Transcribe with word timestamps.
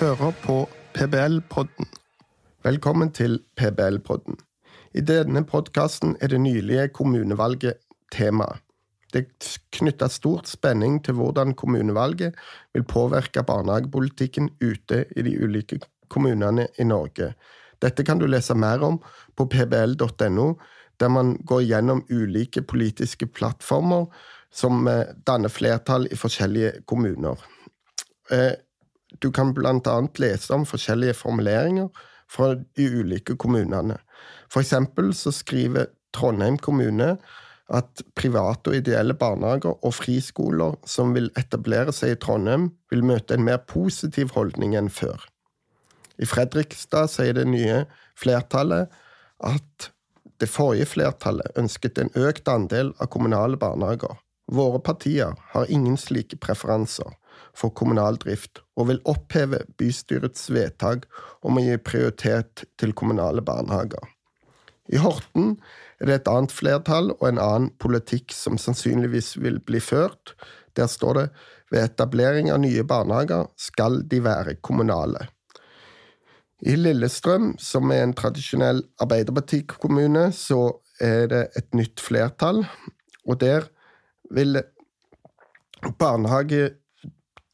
hører 0.00 0.32
på 0.40 0.54
PBL-podden. 0.96 1.88
Velkommen 2.64 3.10
til 3.12 3.34
PBL-podden. 3.60 4.38
I 4.96 5.02
denne 5.04 5.42
podkasten 5.44 6.14
er 6.24 6.32
det 6.32 6.38
nylige 6.40 6.86
kommunevalget 6.96 7.82
tema. 8.12 8.46
Det 9.12 9.20
er 9.20 9.58
knytta 9.76 10.08
stort 10.08 10.48
spenning 10.48 11.02
til 11.04 11.18
hvordan 11.18 11.52
kommunevalget 11.52 12.38
vil 12.72 12.86
påvirke 12.88 13.44
barnehagepolitikken 13.44 14.48
ute 14.62 15.02
i 15.16 15.26
de 15.26 15.34
ulike 15.44 15.82
kommunene 16.08 16.70
i 16.78 16.88
Norge. 16.88 17.34
Dette 17.82 18.04
kan 18.04 18.22
du 18.22 18.24
lese 18.24 18.56
mer 18.56 18.80
om 18.80 19.02
på 19.36 19.50
pbl.no, 19.52 20.54
der 21.00 21.12
man 21.12 21.36
går 21.44 21.66
gjennom 21.68 22.06
ulike 22.08 22.62
politiske 22.62 23.28
plattformer 23.28 24.08
som 24.50 24.88
eh, 24.88 25.12
danner 25.26 25.52
flertall 25.52 26.08
i 26.08 26.16
forskjellige 26.16 26.86
kommuner. 26.88 27.36
Du 29.20 29.30
kan 29.30 29.54
annet 29.66 30.18
lese 30.18 30.54
om 30.54 30.66
forskjellige 30.66 31.14
formuleringer 31.14 31.88
fra 32.30 32.54
de 32.54 32.86
ulike 32.88 33.36
kommunene. 33.36 33.98
For 34.50 34.60
eksempel 34.60 35.12
så 35.14 35.32
skriver 35.32 35.90
Trondheim 36.12 36.58
kommune 36.58 37.16
at 37.70 38.02
private 38.18 38.72
og 38.72 38.76
ideelle 38.80 39.14
barnehager 39.14 39.76
og 39.86 39.94
friskoler 39.94 40.74
som 40.86 41.14
vil 41.14 41.30
etablere 41.38 41.92
seg 41.94 42.16
i 42.16 42.18
Trondheim, 42.18 42.70
vil 42.90 43.04
møte 43.06 43.36
en 43.36 43.46
mer 43.46 43.60
positiv 43.70 44.32
holdning 44.34 44.74
enn 44.78 44.90
før. 44.90 45.20
I 46.18 46.26
Fredrikstad 46.26 47.12
sier 47.12 47.36
det 47.36 47.46
nye 47.48 47.84
flertallet 48.18 48.90
at 49.46 49.90
det 50.40 50.48
forrige 50.50 50.88
flertallet 50.88 51.56
ønsket 51.60 52.00
en 52.00 52.10
økt 52.16 52.48
andel 52.48 52.92
av 52.98 53.10
kommunale 53.12 53.60
barnehager. 53.60 54.18
Våre 54.50 54.80
partier 54.82 55.36
har 55.52 55.70
ingen 55.70 55.96
slike 56.00 56.40
preferanser 56.42 57.14
for 57.56 57.74
kommunal 57.74 58.18
drift, 58.20 58.62
og 58.76 58.90
vil 58.90 59.02
oppheve 59.08 59.62
bystyrets 59.80 60.48
vedtak 60.52 61.06
om 61.46 61.58
å 61.58 61.64
gi 61.64 61.76
prioritet 61.82 62.64
til 62.80 62.94
kommunale 62.96 63.44
barnehager. 63.44 64.02
I 64.90 64.98
Horten 64.98 65.54
er 66.00 66.08
det 66.08 66.16
et 66.20 66.30
annet 66.30 66.54
flertall 66.54 67.12
og 67.18 67.26
en 67.28 67.42
annen 67.42 67.70
politikk 67.82 68.34
som 68.34 68.58
sannsynligvis 68.58 69.36
vil 69.42 69.60
bli 69.62 69.78
ført. 69.82 70.34
Der 70.74 70.90
står 70.90 71.18
det 71.18 71.26
ved 71.70 71.84
etablering 71.84 72.50
av 72.50 72.62
nye 72.64 72.82
barnehager 72.86 73.46
skal 73.60 74.00
de 74.10 74.22
være 74.24 74.56
kommunale. 74.66 75.28
I 76.60 76.74
Lillestrøm, 76.76 77.54
som 77.56 77.88
er 77.94 78.02
en 78.04 78.16
tradisjonell 78.16 78.82
arbeiderpartikommune, 79.00 80.26
så 80.36 80.80
er 81.00 81.30
det 81.30 81.44
et 81.56 81.70
nytt 81.76 82.02
flertall, 82.04 82.66
og 83.24 83.38
der 83.40 83.70
vil 84.34 84.58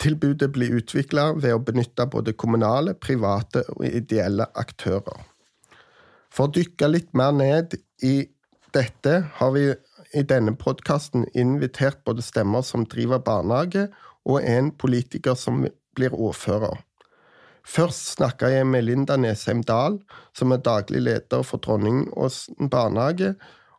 barnehagetilbudet 0.07 0.53
blir 0.53 0.77
utvikla 0.77 1.35
ved 1.35 1.55
å 1.55 1.59
benytte 1.59 2.07
både 2.07 2.33
kommunale, 2.33 2.95
private 2.95 3.65
og 3.75 3.85
ideelle 3.87 4.47
aktører. 4.55 5.25
For 6.31 6.47
å 6.47 6.53
dykke 6.53 6.89
litt 6.89 7.15
mer 7.15 7.33
ned 7.33 7.75
i 8.03 8.29
dette 8.73 9.27
har 9.39 9.51
vi 9.53 9.75
i 10.15 10.23
denne 10.23 10.55
podkasten 10.55 11.27
invitert 11.35 12.05
både 12.05 12.23
stemmer 12.23 12.63
som 12.63 12.87
driver 12.87 13.19
barnehage, 13.19 13.89
og 14.27 14.43
en 14.43 14.73
politiker 14.73 15.35
som 15.35 15.67
blir 15.95 16.13
ordfører. 16.13 16.77
Først 17.67 18.17
snakka 18.17 18.49
jeg 18.49 18.67
med 18.67 18.85
Linda 18.85 19.17
Nesheim 19.17 19.63
Dahl, 19.63 20.01
som 20.35 20.53
er 20.53 20.63
daglig 20.63 21.03
leder 21.03 21.43
for 21.43 21.59
Dronningåsen 21.59 22.71
barnehage, 22.71 23.35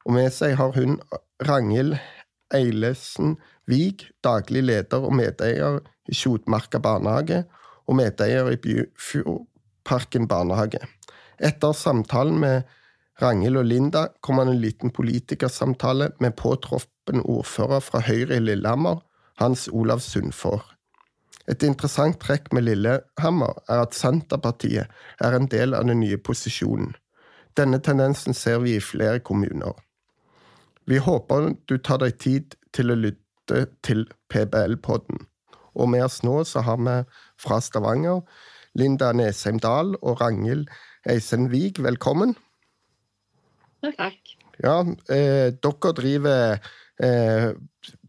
og 0.06 0.14
med 0.16 0.31
seg 0.31 0.56
har 0.59 0.72
hun 0.75 1.00
Ragnhild 1.44 1.97
Eilesen 2.53 3.36
Vig, 3.67 4.08
daglig 4.23 4.64
leder 4.64 5.03
og 5.03 5.16
medeier 5.17 5.81
i 6.08 6.16
Tjodmarka 6.16 6.80
barnehage, 6.80 7.44
og 7.88 7.97
medeier 8.00 8.52
i 8.52 8.59
Byfjordparken 8.63 10.28
barnehage. 10.28 10.81
Etter 11.40 11.75
samtalen 11.75 12.40
med 12.40 12.63
Ragnhild 13.22 13.57
og 13.57 13.66
Linda 13.66 14.07
kom 14.22 14.40
han 14.41 14.52
en 14.52 14.62
liten 14.62 14.94
politikersamtale 14.94 16.12
med 16.24 16.36
påtroppen 16.38 17.24
ordfører 17.24 17.81
fra 17.81 18.02
Høyre 18.06 18.38
i 18.38 18.44
Lillehammer, 18.44 19.02
Hans 19.41 19.68
Olav 19.74 20.03
Sundfor. 20.06 20.63
Et 21.47 21.63
interessant 21.63 22.18
trekk 22.19 22.52
med 22.53 22.68
Lillehammer 22.68 23.62
er 23.72 23.86
at 23.86 23.96
Senterpartiet 23.96 24.91
er 25.24 25.38
en 25.38 25.47
del 25.50 25.74
av 25.78 25.88
den 25.88 26.02
nye 26.03 26.19
posisjonen. 26.19 26.94
Denne 27.57 27.80
tendensen 27.81 28.36
ser 28.38 28.59
vi 28.62 28.75
i 28.78 28.84
flere 28.84 29.19
kommuner. 29.19 29.74
Vi 30.88 30.98
håper 31.03 31.50
du 31.68 31.75
tar 31.84 32.00
deg 32.00 32.16
tid 32.24 32.53
til 32.72 32.94
å 32.94 32.96
lytte 32.96 33.66
til 33.84 34.06
PBL-podden. 34.31 35.25
Og 35.75 35.90
med 35.92 36.06
oss 36.06 36.22
nå 36.24 36.40
så 36.48 36.64
har 36.64 36.78
vi 36.80 36.94
fra 37.44 37.58
Stavanger 37.59 38.22
Linda 38.80 39.09
Nesheim 39.12 39.59
Dahl 39.59 39.98
og 40.00 40.22
Ragnhild 40.22 40.70
Eisen 41.12 41.50
Vig. 41.52 41.81
Velkommen. 41.84 42.38
Takk. 43.84 44.31
Ja, 44.64 44.78
eh, 45.12 45.52
dere 45.59 45.92
driver 45.98 46.56
eh, 47.04 47.50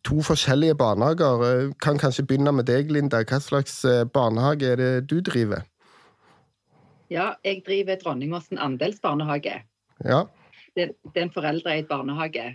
to 0.07 0.23
forskjellige 0.23 0.79
barnehager. 0.79 1.43
Eh, 1.49 1.75
kan 1.83 1.99
kanskje 1.99 2.29
begynne 2.31 2.55
med 2.55 2.71
deg, 2.71 2.95
Linda. 2.95 3.25
Hva 3.27 3.43
slags 3.43 3.83
eh, 3.85 4.05
barnehage 4.07 4.71
er 4.71 4.79
det 4.79 4.93
du 5.11 5.19
driver? 5.19 5.67
Ja, 7.11 7.33
jeg 7.43 7.65
driver 7.67 7.99
Dronningåsen 7.99 8.63
andelsbarnehage. 8.63 9.65
Ja. 10.07 10.23
Det, 10.79 10.93
det 11.11 11.17
er 11.17 11.27
en 11.27 11.35
foreldreeid 11.35 11.91
barnehage. 11.91 12.55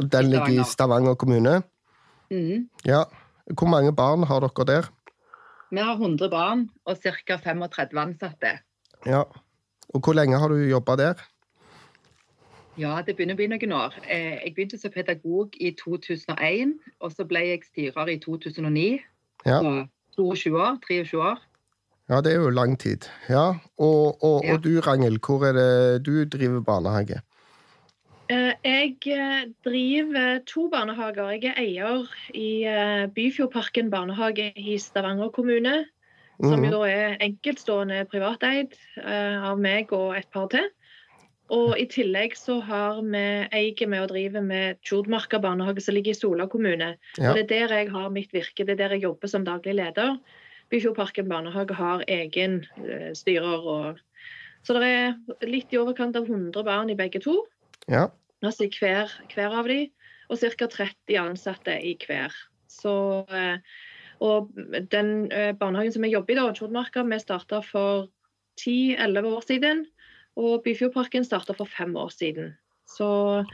Den 0.00 0.30
ligger 0.30 0.48
i 0.60 0.64
Stavanger 0.66 1.14
kommune? 1.14 1.62
Mm. 2.30 2.68
Ja. 2.86 3.04
Hvor 3.58 3.68
mange 3.68 3.92
barn 3.94 4.22
har 4.26 4.40
dere 4.40 4.64
der? 4.66 4.88
Vi 5.70 5.78
har 5.82 5.94
100 5.98 6.30
barn 6.30 6.68
og 6.86 6.96
ca. 7.02 7.36
35 7.36 7.98
ansatte. 8.00 8.58
Ja. 9.06 9.22
Og 9.94 10.00
hvor 10.00 10.12
lenge 10.14 10.38
har 10.38 10.48
du 10.48 10.54
jobba 10.56 10.96
der? 10.96 11.14
Ja, 12.78 12.96
det 13.06 13.14
begynner 13.16 13.36
å 13.36 13.38
bli 13.38 13.46
noen 13.52 13.72
år. 13.76 13.94
Eh, 14.10 14.40
Jeg 14.44 14.54
begynte 14.56 14.78
som 14.80 14.90
pedagog 14.90 15.54
i 15.60 15.70
2001, 15.78 16.72
og 17.00 17.12
så 17.12 17.24
ble 17.24 17.38
jeg 17.52 17.60
styrer 17.68 18.08
i 18.10 18.16
2009. 18.18 18.98
Ja. 19.46 19.60
Så 19.60 19.86
22 20.16 20.56
år. 20.58 20.78
23 20.88 21.20
år. 21.22 21.38
Ja, 22.08 22.20
det 22.20 22.32
er 22.34 22.40
jo 22.42 22.50
lang 22.50 22.74
tid. 22.78 23.06
Ja, 23.28 23.54
Og, 23.78 24.18
og, 24.24 24.42
Ja. 24.44 24.54
og 24.54 24.64
du, 24.64 24.80
Rangel, 24.80 25.18
hvor 25.18 25.44
er 25.46 25.52
det 25.52 26.04
du 26.06 26.24
driver 26.24 26.60
barnehage? 26.60 27.20
Jeg 28.64 28.96
eh, 29.12 29.50
driver 29.64 30.38
to 30.48 30.68
barnehager. 30.72 31.34
Jeg 31.36 31.50
er 31.52 31.58
eier 31.60 32.06
i 32.32 32.64
eh, 32.64 33.02
Byfjordparken 33.12 33.90
barnehage 33.92 34.52
i 34.56 34.78
Stavanger 34.80 35.28
kommune. 35.28 35.84
Som 36.40 36.62
Mhm. 36.62 36.64
jo 36.64 36.78
da 36.80 36.88
er 36.88 37.18
enkeltstående 37.20 38.06
privateid 38.10 38.72
eh, 38.96 39.44
av 39.44 39.60
meg 39.60 39.92
og 39.92 40.16
et 40.16 40.30
par 40.32 40.48
til. 40.48 40.64
Og 41.50 41.76
i 41.78 41.84
tillegg 41.84 42.34
så 42.40 42.56
har 42.64 43.02
vi 43.02 43.20
eier 43.52 43.86
med 43.86 44.00
å 44.02 44.08
drive 44.08 44.40
med 44.40 44.80
Tjordmarka 44.82 45.38
barnehage 45.38 45.82
som 45.84 45.94
ligger 45.94 46.10
i 46.10 46.18
Sola 46.18 46.46
kommune. 46.46 46.96
Ja. 47.18 47.30
Og 47.30 47.36
det 47.36 47.44
er 47.44 47.68
der 47.68 47.76
jeg 47.76 47.90
har 47.90 48.08
mitt 48.10 48.32
virke, 48.32 48.64
det 48.64 48.70
er 48.70 48.88
der 48.88 48.96
jeg 48.96 49.02
jobber 49.02 49.28
som 49.28 49.44
daglig 49.44 49.74
leder. 49.76 50.18
Byfjordparken 50.70 51.28
barnehage 51.28 51.74
har 51.74 52.02
egen 52.08 52.64
styrer 53.12 53.60
og 53.60 54.00
Så 54.64 54.72
det 54.72 54.82
er 54.88 55.46
litt 55.46 55.70
i 55.70 55.76
overkant 55.76 56.16
av 56.16 56.24
100 56.24 56.64
barn 56.64 56.88
i 56.88 56.94
begge 56.94 57.20
to 57.20 57.44
Ja. 57.86 58.08
Altså 58.48 58.66
i 58.66 58.72
hver, 58.72 59.12
hver 59.34 59.56
av 59.60 59.68
de, 59.70 59.88
og 60.32 60.40
ca. 60.40 60.68
30 60.70 61.18
ansatte 61.20 61.76
i 61.84 61.94
hver. 62.00 62.34
Så, 62.70 62.94
eh, 63.30 63.58
og 64.24 64.52
den 64.92 65.30
eh, 65.32 65.52
barnehagen 65.58 65.94
som 65.94 66.06
jeg 66.06 66.16
jobber 66.16 66.34
i, 66.34 66.38
da, 66.38 67.04
vi 67.10 67.20
starta 67.20 67.60
for 67.64 68.08
10-11 68.60 69.30
år 69.30 69.44
siden. 69.46 69.84
Og 70.36 70.62
Byfjordparken 70.64 71.24
starta 71.24 71.54
for 71.54 71.70
fem 71.70 71.94
år 71.96 72.10
siden. 72.10 72.54
Så 72.90 73.44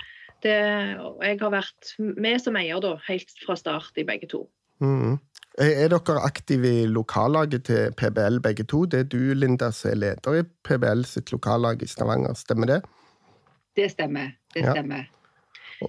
det, 0.43 0.57
jeg 1.21 1.41
har 1.41 1.53
vært 1.53 1.95
med 1.99 2.41
som 2.41 2.57
eier 2.57 2.81
da, 2.81 2.95
helt 3.09 3.35
fra 3.45 3.57
start 3.59 3.99
i 4.01 4.07
begge 4.09 4.31
to. 4.31 4.47
Er 5.61 5.75
er 5.85 5.91
dere 5.93 6.23
aktive 6.25 6.69
i 6.69 6.87
lokallaget 6.89 7.67
til 7.69 7.93
PBL 7.93 8.41
begge 8.41 8.65
to? 8.65 8.87
Det 8.87 9.01
er 9.01 9.09
du, 9.13 9.35
Linda, 9.35 9.71
som 9.71 9.91
er 9.91 10.01
leder 10.01 10.39
i 10.41 10.45
PBL 10.65 11.05
sitt 11.05 11.33
lokallag 11.33 11.83
i 11.83 11.87
Stavanger, 11.91 12.35
stemmer 12.35 12.67
det? 12.67 12.81
Det 13.77 13.91
stemmer. 13.93 14.35
Det 14.55 14.65
stemmer. 14.67 15.09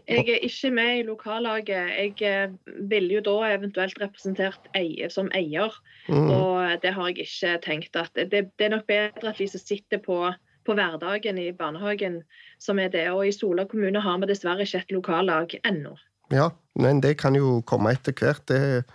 Jeg 0.08 0.30
er 0.30 0.44
ikke 0.48 0.70
med 0.72 1.00
i 1.00 1.04
lokallaget. 1.04 1.90
Jeg 1.98 2.22
eh, 2.22 2.54
ville 2.90 3.18
jo 3.18 3.24
da 3.26 3.50
eventuelt 3.56 3.98
representert 4.02 4.70
eier, 4.78 5.10
som 5.12 5.28
eier. 5.36 5.74
Mm. 6.08 6.30
Og 6.32 6.84
det 6.84 6.94
har 6.96 7.10
jeg 7.10 7.26
ikke 7.26 7.58
tenkt 7.66 7.96
at 8.00 8.12
Det, 8.16 8.32
det 8.32 8.66
er 8.66 8.70
nok 8.70 8.88
bedre 8.88 9.34
at 9.34 9.38
de 9.38 9.48
som 9.48 9.60
sitter 9.60 10.00
på, 10.00 10.32
på 10.66 10.74
hverdagen 10.78 11.38
i 11.38 11.52
barnehagen, 11.52 12.22
som 12.60 12.80
er 12.80 12.88
det. 12.88 13.10
Og 13.12 13.28
i 13.28 13.36
Sola 13.36 13.66
kommune 13.66 14.00
har 14.00 14.18
vi 14.24 14.32
dessverre 14.32 14.64
ikke 14.64 14.86
et 14.86 14.96
lokallag 14.96 15.60
ennå. 15.68 15.98
Ja, 16.32 16.50
men 16.80 17.02
det 17.04 17.18
kan 17.20 17.36
jo 17.36 17.60
komme 17.68 17.92
etter 17.92 18.16
hvert. 18.16 18.48
Det, 18.48 18.86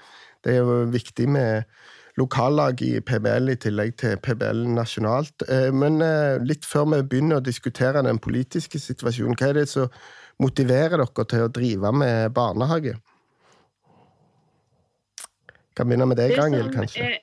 det 0.44 0.56
er 0.56 0.64
jo 0.64 0.84
viktig 0.88 1.28
med 1.28 1.68
lokallag 2.16 2.80
i 2.82 3.00
PBL 3.00 3.50
i 3.52 3.56
tillegg 3.60 3.96
til 4.00 4.16
PBL 4.24 4.62
nasjonalt. 4.76 5.44
Eh, 5.48 5.70
Men 5.72 6.00
eh, 6.02 6.38
litt 6.44 6.64
før 6.64 6.86
vi 6.94 7.02
begynner 7.02 7.40
å 7.40 7.44
diskutere 7.44 8.02
den 8.06 8.18
politiske 8.18 8.80
situasjonen, 8.80 9.36
hva 9.36 9.50
er 9.50 9.60
det 9.60 9.68
som 9.68 9.88
motiverer 10.40 10.96
dere 11.02 11.26
til 11.28 11.44
å 11.46 11.52
drive 11.52 11.92
med 11.92 12.32
barnehage? 12.36 12.96
Kan 15.76 15.88
begynne 15.90 16.08
med 16.08 16.16
deg, 16.20 16.38
Angel, 16.40 16.70
kanskje? 16.72 17.04
er- 17.04 17.22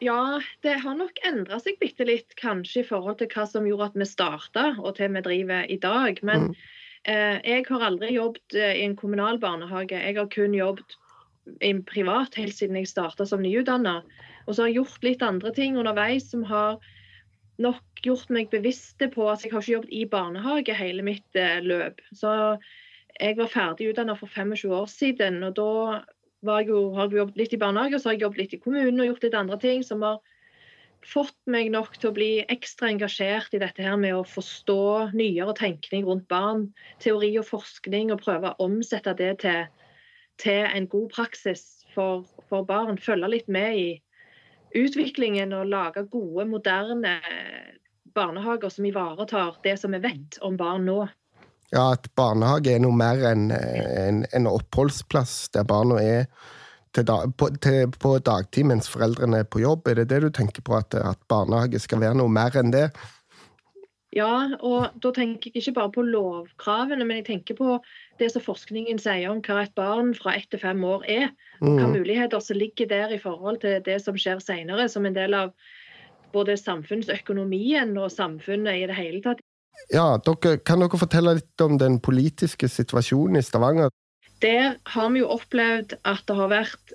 Ja, 0.00 0.38
det 0.62 0.76
har 0.78 0.94
nok 0.94 1.16
endra 1.26 1.56
seg 1.58 1.74
bitte 1.80 2.04
litt, 2.06 2.36
kanskje 2.38 2.84
i 2.84 2.86
forhold 2.86 3.18
til 3.18 3.26
hva 3.32 3.48
som 3.50 3.64
gjorde 3.66 3.88
at 3.88 3.96
vi 3.98 4.06
starta 4.06 4.66
og 4.78 4.94
til 4.94 5.08
vi 5.10 5.20
driver 5.26 5.66
i 5.66 5.76
dag. 5.76 6.20
Men 6.22 6.40
Mm. 6.48 6.54
eh, 7.04 7.40
jeg 7.42 7.64
har 7.66 7.80
aldri 7.80 8.12
jobbet 8.14 8.54
eh, 8.54 8.74
i 8.78 8.84
en 8.84 8.94
kommunal 8.94 9.38
barnehage. 9.40 9.90
Jeg 9.98 10.14
har 10.16 10.26
kun 10.26 10.54
jobbet 10.54 10.94
privat 11.88 12.38
helt 12.38 12.56
siden 12.56 12.78
jeg 12.80 12.90
starta 12.90 13.26
som 13.26 13.42
nyutdanna. 13.42 14.02
Og 14.46 14.54
så 14.54 14.62
har 14.62 14.70
jeg 14.70 14.80
gjort 14.80 15.04
litt 15.06 15.24
andre 15.24 15.52
ting 15.56 15.78
underveis 15.78 16.30
som 16.30 16.44
har 16.48 16.78
nok 17.58 18.02
gjort 18.04 18.30
meg 18.30 18.50
bevisste 18.52 19.08
på 19.10 19.26
at 19.30 19.42
jeg 19.44 19.52
har 19.52 19.64
ikke 19.64 19.74
jobbet 19.74 19.94
i 19.94 20.04
barnehage 20.08 20.76
hele 20.78 21.04
mitt 21.06 21.38
eh, 21.38 21.58
løp. 21.64 22.00
Så 22.14 22.30
jeg 23.18 23.36
var 23.38 23.50
ferdig 23.50 23.90
utdanna 23.90 24.14
for 24.18 24.30
25 24.30 24.72
år 24.78 24.86
siden, 24.92 25.42
og 25.42 25.56
da 25.58 25.70
jeg 26.60 26.68
jo, 26.70 26.82
har 26.94 27.08
jeg 27.08 27.18
jobbet 27.18 27.40
litt 27.40 27.54
i 27.56 27.60
barnehage, 27.60 27.96
og 27.96 28.02
så 28.02 28.10
har 28.10 28.18
jeg 28.18 28.26
jobbet 28.28 28.42
litt 28.44 28.54
i 28.54 28.60
kommunen 28.62 29.02
og 29.02 29.10
gjort 29.10 29.24
litt 29.26 29.38
andre 29.38 29.58
ting 29.62 29.82
som 29.86 30.04
har 30.06 30.20
fått 31.06 31.36
meg 31.50 31.70
nok 31.72 31.96
til 31.98 32.10
å 32.10 32.14
bli 32.14 32.30
ekstra 32.50 32.90
engasjert 32.92 33.54
i 33.54 33.60
dette 33.62 33.82
her 33.82 33.98
med 34.00 34.16
å 34.16 34.26
forstå 34.26 35.14
nyere 35.18 35.54
tenkning 35.58 36.06
rundt 36.06 36.28
barn, 36.30 36.68
teori 37.02 37.32
og 37.40 37.46
forskning, 37.48 38.12
og 38.12 38.22
prøve 38.22 38.52
å 38.52 38.66
omsette 38.68 39.14
det 39.18 39.32
til, 39.44 39.66
til 40.42 40.66
en 40.66 40.88
god 40.90 41.08
praksis 41.14 41.64
for, 41.94 42.26
for 42.50 42.66
barn. 42.68 42.98
Følge 43.00 43.30
litt 43.30 43.48
med 43.50 43.78
i 43.78 43.88
utviklingen 44.78 45.54
og 45.56 45.70
lage 45.70 46.04
gode, 46.12 46.46
moderne 46.48 47.18
barnehager 48.14 48.72
som 48.72 48.86
ivaretar 48.88 49.58
det 49.64 49.76
som 49.80 49.94
vi 49.94 50.02
vet 50.04 50.38
om 50.44 50.56
barn 50.58 50.86
nå. 50.88 51.00
Ja, 51.72 51.92
at 51.92 52.08
barnehage 52.16 52.72
er 52.72 52.80
noe 52.80 52.96
mer 52.96 53.20
enn 53.28 53.50
en, 53.52 54.22
en 54.32 54.48
oppholdsplass 54.48 55.50
der 55.52 55.66
barna 55.68 56.00
er 56.00 56.24
til 56.96 57.04
da, 57.04 57.18
på, 57.28 57.50
til, 57.60 57.90
på 58.00 58.14
dagtid 58.24 58.70
mens 58.70 58.88
foreldrene 58.88 59.42
er 59.42 59.48
på 59.52 59.60
jobb. 59.60 59.90
Er 59.90 60.00
det 60.00 60.08
det 60.12 60.22
du 60.24 60.30
tenker 60.32 60.64
på, 60.64 60.78
at, 60.78 60.96
at 60.96 61.20
barnehage 61.28 61.80
skal 61.84 62.00
være 62.00 62.16
noe 62.18 62.32
mer 62.32 62.56
enn 62.56 62.72
det? 62.72 62.88
Ja, 64.16 64.56
og 64.64 64.94
da 65.04 65.10
tenker 65.12 65.50
jeg 65.52 65.60
ikke 65.60 65.74
bare 65.76 65.92
på 65.92 66.02
lovkravene, 66.06 67.04
men 67.04 67.18
jeg 67.20 67.26
tenker 67.26 67.58
på 67.58 67.74
det 68.18 68.30
som 68.32 68.44
forskningen 68.44 69.00
sier 69.02 69.28
om 69.28 69.42
hva 69.44 69.60
et 69.66 69.74
barn 69.76 70.14
fra 70.16 70.32
ett 70.38 70.48
til 70.50 70.62
fem 70.62 70.80
år 70.84 71.04
er. 71.08 71.28
Og 71.60 71.76
hva 71.76 71.86
Mm. 71.88 71.98
muligheter 71.98 72.40
som 72.40 72.56
ligger 72.56 72.88
der 72.88 73.12
i 73.12 73.18
forhold 73.18 73.60
til 73.60 73.82
det 73.84 74.00
som 74.02 74.14
skjer 74.16 74.40
senere, 74.40 74.88
som 74.88 75.04
en 75.04 75.14
del 75.14 75.34
av 75.34 75.52
både 76.32 76.56
samfunnsøkonomien 76.56 77.96
og 77.98 78.10
samfunnet 78.10 78.82
i 78.82 78.86
det 78.86 78.96
hele 78.96 79.20
tatt. 79.22 79.40
Ja, 79.92 80.16
dere, 80.24 80.58
Kan 80.58 80.80
dere 80.80 80.98
fortelle 80.98 81.34
litt 81.34 81.60
om 81.60 81.78
den 81.78 82.00
politiske 82.00 82.68
situasjonen 82.68 83.36
i 83.36 83.42
Stavanger? 83.42 83.90
Der 84.40 84.76
har 84.86 85.10
vi 85.10 85.20
jo 85.20 85.28
opplevd 85.34 85.96
at 86.04 86.24
det 86.26 86.36
har 86.36 86.48
vært 86.48 86.92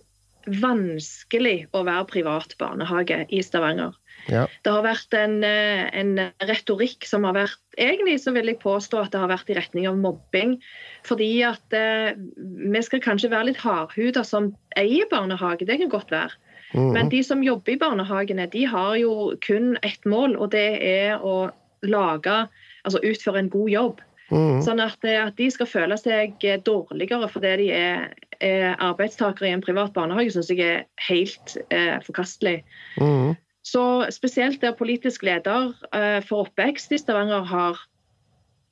vanskelig 0.47 1.67
å 1.71 1.83
være 1.87 2.07
privat 2.09 2.55
barnehage 2.59 3.23
i 3.31 3.41
Stavanger. 3.45 3.93
Ja. 4.31 4.45
Det 4.63 4.71
har 4.71 4.85
vært 4.85 5.15
en, 5.17 5.43
eh, 5.43 5.89
en 5.99 6.31
retorikk 6.47 7.05
som 7.07 7.25
har 7.27 7.35
vært 7.35 7.59
Egentlig 7.73 8.19
så 8.21 8.29
vil 8.35 8.45
jeg 8.45 8.59
påstå 8.61 8.99
at 9.01 9.11
det 9.11 9.19
har 9.19 9.31
vært 9.31 9.49
i 9.49 9.55
retning 9.57 9.87
av 9.89 9.97
mobbing. 9.97 10.61
Fordi 11.01 11.41
at 11.41 11.73
eh, 11.73 12.13
vi 12.13 12.81
skal 12.85 13.01
kanskje 13.01 13.31
være 13.31 13.47
litt 13.49 13.57
hardhuda 13.57 14.21
som 14.23 14.51
eier 14.77 15.09
barnehage, 15.09 15.65
det 15.65 15.79
kan 15.79 15.89
godt 15.89 16.13
være. 16.13 16.37
Mm. 16.75 16.91
Men 16.93 17.09
de 17.09 17.23
som 17.25 17.41
jobber 17.41 17.73
i 17.73 17.81
barnehagene, 17.81 18.45
de 18.51 18.65
har 18.69 18.93
jo 19.01 19.33
kun 19.41 19.73
ett 19.81 20.05
mål, 20.05 20.37
og 20.37 20.51
det 20.51 20.81
er 20.85 21.17
å 21.17 21.49
lage 21.81 22.47
Altså 22.83 22.99
utføre 22.99 23.39
en 23.39 23.49
god 23.49 23.69
jobb. 23.71 24.01
Mm. 24.31 24.61
Sånn 24.65 24.81
at, 24.83 24.99
eh, 25.05 25.19
at 25.19 25.35
de 25.37 25.49
skal 25.51 25.69
føle 25.69 25.97
seg 25.99 26.43
eh, 26.47 26.59
dårligere 26.63 27.27
fordi 27.31 27.55
de 27.59 27.69
er, 27.75 28.05
er 28.39 28.75
arbeidstakere 28.81 29.49
i 29.49 29.55
en 29.55 29.63
privat 29.63 29.93
barnehage, 29.95 30.33
syns 30.35 30.51
jeg 30.53 30.63
er 30.63 30.85
helt 31.09 31.57
eh, 31.69 31.97
forkastelig. 32.05 32.61
Mm. 33.01 33.33
Så 33.63 33.83
spesielt 34.11 34.61
der 34.61 34.75
politisk 34.75 35.23
leder 35.23 35.73
eh, 35.95 36.19
for 36.25 36.47
oppvekst 36.47 36.91
i 36.91 36.99
Stavanger 36.99 37.45
har, 37.47 37.79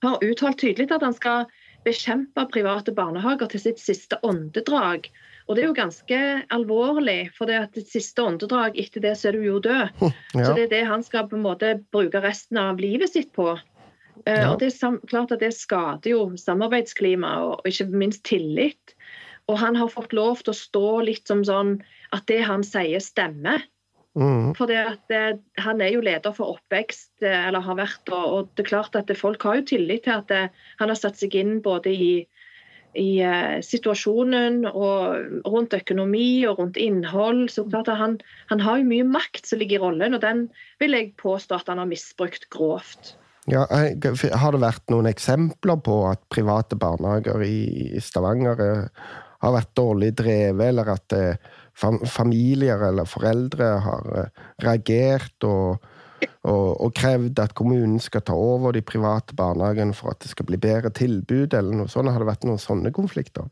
har 0.04 0.24
uttalt 0.24 0.60
tydelig 0.60 0.92
at 0.92 1.06
han 1.06 1.16
skal 1.16 1.52
bekjempe 1.86 2.46
private 2.52 2.94
barnehager 2.94 3.50
til 3.52 3.64
sitt 3.64 3.80
siste 3.82 4.20
åndedrag. 4.28 5.08
Og 5.50 5.58
det 5.58 5.64
er 5.64 5.70
jo 5.72 5.78
ganske 5.78 6.20
alvorlig, 6.54 7.32
for 7.36 7.50
det 7.50 7.58
at 7.58 7.74
ditt 7.76 7.90
siste 7.92 8.24
åndedrag 8.24 8.78
etter 8.80 9.04
det 9.04 9.16
så 9.20 9.32
er 9.32 9.38
du 9.38 9.48
jo 9.48 9.58
død. 9.64 10.04
Så 10.46 10.54
det 10.56 10.68
er 10.68 10.74
det 10.76 10.84
han 10.88 11.04
skal 11.04 11.28
på 11.28 11.40
en 11.40 11.44
måte 11.44 11.74
bruke 11.92 12.22
resten 12.24 12.60
av 12.62 12.80
livet 12.80 13.12
sitt 13.12 13.34
på. 13.36 13.56
Eh, 14.26 14.42
Ja. 14.42 14.52
Og 14.52 14.60
det 14.60 14.74
er 14.74 14.98
klart 15.08 15.32
at 15.32 15.40
det 15.40 15.54
skader 15.54 16.12
jo 16.12 16.38
samarbeidsklima 16.38 17.36
og 17.46 17.66
ikke 17.66 17.90
minst 17.90 18.24
tillit. 18.24 18.96
Og 19.50 19.58
han 19.58 19.76
har 19.76 19.90
fått 19.92 20.14
lov 20.14 20.44
til 20.44 20.54
å 20.54 20.58
stå 20.58 20.88
litt 21.08 21.28
som 21.28 21.44
sånn 21.44 21.82
at 22.16 22.28
det 22.28 22.42
han 22.46 22.64
sier, 22.64 23.00
stemmer. 23.00 23.64
Mm. 24.16 24.52
For 24.58 24.68
det, 24.68 25.40
han 25.64 25.82
er 25.82 25.94
jo 25.94 26.04
leder 26.04 26.34
for 26.36 26.58
oppvekst, 26.58 27.14
eh, 27.24 27.48
eller 27.48 27.64
har 27.64 27.80
vært, 27.80 28.04
og, 28.12 28.26
og 28.36 28.50
det 28.56 28.66
er 28.66 28.70
klart 28.74 28.96
at 29.00 29.08
det, 29.08 29.16
folk 29.20 29.44
har 29.48 29.62
jo 29.62 29.70
tillit 29.72 30.04
til 30.04 30.18
at 30.18 30.28
det, 30.28 30.42
han 30.82 30.92
har 30.92 31.00
satt 31.00 31.20
seg 31.22 31.36
inn 31.40 31.62
både 31.64 31.94
i, 31.96 32.12
i 33.00 33.08
uh, 33.24 33.64
situasjonen 33.64 34.66
og 34.68 35.48
rundt 35.48 35.78
økonomi 35.78 36.44
og 36.50 36.60
rundt 36.60 36.80
innhold. 36.82 37.46
Så 37.54 37.64
klart 37.70 37.88
at 37.88 38.02
han, 38.02 38.20
han 38.52 38.60
har 38.60 38.82
jo 38.82 38.90
mye 38.90 39.08
makt 39.08 39.48
som 39.48 39.64
ligger 39.64 39.80
i 39.80 39.84
rollen, 39.86 40.18
og 40.18 40.24
den 40.26 40.50
vil 40.84 40.98
jeg 40.98 41.14
påstå 41.22 41.62
at 41.62 41.72
han 41.72 41.80
har 41.80 41.88
misbrukt 41.88 42.50
grovt. 42.52 43.16
Ja, 43.50 43.66
har 43.66 44.54
det 44.54 44.62
vært 44.62 44.92
noen 44.94 45.10
eksempler 45.10 45.80
på 45.82 45.96
at 46.12 46.22
private 46.30 46.78
barnehager 46.78 47.42
i 47.42 48.02
Stavanger 48.04 48.62
eh, 48.62 49.08
har 49.42 49.56
vært 49.56 49.72
dårlig 49.78 50.12
drevet, 50.20 50.68
eller 50.68 50.92
at 50.94 51.16
eh, 51.18 51.50
familier 51.74 52.84
eller 52.92 53.10
foreldre 53.10 53.72
har 53.82 54.12
eh, 54.20 54.46
reagert 54.62 55.48
og, 55.48 55.82
og, 56.46 56.68
og 56.86 56.94
krevd 56.94 57.42
at 57.42 57.58
kommunen 57.58 57.98
skal 58.04 58.22
ta 58.28 58.38
over 58.38 58.78
de 58.78 58.86
private 58.86 59.34
barnehagene 59.38 59.98
for 59.98 60.14
at 60.14 60.22
det 60.22 60.36
skal 60.36 60.46
bli 60.52 60.62
bedre 60.62 60.94
tilbud, 60.94 61.58
eller 61.58 61.82
noe 61.82 61.90
sånt? 61.90 62.14
Har 62.14 62.22
det 62.22 62.30
vært 62.30 62.46
noen 62.46 62.62
sånne 62.62 62.94
konflikter? 62.94 63.50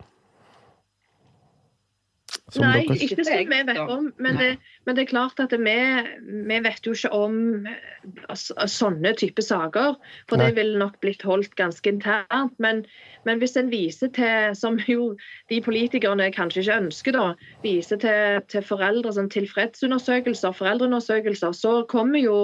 Nei, 2.57 2.85
dere- 2.87 2.97
ikke 3.05 3.25
som 3.27 3.49
vi 3.51 3.59
vet 3.67 3.79
om. 3.79 4.07
Men 4.17 4.37
det, 4.39 4.49
men 4.85 4.95
det 4.97 5.03
er 5.03 5.09
klart 5.11 5.41
at 5.43 5.53
vi, 5.53 5.75
vi 6.49 6.59
vet 6.65 6.87
jo 6.87 6.95
ikke 6.95 7.11
om 7.13 7.67
altså, 8.27 8.55
sånne 8.71 9.13
type 9.19 9.43
saker. 9.45 9.99
For 10.29 10.39
Nei. 10.39 10.49
det 10.49 10.57
ville 10.57 10.79
nok 10.81 10.97
blitt 11.03 11.25
holdt 11.27 11.53
ganske 11.59 11.91
internt. 11.91 12.55
Men, 12.57 12.81
men 13.27 13.43
hvis 13.43 13.57
en 13.59 13.69
viser 13.73 14.11
til, 14.15 14.55
som 14.57 14.79
jo 14.89 15.11
de 15.51 15.61
politikerne 15.65 16.31
kanskje 16.35 16.65
ikke 16.65 16.79
ønsker, 16.85 17.17
da, 17.19 17.27
viser 17.65 18.01
til, 18.01 18.41
til 18.49 18.65
foreldre 18.65 19.13
som 19.13 19.29
tilfredsundersøkelser, 19.29 20.57
foreldreundersøkelser, 20.57 21.53
så 21.53 21.79
kommer 21.91 22.23
jo 22.23 22.41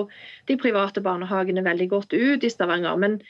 de 0.50 0.60
private 0.62 1.02
barnehagene 1.02 1.66
veldig 1.66 1.90
godt 1.96 2.14
ut 2.14 2.46
i 2.46 2.54
Stavanger. 2.54 2.96
Men 3.02 3.22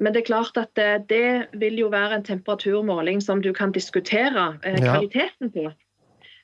men 0.00 0.14
det 0.14 0.22
er 0.22 0.30
klart 0.30 0.56
at 0.56 0.70
det, 0.78 1.08
det 1.10 1.60
vil 1.60 1.78
jo 1.82 1.90
være 1.92 2.16
en 2.16 2.24
temperaturmåling 2.24 3.20
som 3.20 3.42
du 3.44 3.52
kan 3.52 3.72
diskutere 3.72 4.46
eh, 4.64 4.78
kvaliteten 4.80 5.52
på. 5.52 5.66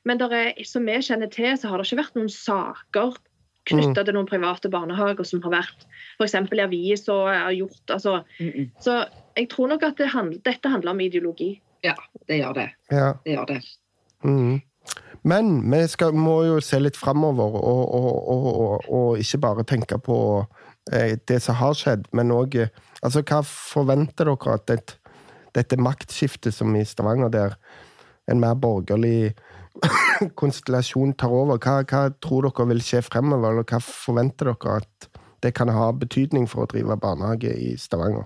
Men 0.06 0.20
der 0.22 0.34
er, 0.34 0.50
som 0.64 0.86
vi 0.86 1.00
kjenner 1.02 1.30
til, 1.32 1.56
så 1.58 1.70
har 1.70 1.80
det 1.80 1.88
ikke 1.88 2.02
vært 2.04 2.18
noen 2.18 2.30
saker 2.32 3.16
knytta 3.66 4.04
til 4.06 4.14
noen 4.14 4.28
private 4.28 4.70
barnehager 4.70 5.26
som 5.26 5.42
har 5.42 5.56
vært 5.56 5.86
f.eks. 6.16 6.36
i 6.54 6.62
avis 6.62 7.08
og 7.12 7.26
har 7.32 7.54
gjort 7.56 7.90
altså, 7.90 8.22
Mm 8.38 8.52
-mm. 8.52 8.70
Så 8.80 9.04
jeg 9.36 9.48
tror 9.48 9.68
nok 9.68 9.82
at 9.82 9.98
det 9.98 10.06
handl- 10.06 10.42
dette 10.44 10.68
handler 10.68 10.90
om 10.90 11.00
ideologi. 11.00 11.60
Det 12.28 12.36
gjør 12.38 12.52
det. 12.52 12.70
Ja. 12.90 13.12
det, 13.24 13.32
gjør 13.32 13.46
det. 13.46 13.62
Mhm. 14.22 14.62
Men 15.22 15.70
vi 15.70 15.86
skal, 15.88 16.12
må 16.12 16.42
jo 16.44 16.60
se 16.60 16.78
litt 16.78 16.96
framover, 16.96 17.56
og, 17.64 17.94
og, 17.94 18.28
og, 18.28 18.60
og, 18.60 18.90
og 18.90 19.18
ikke 19.18 19.38
bare 19.38 19.64
tenke 19.64 19.98
på 19.98 20.46
eh, 20.92 21.18
det 21.28 21.42
som 21.42 21.54
har 21.54 21.74
skjedd, 21.74 22.06
men 22.12 22.30
òg 22.30 22.68
altså, 23.02 23.22
Hva 23.22 23.42
forventer 23.42 24.24
dere 24.24 24.54
at 24.54 24.70
et, 24.70 24.98
dette 25.54 25.76
maktskiftet 25.76 26.54
som 26.54 26.76
i 26.76 26.84
Stavanger, 26.84 27.28
der 27.28 27.56
en 28.30 28.40
mer 28.40 28.54
borgerlig 28.54 29.34
konstellasjon 30.40 31.14
tar 31.20 31.32
over, 31.34 31.58
hva, 31.58 31.80
hva 31.84 32.04
tror 32.24 32.48
dere 32.48 32.68
vil 32.72 32.82
skje 32.84 33.02
fremover, 33.06 33.52
eller 33.52 33.66
hva 33.68 33.80
forventer 33.84 34.50
dere 34.52 34.78
at 34.82 35.08
det 35.44 35.52
kan 35.54 35.68
ha 35.68 35.90
betydning 35.92 36.46
for 36.48 36.64
å 36.64 36.70
drive 36.70 36.96
barnehage 37.02 37.52
i 37.52 37.74
Stavanger? 37.78 38.24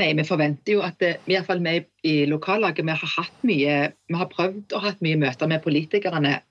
Nei, 0.00 0.12
Vi 0.16 0.24
forventer 0.24 0.72
jo 0.78 0.82
at 0.86 0.96
det, 1.02 1.16
i 1.28 1.34
hvert 1.34 1.48
fall 1.50 1.60
vi 1.64 1.74
i 2.08 2.14
lokallaget 2.30 2.86
vi 2.86 2.94
har 2.94 3.10
hatt 3.18 3.42
mye, 3.44 3.74
vi 4.08 4.16
har 4.16 4.30
prøvd 4.30 4.72
å 4.76 4.80
ha 4.84 4.92
mye 5.04 5.18
møter 5.20 5.50
med 5.50 5.62
politikerne 5.64 6.36
eh, 6.38 6.46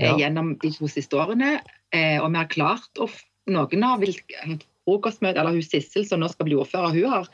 Ja. 0.00 0.14
gjennom 0.16 0.54
de 0.62 0.70
to 0.72 0.88
siste 0.88 1.18
årene. 1.20 1.58
Eh, 1.92 2.16
og 2.22 2.30
vi 2.32 2.40
har 2.40 2.48
klart 2.50 2.98
å 3.02 3.08
Noen 3.50 3.82
har 3.82 3.98
vil- 3.98 4.14
hatt 4.44 4.62
frokostmøte, 4.86 5.40
eller 5.40 5.52
hun 5.56 5.62
Sissel 5.64 6.04
som 6.06 6.20
nå 6.20 6.28
skal 6.30 6.46
bli 6.46 6.54
ordfører, 6.60 6.92
hun 6.94 7.10
har 7.10 7.28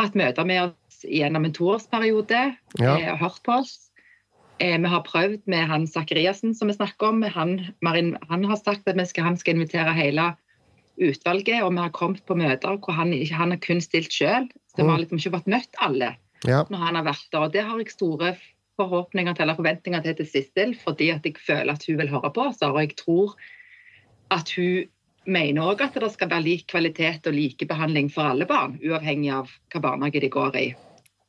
hatt 0.00 0.14
møter 0.18 0.44
med 0.48 0.62
oss 0.72 1.02
gjennom 1.04 1.44
en 1.46 1.52
toårsperiode. 1.54 2.40
Ja. 2.80 2.94
Eh, 2.98 3.16
hørt 3.20 3.42
på 3.44 3.58
oss. 3.60 3.90
Eh, 4.60 4.78
vi 4.78 4.90
har 4.92 5.04
prøvd 5.06 5.42
med 5.50 5.66
han 5.66 5.86
Sakariassen 5.86 6.54
som 6.54 6.68
vi 6.68 6.76
snakker 6.76 7.08
om. 7.08 7.22
Han, 7.22 7.58
Marin, 7.82 8.16
han 8.28 8.44
har 8.44 8.60
sagt 8.60 8.88
at 8.88 8.98
vi 8.98 9.06
skal, 9.08 9.24
han 9.24 9.36
skal 9.40 9.56
invitere 9.56 9.94
hele 9.96 10.32
utvalget, 11.00 11.62
og 11.62 11.72
vi 11.72 11.82
har 11.82 11.94
kommet 11.96 12.24
på 12.28 12.36
møter 12.36 12.76
hvor 12.76 12.96
han, 12.96 13.12
han 13.12 13.54
har 13.54 13.62
kun 13.64 13.80
stilt 13.80 14.12
selv. 14.12 14.50
Så 14.72 14.82
vi 14.82 14.88
har 14.90 15.00
liksom 15.02 15.20
ikke 15.20 15.36
fått 15.38 15.50
møtt 15.52 15.80
alle 15.80 16.16
Ja. 16.42 16.64
når 16.68 16.78
han 16.78 16.96
har 16.98 17.04
vært 17.06 17.28
der. 17.30 17.44
Og 17.46 17.52
det 17.52 17.62
har 17.62 17.78
jeg 17.78 17.92
store 17.94 18.36
forhåpninger 18.80 19.34
til 19.34 19.44
eller 19.44 19.58
forventninger 19.58 20.02
til 20.02 20.16
til 20.16 20.26
Sissel, 20.26 20.74
fordi 20.74 21.10
at 21.14 21.26
jeg 21.26 21.36
føler 21.38 21.72
at 21.72 21.84
hun 21.86 21.98
vil 21.98 22.10
høre 22.10 22.32
på 22.32 22.48
oss. 22.48 22.62
Og 22.62 22.80
jeg 22.80 22.96
tror 22.96 23.36
at 24.30 24.50
hun 24.56 24.88
mener 25.26 25.62
òg 25.62 25.84
at 25.84 25.94
det 25.94 26.10
skal 26.12 26.30
være 26.30 26.42
lik 26.42 26.66
kvalitet 26.66 27.26
og 27.26 27.36
likebehandling 27.36 28.10
for 28.10 28.22
alle 28.32 28.46
barn, 28.46 28.78
uavhengig 28.82 29.30
av 29.32 29.52
hva 29.72 29.80
barnehage 29.80 30.20
de 30.20 30.30
går 30.32 30.56
i. 30.58 30.74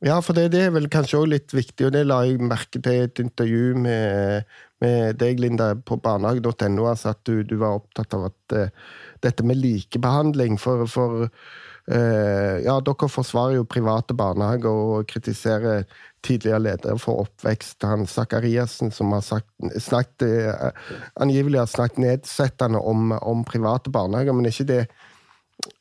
Ja, 0.04 0.18
for 0.20 0.36
det, 0.36 0.50
det 0.52 0.66
er 0.66 0.72
vel 0.74 0.90
kanskje 0.92 1.22
òg 1.22 1.30
litt 1.32 1.52
viktig, 1.56 1.86
og 1.86 1.94
det 1.94 2.02
la 2.04 2.18
jeg 2.28 2.36
merke 2.44 2.76
til 2.76 2.92
i 2.98 3.04
et 3.06 3.20
intervju 3.22 3.70
med, 3.80 4.50
med 4.84 5.16
deg, 5.16 5.38
Linda, 5.40 5.70
på 5.80 5.96
barnehage.no, 6.04 6.88
altså 6.90 7.14
at 7.14 7.22
du, 7.24 7.38
du, 7.40 7.54
var 7.62 7.78
opptatt 7.78 8.12
av 8.16 8.26
at 8.28 8.56
uh, 8.58 8.90
dette 9.24 9.46
med 9.48 9.56
likebehandling 9.62 10.58
for, 10.60 10.84
for 10.92 11.24
uh, 11.24 12.56
Ja, 12.60 12.76
dere 12.84 13.08
forsvarer 13.08 13.56
jo 13.62 13.64
private 13.64 14.16
barnehager 14.18 14.76
og 14.98 15.08
kritiserer 15.08 15.88
tidligere 16.24 16.60
leder 16.66 17.00
for 17.00 17.24
oppvekst, 17.24 17.80
han 17.88 18.04
Sakariassen, 18.04 18.92
som 18.92 19.16
har 19.16 19.24
sagt, 19.24 19.48
snakket, 19.80 20.28
uh, 20.52 21.00
angivelig 21.16 21.62
har 21.62 21.72
snakket 21.78 22.04
nedsettende 22.04 22.84
om, 22.92 23.16
om 23.24 23.40
private 23.48 23.94
barnehager, 23.94 24.36
men 24.36 24.52
er 24.52 24.52
ikke 24.52 24.72
det 24.74 24.84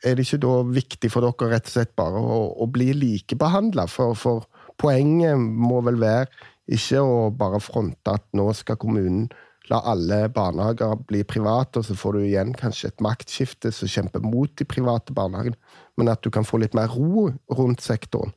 er 0.04 0.16
det 0.16 0.26
ikke 0.28 0.42
da 0.44 0.56
viktig 0.68 1.12
for 1.12 1.26
dere 1.26 1.56
rett 1.56 1.70
og 1.70 1.76
slett 1.76 1.94
bare 2.00 2.20
å, 2.20 2.42
å 2.64 2.68
bli 2.72 2.92
likebehandla? 2.98 3.88
For, 3.92 4.18
for, 4.18 4.46
poenget 4.82 5.40
må 5.40 5.82
vel 5.86 6.00
være 6.02 6.30
ikke 6.74 7.02
å 7.04 7.32
bare 7.36 7.60
fronte 7.64 8.14
at 8.16 8.24
nå 8.38 8.48
skal 8.56 8.80
kommunen 8.80 9.28
la 9.72 9.80
alle 9.88 10.28
barnehager 10.34 10.98
bli 11.08 11.22
private, 11.28 11.80
og 11.80 11.88
så 11.88 11.96
får 11.96 12.18
du 12.18 12.24
igjen 12.26 12.52
kanskje 12.60 12.90
et 12.92 13.04
maktskifte 13.04 13.72
som 13.72 13.88
kjemper 13.88 14.24
mot 14.24 14.52
de 14.60 14.68
private 14.68 15.16
barnehagene, 15.16 15.56
men 15.98 16.12
at 16.12 16.24
du 16.24 16.32
kan 16.34 16.48
få 16.48 16.60
litt 16.60 16.76
mer 16.76 16.92
ro 16.92 17.30
rundt 17.56 17.84
sektoren. 17.84 18.34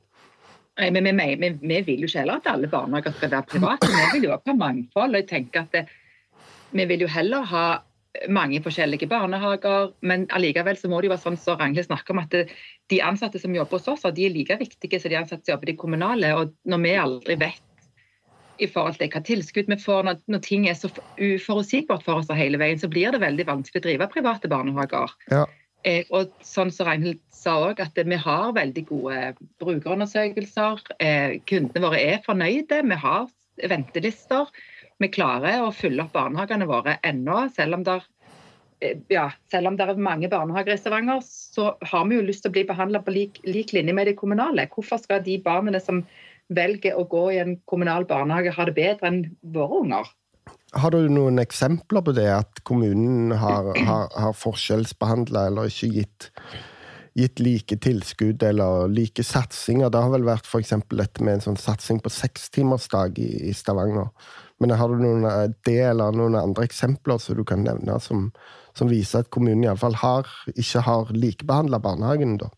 Nei, 0.76 0.90
men 0.93 1.09
vi, 1.09 1.26
vi, 1.40 1.50
vi, 1.62 1.81
vil 1.87 2.05
jo 2.05 2.11
ikke 2.11 2.21
heller 2.21 2.38
at 2.38 2.50
alle 2.52 2.69
barnehager 2.71 3.14
skal 3.16 3.33
være 3.33 3.49
private. 3.55 3.88
Vi 3.90 4.19
vil 4.19 4.26
jo 4.28 4.35
ha 4.37 4.55
mangfold. 4.61 5.14
og 5.14 5.23
jeg 5.23 5.28
tenker 5.31 5.64
at 5.64 5.73
det, 5.73 5.87
Vi 6.76 6.85
vil 6.85 7.07
jo 7.07 7.09
heller 7.09 7.47
ha 7.49 7.66
mange 8.33 8.61
forskjellige 8.65 9.09
barnehager, 9.11 9.93
men 10.07 10.27
allikevel 10.35 10.79
så 10.79 10.91
må 10.91 11.01
det 11.01 11.09
jo 11.09 11.15
være 11.15 11.25
sånn 11.25 11.39
som 11.39 11.55
så 11.55 11.61
Ragnhild 11.61 11.89
snakker 11.89 12.15
om, 12.15 12.23
at 12.25 12.35
det, 12.35 12.47
de 12.93 13.03
ansatte 13.05 13.41
som 13.43 13.55
jobber 13.55 13.79
hos 13.79 13.89
oss, 13.93 14.07
de 14.17 14.27
er 14.27 14.35
like 14.35 14.59
viktige 14.61 15.01
som 15.03 15.13
de 15.13 15.21
ansatte 15.21 15.45
som 15.45 15.55
jobber 15.55 15.71
i 15.71 15.75
de 15.75 15.81
kommunale. 15.81 16.33
og 16.37 16.55
Når 16.69 16.83
vi 16.85 16.97
aldri 17.03 17.39
vet 17.41 17.63
i 18.63 18.69
forhold 18.73 18.97
til 18.97 19.11
hva 19.13 19.21
tilskudd 19.25 19.69
vi 19.69 19.79
får, 19.81 20.07
når, 20.09 20.21
når 20.33 20.43
ting 20.45 20.67
er 20.69 20.79
så 20.79 20.89
uforutsigbart 21.21 22.05
for 22.07 22.23
oss 22.23 22.33
hele 22.33 22.61
veien, 22.61 22.81
så 22.81 22.89
blir 22.89 23.13
det 23.13 23.21
veldig 23.25 23.47
vanskelig 23.49 23.83
å 23.83 23.87
drive 23.89 24.11
private 24.13 24.51
barnehager. 24.53 25.13
Ja. 25.33 25.45
Eh, 25.87 26.07
og 26.11 26.33
sånn 26.45 26.73
som 26.75 26.89
Ragnhild 26.89 27.21
sa 27.35 27.59
òg, 27.69 27.81
at 27.85 27.99
vi 27.99 28.19
har 28.19 28.55
veldig 28.57 28.87
gode 28.89 29.35
brukerundersøkelser. 29.63 30.83
Eh, 30.99 31.37
kundene 31.47 31.85
våre 31.85 32.01
er 32.01 32.25
fornøyde. 32.27 32.81
Vi 32.83 32.99
har 33.05 33.29
ventelister 33.71 34.51
vi 35.03 35.09
klarer 35.12 35.62
å 35.65 35.73
fylle 35.75 36.07
opp 36.07 36.15
barnehagene 36.17 36.69
våre 36.69 36.99
ennå, 37.07 37.47
selv 37.57 37.79
om 37.79 37.87
det 37.87 37.97
eh, 38.81 38.99
ja, 39.12 39.29
selv 39.53 39.71
om 39.71 39.79
det 39.79 39.88
er 39.88 40.00
mange 40.00 40.31
barnehager 40.33 40.76
i 40.76 40.81
Stavanger, 40.81 41.25
så 41.25 41.75
har 41.85 42.07
vi 42.09 42.21
jo 42.21 42.26
lyst 42.26 42.45
til 42.45 42.53
å 42.53 42.57
bli 42.57 42.67
behandla 42.69 43.03
på 43.05 43.15
lik, 43.15 43.41
lik, 43.45 43.75
linje 43.76 43.97
med 43.97 44.09
de 44.11 44.17
kommunale. 44.19 44.69
Hvorfor 44.73 45.03
skal 45.03 45.25
de 45.25 45.38
barna 45.45 45.81
som 45.83 46.05
velger 46.53 46.97
å 46.97 47.07
gå 47.11 47.25
i 47.35 47.41
en 47.43 47.59
kommunal 47.69 48.07
barnehage, 48.09 48.55
ha 48.55 48.69
det 48.69 48.76
bedre 48.76 49.11
enn 49.11 49.25
våre 49.55 49.83
unger? 49.83 50.15
Har 50.76 50.93
du 50.93 51.11
noen 51.11 51.41
eksempler 51.41 52.05
på 52.05 52.15
det, 52.17 52.29
at 52.33 52.62
kommunen 52.69 53.35
har, 53.38 53.73
har, 53.87 54.09
har 54.12 54.37
forskjellsbehandla 54.37 55.47
eller 55.50 55.71
ikke 55.71 55.88
gitt, 55.95 56.29
gitt, 57.17 57.41
like 57.41 57.79
tilskudd 57.85 58.43
eller 58.45 58.91
like 58.93 59.25
satsinger? 59.25 59.93
Det 59.93 60.03
har 60.05 60.12
vel 60.12 60.26
vært 60.26 60.49
f.eks. 60.49 60.75
dette 60.93 61.25
med 61.25 61.38
en 61.38 61.47
sånn 61.49 61.61
satsing 61.61 62.03
på 62.05 62.12
sekstimersdag 62.12 63.21
i, 63.23 63.31
i 63.50 63.55
Stavanger 63.57 64.11
men 64.59 64.73
har 64.73 64.89
du 64.89 65.01
noen 65.01 65.27
eh, 65.29 65.49
det 65.69 65.81
eller 65.91 66.17
noen 66.17 66.37
andre 66.39 66.65
eksempler 66.69 67.21
som 67.23 67.37
du 67.39 67.45
kan 67.49 67.65
nevne, 67.67 67.99
som, 68.01 68.31
som 68.79 68.91
viser 68.93 69.25
at 69.25 69.33
kommunen 69.35 69.67
iallfall 69.67 69.99
har, 70.01 70.31
ikke 70.55 70.85
har 70.87 71.13
likebehandla 71.13 71.81
barnehagen? 71.85 72.39
da? 72.41 72.51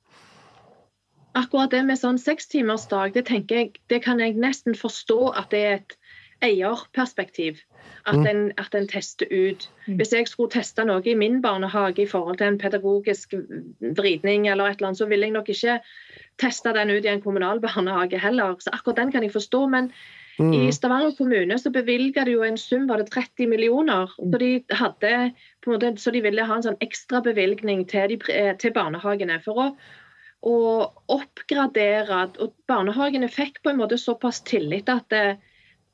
Akkurat 1.39 1.75
det 1.75 1.85
med 1.87 2.01
sånn 2.01 2.19
sekstimersdag, 2.19 3.15
det 3.15 3.27
tenker 3.31 3.63
jeg, 3.63 3.73
det 3.91 4.03
kan 4.07 4.23
jeg 4.23 4.39
nesten 4.39 4.79
forstå 4.79 5.35
at 5.39 5.51
det 5.55 5.65
er 5.65 5.81
et 5.81 5.99
eierperspektiv. 6.45 7.59
At, 8.07 8.17
mm. 8.17 8.27
en, 8.31 8.41
at 8.57 8.75
en 8.79 8.87
tester 8.89 9.27
ut. 9.29 9.67
Hvis 9.99 10.13
jeg 10.15 10.29
skulle 10.31 10.53
teste 10.53 10.85
noe 10.87 11.03
i 11.05 11.17
min 11.19 11.41
barnehage 11.45 12.05
i 12.05 12.09
forhold 12.09 12.39
til 12.39 12.53
en 12.53 12.61
pedagogisk 12.61 13.35
vridning, 13.99 14.47
eller 14.49 14.71
et 14.71 14.79
eller 14.79 14.93
annet, 14.93 15.01
så 15.03 15.09
ville 15.11 15.29
jeg 15.29 15.35
nok 15.35 15.51
ikke 15.53 15.75
teste 16.41 16.73
den 16.77 16.95
ut 16.95 17.05
i 17.05 17.11
en 17.13 17.25
kommunal 17.25 17.61
barnehage 17.61 18.21
heller. 18.23 18.57
Så 18.63 18.73
akkurat 18.73 19.03
den 19.03 19.13
kan 19.13 19.27
jeg 19.27 19.35
forstå. 19.35 19.67
Men 19.75 19.91
Mm. 20.39 20.53
I 20.55 20.73
Stavanger 20.73 21.17
kommune 21.19 21.59
så 21.59 21.71
bevilga 21.75 22.25
de 22.25 22.37
jo 22.37 22.45
en 22.47 22.59
sum, 22.61 22.87
var 22.87 23.03
det 23.03 23.11
30 23.11 23.51
millioner. 23.51 24.11
Så 24.15 24.39
de, 24.39 24.51
hadde, 24.71 25.15
måte, 25.67 25.93
så 25.99 26.15
de 26.15 26.23
ville 26.23 26.47
ha 26.47 26.59
en 26.59 26.67
sånn 26.69 26.79
ekstrabevilgning 26.85 27.87
til, 27.91 28.15
de, 28.15 28.19
eh, 28.35 28.53
til 28.61 28.75
barnehagene 28.77 29.41
for 29.45 29.65
å, 29.65 29.69
å, 30.47 30.57
oppgradere. 31.19 32.23
Og 32.39 32.55
barnehagene 32.71 33.31
fikk 33.33 33.63
på 33.65 33.75
en 33.75 33.83
måte 33.83 33.99
såpass 33.99 34.45
tillit 34.47 34.91
at 34.93 35.11
det, 35.15 35.25
eh, 35.35 35.45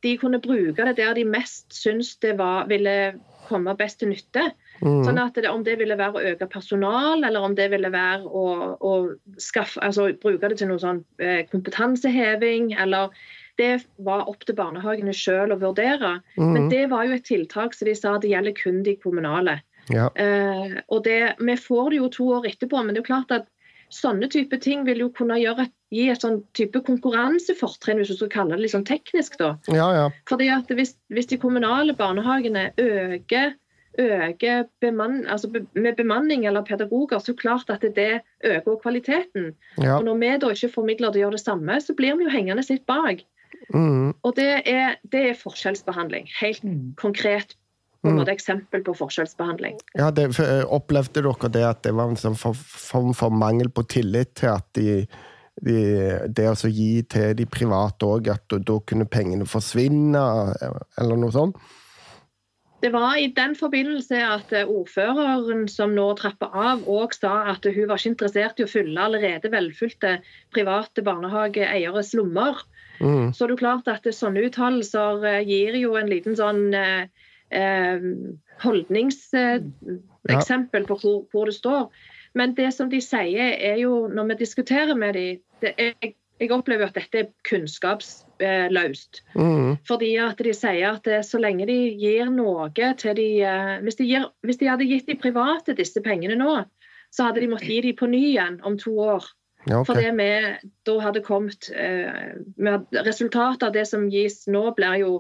de 0.04 0.18
kunne 0.20 0.36
bruke 0.36 0.84
det 0.84 0.98
der 0.98 1.14
de 1.16 1.22
mest 1.24 1.72
syntes 1.72 2.18
det 2.20 2.34
var, 2.36 2.66
ville 2.68 3.14
komme 3.48 3.72
best 3.78 4.02
til 4.02 4.10
nytte. 4.12 4.50
Mm. 4.82 5.04
Sånn 5.06 5.20
at 5.22 5.38
det, 5.38 5.48
Om 5.48 5.64
det 5.64 5.78
ville 5.80 5.96
være 5.96 6.18
å 6.18 6.32
øke 6.34 6.48
personal, 6.50 7.24
eller 7.24 7.46
om 7.46 7.54
det 7.56 7.70
ville 7.72 7.90
være 7.92 8.28
å, 8.28 8.44
å 8.76 8.92
skaffe, 9.40 9.80
altså, 9.80 10.10
bruke 10.20 10.50
det 10.50 10.58
til 10.60 10.68
noe 10.68 10.82
sånn 10.82 11.00
eh, 11.22 11.44
kompetanseheving, 11.48 12.74
eller 12.84 13.14
det 13.60 13.84
var 14.02 14.28
opp 14.30 14.44
til 14.46 14.56
barnehagene 14.58 15.14
sjøl 15.14 15.54
å 15.54 15.60
vurdere. 15.60 16.18
Mm. 16.38 16.50
Men 16.56 16.68
det 16.72 16.86
var 16.92 17.06
jo 17.08 17.16
et 17.18 17.26
tiltak 17.28 17.76
som 17.76 17.88
de 17.88 17.94
sa 17.98 18.16
det 18.18 18.32
gjelder 18.32 18.56
kun 18.58 18.82
de 18.86 18.96
kommunale. 19.00 19.60
Ja. 19.92 20.10
Eh, 20.16 20.78
og 20.88 21.04
det, 21.04 21.34
Vi 21.38 21.56
får 21.56 21.90
det 21.90 21.96
jo 22.00 22.12
to 22.12 22.28
år 22.38 22.48
etterpå, 22.48 22.82
men 22.82 22.94
det 22.94 23.02
er 23.02 23.04
jo 23.04 23.12
klart 23.12 23.34
at 23.34 23.50
sånne 23.94 24.28
type 24.32 24.58
ting 24.62 24.84
vil 24.86 25.04
jo 25.04 25.10
kunne 25.14 25.36
et, 25.38 25.74
gi 25.94 26.06
et 26.10 26.22
sånn 26.22 26.40
type 26.56 26.80
konkurransefortrinn, 26.86 28.00
hvis 28.00 28.14
du 28.14 28.18
skal 28.18 28.32
kalle 28.32 28.56
det 28.56 28.64
litt 28.64 28.74
sånn 28.74 28.88
teknisk. 28.88 29.36
da. 29.38 29.54
Ja, 29.70 29.90
ja. 29.94 30.06
Fordi 30.30 30.48
at 30.54 30.72
hvis, 30.72 30.96
hvis, 31.14 31.28
de 31.30 31.38
kommunale 31.38 31.94
barnehagene 31.98 32.70
øker, 32.80 33.54
øker 34.00 34.64
bemann, 34.82 35.22
altså 35.30 35.52
med 35.52 35.94
bemanning 35.96 36.46
eller 36.48 36.66
pedagoger, 36.66 37.22
så 37.22 37.36
klart 37.38 37.70
at 37.70 37.86
det 37.94 38.24
øker 38.42 38.80
kvaliteten. 38.82 39.52
Ja. 39.78 39.98
Og 39.98 40.08
Når 40.08 40.18
vi 40.18 40.32
da 40.42 40.50
ikke 40.56 40.74
formidler 40.80 41.12
å 41.12 41.22
gjøre 41.22 41.38
det 41.38 41.44
samme, 41.44 41.78
så 41.80 41.94
blir 41.94 42.18
vi 42.18 42.26
jo 42.26 42.34
hengende 42.34 42.66
sitt 42.66 42.86
bak. 42.90 43.22
Mm. 43.72 44.14
Og 44.22 44.34
det 44.36 44.50
er, 44.68 44.96
det 45.12 45.28
er, 45.30 45.36
forskjellsbehandling. 45.40 46.28
Helt 46.40 46.64
mm. 46.64 46.94
konkret 47.00 47.54
på 48.02 48.10
en 48.10 48.16
mm. 48.16 48.20
måte 48.20 48.34
eksempel 48.34 48.82
på 48.84 48.96
forskjellsbehandling. 48.98 49.78
Ja, 49.96 50.10
det, 50.12 50.30
for, 50.36 50.66
Opplevde 50.76 51.22
dere 51.24 51.52
det 51.54 51.62
at 51.68 51.84
det 51.86 51.94
var 51.96 52.12
en 52.12 52.20
sånn 52.20 52.36
form 52.36 52.58
for, 52.58 53.14
for, 53.16 53.32
mangel 53.32 53.70
på 53.72 53.86
tillit 53.88 54.34
til 54.40 54.52
at 54.52 54.66
de, 54.76 55.06
de, 55.64 55.78
det 56.28 56.50
å 56.52 56.68
gi 56.68 56.90
til 57.08 57.32
de 57.38 57.48
private 57.48 58.10
òg, 58.10 58.28
at 58.34 58.58
da 58.60 58.76
kunne 58.84 59.08
pengene 59.08 59.48
forsvinne, 59.48 60.26
eller 61.00 61.24
noe 61.24 61.32
sånt? 61.34 61.64
Det 62.84 62.90
var 62.92 63.16
i 63.16 63.30
den 63.32 63.54
forbindelse 63.56 64.18
at 64.20 64.50
eh, 64.52 64.68
ordføreren 64.68 65.62
som 65.72 65.94
nå 65.96 66.10
trapper 66.18 66.52
av, 66.52 66.82
òg 66.84 67.14
sa 67.16 67.46
at 67.54 67.64
hun 67.64 67.86
var 67.88 67.96
ikke 67.96 68.10
interessert 68.10 68.60
i 68.60 68.66
å 68.66 68.68
fylle 68.68 69.00
allerede 69.00 69.48
velfylte 69.48 70.18
private 70.52 71.04
barnehageeieres 71.06 72.12
lommer. 72.18 72.60
Mm. 73.00 73.32
Så 73.34 73.46
det 73.46 73.52
er 73.56 73.62
klart 73.62 73.88
at 73.90 74.14
sånne 74.14 74.40
uttalelser 74.48 75.24
eh, 75.28 75.46
gir 75.48 75.74
jo 75.80 75.94
en 75.98 76.10
liten 76.10 76.36
sånn 76.38 76.74
eh, 76.74 77.04
eh 77.50 78.00
holdningseksempel 78.62 80.82
ja. 80.84 80.86
på 80.86 80.94
hvor, 81.00 81.24
hvor, 81.32 81.44
det 81.50 81.56
står. 81.56 81.88
Men 82.38 82.54
det 82.54 82.70
som 82.74 82.90
de 82.90 83.00
sier, 83.02 83.58
er 83.58 83.76
jo 83.82 84.06
når 84.06 84.24
vi 84.30 84.34
diskuterer 84.44 84.94
med 84.94 85.14
dem 85.18 85.38
jeg, 85.64 86.14
jeg 86.38 86.50
opplever 86.54 86.86
at 86.86 86.94
dette 86.94 87.18
er 87.18 87.32
kunnskapsløst. 87.48 89.22
Mm. 89.34 89.76
Fordi 89.88 90.16
at 90.22 90.38
de 90.38 90.52
sier 90.54 90.92
at 90.92 91.04
det, 91.06 91.24
så 91.26 91.38
lenge 91.42 91.66
de 91.66 91.98
gir 91.98 92.30
noe 92.30 92.70
til 92.70 93.14
de 93.18 93.28
hvis 93.82 93.98
de, 93.98 94.04
gir, 94.06 94.30
hvis 94.46 94.60
de 94.62 94.70
hadde 94.70 94.90
gitt 94.90 95.10
de 95.10 95.18
private 95.18 95.74
disse 95.74 96.00
pengene 96.02 96.36
nå, 96.38 96.62
så 97.14 97.28
hadde 97.28 97.42
de 97.42 97.50
måttet 97.50 97.70
gi 97.70 97.80
dem 97.88 97.98
på 97.98 98.06
ny 98.10 98.22
igjen 98.32 98.60
om 98.66 98.78
to 98.78 98.94
år. 99.02 99.26
Ja, 99.64 99.80
okay. 99.80 99.88
Fordi 99.88 100.10
vi 100.18 100.30
da 100.84 100.94
hadde 101.00 101.22
kommet 101.24 101.70
eh, 101.72 102.34
Resultatet 103.06 103.62
av 103.68 103.72
det 103.72 103.86
som 103.88 104.10
gis 104.12 104.44
nå, 104.50 104.66
blir 104.76 104.98
jo 105.00 105.12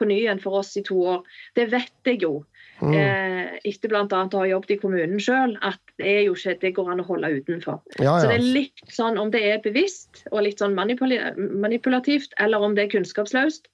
på 0.00 0.08
ny 0.08 0.22
igjen 0.22 0.40
for 0.40 0.62
oss 0.62 0.72
i 0.80 0.84
to 0.86 0.96
år. 1.14 1.26
Det 1.58 1.68
vet 1.72 2.08
jeg 2.08 2.22
jo. 2.24 2.40
Mm. 2.80 2.94
Eh, 2.96 3.58
etter 3.68 3.92
bl.a. 3.92 4.06
å 4.08 4.40
ha 4.40 4.46
jobbet 4.48 4.72
i 4.72 4.78
kommunen 4.80 5.20
sjøl, 5.20 5.52
at 5.60 5.80
det, 6.00 6.06
er 6.08 6.22
jo 6.24 6.36
ikke, 6.38 6.56
det 6.62 6.72
går 6.78 6.88
an 6.94 7.02
å 7.02 7.08
holde 7.10 7.32
utenfor. 7.36 7.82
Ja, 7.98 8.06
ja. 8.06 8.14
Så 8.22 8.30
det 8.30 8.38
er 8.38 8.46
litt 8.56 8.84
sånn 8.88 9.20
om 9.20 9.32
det 9.34 9.42
er 9.50 9.60
bevisst 9.64 10.24
og 10.30 10.46
litt 10.48 10.64
sånn 10.64 10.76
manipulativt, 10.78 12.32
eller 12.40 12.64
om 12.64 12.78
det 12.78 12.86
er 12.86 12.94
kunnskapsløst. 12.96 13.68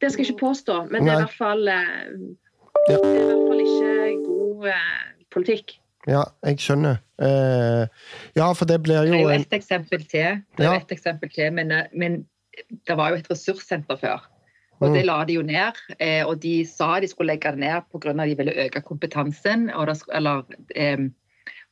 Det 0.00 0.10
skal 0.10 0.24
jeg 0.24 0.32
ikke 0.32 0.46
påstå, 0.46 0.80
men 0.88 1.04
det 1.04 1.12
er, 1.12 1.20
i 1.20 1.26
hvert 1.26 1.36
fall, 1.36 1.68
eh, 1.68 1.84
det 2.88 2.96
er 2.96 3.04
i 3.04 3.26
hvert 3.28 3.48
fall 3.50 3.64
ikke 3.66 4.08
god 4.24 4.70
eh, 4.72 5.00
politikk. 5.36 5.76
Ja, 6.10 6.26
jeg 6.44 6.60
skjønner. 6.60 7.00
Uh, 7.16 7.86
ja, 8.36 8.50
for 8.52 8.68
det 8.68 8.80
blir 8.84 9.06
jo 9.06 9.14
Det 9.14 9.18
er 9.20 9.24
jo 9.24 9.34
et 9.38 9.56
eksempel 9.56 10.04
til. 10.04 10.40
Det 10.58 10.66
ja. 10.66 10.76
et 10.76 10.92
eksempel 10.92 11.30
til 11.32 11.52
men, 11.54 11.72
eh, 11.72 11.90
men, 11.94 12.24
det 12.86 12.96
var 12.98 13.10
jo 13.10 13.18
et 13.18 13.30
ressurssenter 13.30 13.98
før. 13.98 14.22
Og 14.82 14.92
det 14.94 15.04
la 15.06 15.20
de 15.26 15.38
jo 15.38 15.42
ned. 15.46 15.78
Eh, 15.98 16.22
og 16.26 16.40
de 16.42 16.56
sa 16.68 16.98
de 17.00 17.08
skulle 17.10 17.32
legge 17.32 17.50
det 17.54 17.62
ned 17.62 17.86
pga. 17.90 18.12
de 18.12 18.36
ville 18.36 18.56
øke 18.66 18.82
kompetansen. 18.82 19.66
Det, 19.66 19.96
eller 20.12 20.42
eh, 20.76 20.98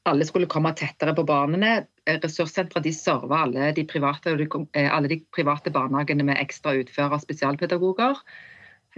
alle 0.04 0.26
skulle 0.26 0.50
komme 0.50 0.72
tettere 0.74 1.14
på 1.14 1.26
barnene. 1.26 1.86
Ressurssentra 2.06 2.80
de 2.82 2.92
server 2.92 3.36
alle 3.36 3.72
de 3.72 3.84
private, 3.84 4.30
alle 4.74 5.08
de 5.08 5.20
private 5.34 5.70
barnehagene 5.70 6.24
med 6.24 6.40
ekstra 6.40 6.74
utfører 6.74 7.18
og 7.18 7.22
spesialpedagoger. 7.22 8.22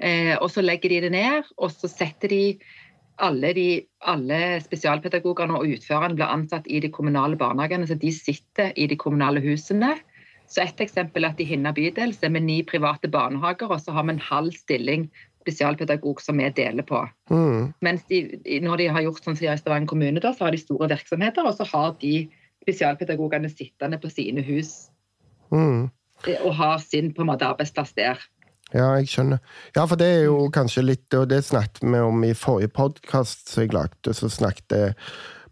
Eh, 0.02 0.34
og 0.40 0.50
så 0.50 0.62
legger 0.64 0.90
de 0.90 1.00
det 1.04 1.12
ned, 1.14 1.50
og 1.56 1.70
så 1.70 1.88
setter 1.88 2.28
de 2.28 2.42
alle, 3.22 3.52
de, 3.54 3.68
alle 4.10 4.40
spesialpedagogene 4.64 5.58
og 5.58 5.76
utførerne 5.76 6.16
blir 6.18 6.30
ansatt 6.30 6.66
i 6.66 6.80
de 6.82 6.90
kommunale 6.92 7.38
barnehagene, 7.38 7.86
så 7.86 7.96
de 7.98 8.10
sitter 8.14 8.72
i 8.76 8.88
de 8.90 8.98
kommunale 8.98 9.42
husene. 9.44 9.94
Så 10.50 10.62
Et 10.62 10.80
eksempel 10.84 11.24
er 11.24 11.32
at 11.32 11.40
i 11.40 11.46
Hinna 11.48 11.72
bydel 11.72 12.12
er 12.12 12.32
vi 12.34 12.40
ni 12.40 12.62
private 12.62 13.08
barnehager, 13.08 13.70
og 13.70 13.80
så 13.80 13.92
har 13.92 14.04
vi 14.04 14.16
en 14.16 14.26
halv 14.26 14.52
stilling 14.52 15.08
spesialpedagog 15.44 16.20
som 16.20 16.38
vi 16.40 16.48
deler 16.56 16.82
på. 16.82 17.00
Mm. 17.30 17.72
Mens 17.84 18.04
de, 18.08 18.22
når 18.62 18.80
de 18.80 18.88
har 18.88 19.04
gjort 19.04 19.24
sånn 19.24 19.36
som 19.36 19.46
i 19.46 19.56
Stavanger 19.60 19.90
kommune, 19.92 20.20
da, 20.20 20.32
så 20.32 20.46
har 20.46 20.54
de 20.54 20.60
store 20.60 20.88
virksomheter, 20.92 21.44
og 21.44 21.56
så 21.58 21.68
har 21.68 21.94
de 22.00 22.28
spesialpedagogene 22.64 23.50
sittende 23.52 24.00
på 24.00 24.08
sine 24.12 24.44
hus 24.44 24.88
mm. 25.52 25.90
og 26.40 26.52
har 26.56 26.78
sin 26.80 27.12
på 27.12 27.24
en 27.24 27.28
måte 27.28 27.46
arbeidsplass 27.46 27.92
der. 27.98 28.20
Ja, 28.74 28.88
jeg 28.98 29.06
skjønner. 29.06 29.38
Ja, 29.76 29.84
for 29.86 29.98
det 30.00 30.06
er 30.10 30.24
jo 30.26 30.48
kanskje 30.54 30.82
litt 30.82 31.14
Og 31.14 31.28
det 31.30 31.44
snakket 31.46 31.84
vi 31.86 32.00
om 32.02 32.24
i 32.26 32.34
forrige 32.34 32.72
podkast 32.74 33.46
som 33.52 33.62
jeg 33.62 33.74
lagde. 33.74 34.14
Så 34.14 34.30
snakket 34.32 34.98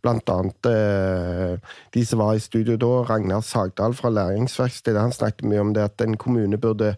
blant 0.02 0.26
annet 0.32 0.66
eh, 0.66 1.74
de 1.94 2.02
som 2.06 2.18
var 2.18 2.34
i 2.34 2.42
studio 2.42 2.74
da, 2.80 2.90
Ragnar 3.06 3.44
Sagdal 3.46 3.94
fra 3.94 4.10
Læringsverkstedet, 4.10 4.98
han 4.98 5.14
snakket 5.14 5.46
mye 5.46 5.62
om 5.62 5.70
det 5.76 5.84
at 5.86 6.02
en 6.02 6.16
kommune 6.18 6.58
burde 6.58 6.96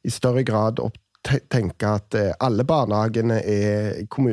i 0.00 0.12
større 0.12 0.46
grad 0.48 0.80
opp 0.80 0.96
tenke 1.26 1.88
at 1.88 2.14
eh, 2.16 2.30
alle 2.40 2.64
barnehagene 2.64 3.40
er, 3.42 3.98
ikke 4.04 4.24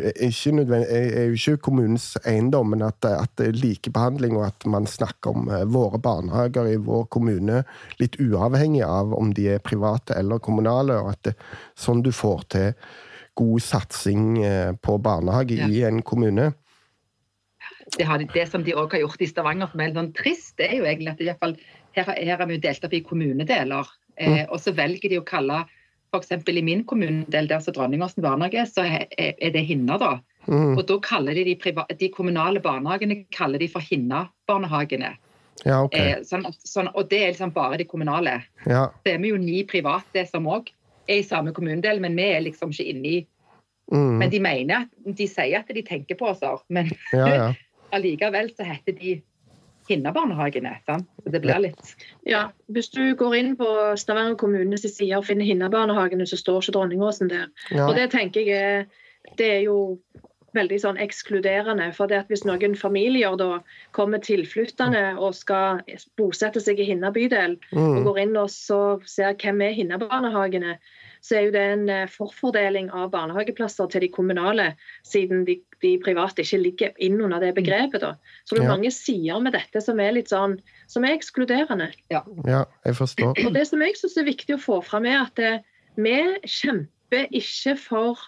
er, 0.86 1.24
jo 1.28 1.36
ikke 1.36 1.58
kommunens 1.66 2.14
eiendom, 2.26 2.70
men 2.74 2.86
at, 2.86 3.06
at 3.10 3.32
det 3.40 3.50
er 3.50 3.58
likebehandling, 3.60 4.38
og 4.38 4.48
at 4.48 4.68
man 4.70 4.88
snakker 4.88 5.34
om 5.34 5.50
eh, 5.50 5.66
våre 5.66 6.00
barnehager 6.00 6.70
i 6.72 6.78
vår 6.78 7.08
kommune 7.12 7.64
litt 8.00 8.20
uavhengig 8.22 8.84
av 8.86 9.16
om 9.18 9.34
de 9.36 9.50
er 9.56 9.64
private 9.66 10.16
eller 10.20 10.40
kommunale, 10.44 11.00
og 11.02 11.16
at 11.16 11.32
det, 11.32 11.36
sånn 11.80 12.06
du 12.06 12.12
får 12.16 12.46
til 12.56 12.70
god 13.36 13.66
satsing 13.66 14.28
eh, 14.46 14.72
på 14.80 15.00
barnehage 15.04 15.60
ja. 15.60 15.68
i 15.68 15.84
en 15.90 16.02
kommune. 16.06 16.54
Det, 17.98 18.06
har, 18.08 18.22
det 18.22 18.46
som 18.50 18.64
de 18.64 18.76
òg 18.78 18.96
har 18.96 19.04
gjort 19.04 19.22
i 19.22 19.30
Stavanger 19.30 19.70
som 19.72 19.82
er 19.82 19.92
litt 19.92 20.00
sånn 20.00 20.14
trist, 20.16 20.54
det 20.62 20.70
er 20.70 20.80
jo 20.80 20.88
egentlig 20.88 21.30
at 21.32 21.42
fall, 21.42 21.58
her, 21.98 22.14
her 22.14 22.40
er 22.40 22.50
vi 22.50 22.62
delt 22.64 22.86
opp 22.88 22.96
i 22.96 23.04
kommunedeler. 23.06 23.90
Mm. 24.16 24.22
Eh, 24.24 24.44
og 24.48 24.62
så 24.64 24.72
velger 24.76 25.12
de 25.12 25.20
å 25.20 25.28
kalle 25.28 25.66
F.eks. 26.16 26.50
i 26.50 26.64
min 26.66 26.84
kommunedel, 26.88 27.50
der 27.50 27.60
som 27.64 27.76
Dronningåsen 27.76 28.24
barnehage, 28.24 28.66
så 28.70 28.86
er 28.86 29.52
det 29.54 29.66
Hinna, 29.68 29.98
da. 30.02 30.16
Mm. 30.46 30.76
Og 30.78 30.84
da 30.88 30.98
kaller 31.02 31.38
de 31.38 31.56
de, 31.56 31.86
de, 32.00 32.10
kommunale 32.14 32.62
barnehagene 32.62 33.24
kaller 33.34 33.62
de 33.62 33.70
for 33.72 33.86
Hinna-barnehagene. 33.86 35.16
Ja, 35.64 35.80
okay. 35.86 36.12
eh, 36.12 36.24
sånn, 36.28 36.46
sånn, 36.68 36.92
og 36.94 37.08
det 37.10 37.22
er 37.22 37.32
liksom 37.34 37.54
bare 37.56 37.80
de 37.82 37.88
kommunale. 37.90 38.42
Ja. 38.68 38.90
Så 39.02 39.14
er 39.14 39.22
vi 39.24 39.32
jo 39.32 39.40
ni 39.42 39.64
private 39.68 40.26
som 40.30 40.50
òg 40.52 40.70
er 41.08 41.22
i 41.22 41.26
samme 41.26 41.54
kommunedel, 41.56 42.02
men 42.04 42.18
vi 42.18 42.28
er 42.34 42.44
liksom 42.46 42.74
ikke 42.74 42.90
inne 42.92 43.08
i 43.08 43.22
mm. 43.94 44.18
Men 44.20 44.34
de 44.34 44.42
mener 44.44 44.90
de 45.06 45.30
sier 45.30 45.62
at 45.62 45.72
de 45.72 45.86
tenker 45.86 46.20
på 46.20 46.30
oss, 46.34 46.44
men 46.70 46.92
ja, 47.14 47.54
allikevel 47.96 48.52
så 48.54 48.68
heter 48.68 48.98
de 49.00 49.16
Hinna-barnehagene. 49.90 50.76
Det 51.26 51.42
blir 51.42 51.62
litt 51.68 51.96
Ja, 52.26 52.50
Hvis 52.68 52.90
du 52.94 53.16
går 53.18 53.36
inn 53.38 53.56
på 53.60 53.68
Stavanger 54.00 54.38
kommunes 54.42 54.86
side 54.86 55.18
og 55.18 55.28
finner 55.28 55.46
Hinna-barnehagene, 55.46 56.26
så 56.26 56.40
står 56.40 56.64
ikke 56.64 56.78
Dronningåsen 56.78 57.30
der. 57.30 57.50
Ja. 57.72 57.88
Og 57.88 57.96
det 57.96 58.10
tenker 58.16 58.42
jeg 58.42 58.56
er, 58.56 58.88
det 59.38 59.52
er 59.58 59.62
jo 59.68 60.00
veldig 60.56 60.80
sånn 60.82 61.00
ekskluderende. 61.02 61.90
For 61.96 62.10
det 62.10 62.24
at 62.24 62.32
hvis 62.32 62.46
noen 62.48 62.78
familier 62.80 63.36
da 63.40 63.60
kommer 63.96 64.24
tilflyttende 64.24 65.16
og 65.20 65.36
skal 65.38 65.82
bosette 66.20 66.64
seg 66.64 66.80
i 66.80 66.90
Hinna 66.90 67.12
bydel, 67.16 67.58
mm. 67.72 67.98
og 68.00 68.10
går 68.10 68.22
inn 68.26 68.38
og 68.40 68.50
så 68.54 68.82
ser 69.10 69.38
hvem 69.42 69.66
er 69.66 69.76
Hinna-barnehagene, 69.78 70.78
så 71.26 71.38
er 71.40 71.46
jo 71.48 71.54
det 71.56 71.62
en 71.74 71.86
eh, 71.90 72.10
forfordeling 72.12 72.92
av 72.94 73.10
barnehageplasser 73.14 73.90
til 73.90 74.04
de 74.06 74.10
kommunale, 74.14 74.68
siden 75.08 75.46
de, 75.48 75.58
de 75.82 75.96
private 76.04 76.44
ikke 76.46 76.60
ligger 76.62 77.00
inn 77.02 77.18
under 77.18 77.42
det 77.42 77.56
begrepet. 77.58 78.04
da. 78.04 78.12
Så 78.46 78.58
det 78.58 78.62
er 78.62 78.68
ja. 78.70 78.76
mange 78.76 78.92
sider 78.94 79.42
med 79.42 79.58
dette 79.58 79.82
som 79.82 80.02
er 80.04 80.14
litt 80.18 80.30
sånn, 80.34 80.60
som 80.92 81.08
er 81.08 81.18
ekskluderende. 81.18 81.90
Ja, 82.14 82.22
ja 82.46 82.62
jeg 82.86 83.00
forstår. 83.00 83.34
Og 83.42 83.58
Det 83.58 83.66
som 83.72 83.82
jeg 83.82 83.98
syns 83.98 84.20
er 84.22 84.30
viktig 84.30 84.58
å 84.58 84.62
få 84.62 84.82
fram, 84.86 85.10
er 85.10 85.24
at 85.24 85.42
det, 85.42 85.54
eh, 85.58 85.72
vi 85.96 86.16
kjemper 86.44 87.30
ikke 87.32 87.78
for 87.80 88.20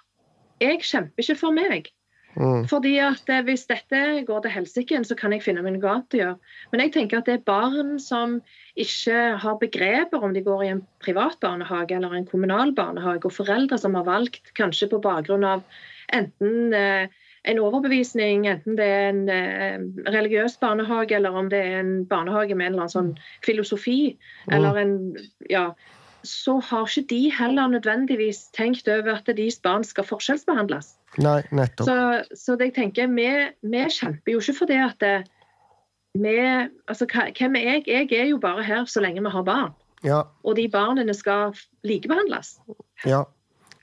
Jeg 0.58 0.80
kjemper 0.82 1.22
ikke 1.22 1.36
for 1.38 1.54
meg. 1.54 1.92
Mm. 2.38 2.68
Fordi 2.70 2.94
at 3.02 3.30
eh, 3.34 3.44
Hvis 3.48 3.66
dette 3.66 4.02
går 4.28 4.42
til 4.46 4.54
helsike, 4.54 5.04
så 5.04 5.18
kan 5.18 5.34
jeg 5.34 5.44
finne 5.46 5.64
meg 5.66 5.78
noe 5.78 5.90
annet 5.90 6.14
å 6.16 6.22
gjøre. 6.22 6.54
Men 6.72 6.84
jeg 6.84 6.94
tenker 6.94 7.22
at 7.22 7.30
det 7.30 7.40
er 7.40 7.46
barn 7.50 7.98
som 8.02 8.40
ikke 8.78 9.38
har 9.42 9.58
begreper 9.62 10.24
om 10.24 10.36
de 10.36 10.44
går 10.46 10.66
i 10.66 10.72
en 10.76 10.84
privat 11.04 11.40
barnehage 11.42 11.98
eller 11.98 12.14
en 12.14 12.28
kommunal 12.30 12.76
barnehage, 12.78 13.26
og 13.26 13.34
foreldre 13.34 13.80
som 13.82 13.98
har 13.98 14.06
valgt 14.06 14.54
kanskje 14.60 14.92
på 14.92 15.02
bakgrunn 15.02 15.48
av 15.48 15.66
enten 16.14 16.76
eh, 16.78 17.10
en 17.48 17.60
overbevisning, 17.64 18.46
enten 18.50 18.76
det 18.76 18.86
er 18.86 19.06
en 19.10 19.22
eh, 19.32 19.78
religiøs 20.12 20.58
barnehage 20.62 21.16
eller 21.16 21.36
om 21.36 21.50
det 21.50 21.62
er 21.64 21.80
en 21.80 21.94
barnehage 22.10 22.56
med 22.56 22.68
en 22.68 22.74
eller 22.74 22.86
annen 22.86 22.96
sånn 22.96 23.14
filosofi, 23.46 24.18
mm. 24.46 24.56
eller 24.58 24.82
en 24.82 24.98
ja, 25.50 25.70
så 26.28 26.58
har 26.70 26.88
ikke 26.88 27.08
de 27.10 27.22
heller 27.34 27.72
nødvendigvis 27.72 28.48
tenkt 28.56 28.88
over 28.92 29.16
at 29.16 29.32
deres 29.38 29.60
barn 29.64 29.86
skal 29.88 30.06
forskjellsbehandles. 30.08 30.94
Nei, 31.24 31.42
nettopp. 31.56 31.88
Så, 31.88 32.36
så 32.36 32.58
jeg 32.60 32.76
tenker, 32.76 33.10
vi, 33.16 33.28
vi, 33.64 33.84
kjemper 33.90 34.36
jo 34.36 34.44
ikke 34.44 34.58
for 34.60 34.70
det 34.70 34.80
at 34.84 35.00
det, 35.02 35.16
vi 36.18 36.36
altså, 36.88 37.08
Hvem 37.38 37.56
er 37.56 37.72
jeg? 37.72 37.84
Jeg 37.88 38.20
er 38.20 38.30
jo 38.32 38.38
bare 38.42 38.64
her 38.64 38.86
så 38.86 39.02
lenge 39.04 39.24
vi 39.24 39.34
har 39.34 39.48
barn. 39.48 39.74
Ja. 40.06 40.22
Og 40.44 40.56
de 40.58 40.68
barnene 40.70 41.14
skal 41.14 41.58
likebehandles. 41.88 42.58
Ja. 43.06 43.24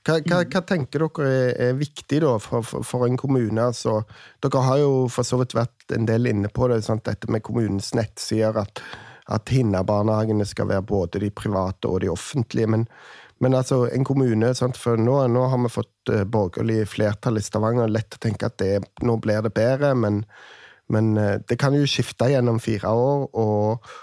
Hva, 0.05 0.19
hva, 0.21 0.43
hva, 0.45 0.61
tenker 0.69 1.01
dere 1.01 1.29
er, 1.33 1.51
er 1.71 1.77
viktig 1.79 2.19
da 2.21 2.35
for, 2.37 2.65
for, 2.65 2.85
for, 2.85 3.07
en 3.07 3.17
kommune? 3.17 3.57
Altså, 3.61 4.03
dere 4.43 4.61
har 4.67 4.83
jo 4.83 4.91
for 5.11 5.25
så 5.25 5.39
vidt 5.41 5.55
vært 5.57 5.95
en 5.97 6.05
del 6.05 6.29
inne 6.29 6.51
på 6.53 6.69
det, 6.69 6.83
sant? 6.85 7.07
dette 7.07 7.31
med 7.33 7.43
kommunens 7.45 7.89
nettsider. 7.97 8.61
At, 8.61 8.83
at 9.33 9.49
Hinna-barnehagene 9.49 10.45
skal 10.45 10.69
være 10.69 10.85
både 10.85 11.21
de 11.23 11.31
private 11.33 11.89
og 11.89 12.01
de 12.03 12.11
offentlige. 12.13 12.69
Men, 12.69 12.85
men 13.41 13.57
altså, 13.57 13.85
en 13.89 14.05
kommune 14.05 14.51
sant? 14.57 14.77
For 14.77 14.99
nå, 15.01 15.17
nå, 15.33 15.45
har 15.49 15.61
vi 15.63 15.73
fått 15.73 16.13
uh, 16.13 16.23
borgerlig 16.29 16.83
flertall 16.91 17.41
i 17.41 17.45
Stavanger. 17.45 17.89
Lett 17.91 18.17
å 18.17 18.21
tenke 18.21 18.49
at 18.49 18.59
det, 18.61 18.83
nå 19.05 19.17
blir 19.21 19.41
det 19.45 19.55
bedre, 19.57 19.95
men, 19.97 20.23
men 20.93 21.15
uh, 21.17 21.37
det 21.41 21.57
kan 21.61 21.75
jo 21.77 21.87
skifte 21.89 22.29
gjennom 22.33 22.61
fire 22.63 22.93
år. 22.93 23.29
og 23.33 23.93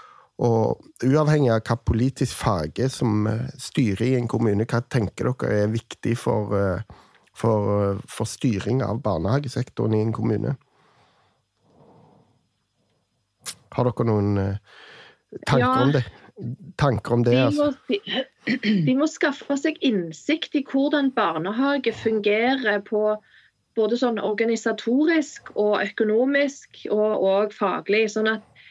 og 0.43 1.05
uavhengig 1.05 1.51
av 1.53 1.59
hva 1.61 1.75
politisk 1.85 2.33
farge 2.35 2.87
som 2.91 3.27
uh, 3.29 3.43
styrer 3.61 4.01
i 4.07 4.15
en 4.17 4.25
kommune, 4.27 4.65
hva 4.65 4.81
tenker 4.81 5.29
dere 5.29 5.59
er 5.61 5.69
viktig 5.71 6.15
for, 6.19 6.81
for, 7.37 7.99
for 8.09 8.27
styring 8.27 8.81
av 8.83 8.99
barnehagesektoren 9.05 9.93
i 9.93 10.01
en 10.03 10.11
kommune? 10.11 10.55
Har 13.77 13.87
dere 13.87 14.07
noen 14.09 14.41
tanker 15.45 15.65
ja. 15.65 15.83
om 15.83 15.95
det? 15.95 16.03
tanker 16.75 17.13
om 17.13 17.23
det? 17.23 17.37
Altså. 17.45 17.73
De, 17.87 17.99
må, 17.99 18.23
de 18.87 18.95
må 18.97 19.07
skaffe 19.09 19.57
seg 19.59 19.77
innsikt 19.85 20.55
i 20.57 20.63
hvordan 20.67 21.11
barnehage 21.15 21.93
fungerer 21.95 22.81
på 22.87 23.13
både 23.77 23.97
sånn 23.97 24.21
organisatorisk 24.21 25.53
og 25.57 25.79
økonomisk 25.81 26.83
og, 26.91 27.25
og 27.25 27.53
faglig. 27.55 28.05
Sånn 28.13 28.31
at, 28.35 28.65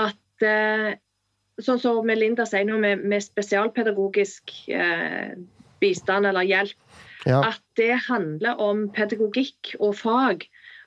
at 0.00 0.46
eh, 0.46 0.98
Sånn 1.60 1.76
som 1.76 2.06
Melinda 2.08 2.46
sier 2.48 2.64
nå 2.64 2.78
med, 2.80 3.02
med 3.04 3.20
spesialpedagogisk 3.20 4.48
eh, 4.72 5.34
bistand 5.82 6.24
eller 6.24 6.46
hjelp. 6.48 6.78
Ja. 7.28 7.42
At 7.50 7.60
det 7.76 7.98
handler 8.06 8.62
om 8.64 8.86
pedagogikk 8.96 9.74
og 9.76 9.92
fag 9.98 10.46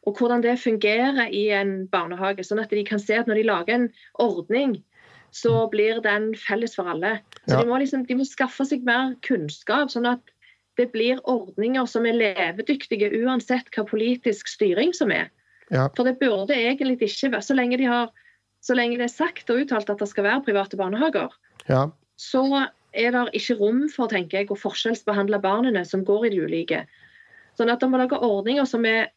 og 0.09 0.17
hvordan 0.17 0.41
det 0.41 0.55
fungerer 0.63 1.29
i 1.29 1.43
en 1.53 1.83
barnehage. 1.93 2.41
Sånn 2.41 2.63
at 2.63 2.73
de 2.73 2.81
kan 2.87 2.97
se 2.97 3.19
at 3.21 3.29
når 3.29 3.43
de 3.43 3.45
lager 3.51 3.75
en 3.75 3.85
ordning 4.17 4.79
så 5.33 5.67
blir 5.71 6.01
den 6.05 6.31
felles 6.37 6.75
for 6.77 6.89
alle. 6.89 7.17
Så 7.47 7.55
ja. 7.55 7.61
de, 7.61 7.69
må 7.69 7.79
liksom, 7.81 8.05
de 8.05 8.17
må 8.19 8.25
skaffe 8.27 8.65
seg 8.69 8.85
mer 8.85 9.15
kunnskap, 9.25 9.91
sånn 9.93 10.07
at 10.11 10.33
det 10.77 10.89
blir 10.93 11.21
ordninger 11.29 11.85
som 11.89 12.05
er 12.09 12.17
levedyktige 12.17 13.11
uansett 13.21 13.69
hva 13.73 13.85
politisk 13.89 14.49
styring 14.49 14.93
som 14.95 15.13
er. 15.13 15.29
Ja. 15.73 15.87
For 15.97 16.05
det 16.05 16.19
burde 16.21 16.55
egentlig 16.57 16.99
ikke 17.01 17.33
være 17.33 17.45
så 17.45 17.57
lenge, 17.57 17.79
de 17.81 17.89
har, 17.89 18.13
så 18.61 18.77
lenge 18.77 18.99
det 19.01 19.07
er 19.09 19.13
sagt 19.13 19.49
og 19.53 19.63
uttalt 19.65 19.89
at 19.89 20.01
det 20.01 20.09
skal 20.09 20.27
være 20.27 20.45
private 20.47 20.79
barnehager, 20.79 21.33
ja. 21.69 21.87
så 22.17 22.45
er 22.93 23.13
det 23.15 23.23
ikke 23.37 23.57
rom 23.61 23.85
for 23.89 24.11
tenker 24.11 24.41
jeg, 24.41 24.51
å 24.53 24.59
forskjellsbehandle 24.59 25.41
barnene 25.41 25.85
som 25.87 26.05
går 26.05 26.27
i 26.27 26.33
de 26.35 26.43
ulike. 26.45 26.83
Sånn 27.57 27.73
at 27.73 27.81
de 27.81 27.89
må 27.89 28.01
lage 28.01 28.17
ordninger 28.21 28.65
som 28.69 28.85
er 28.89 29.09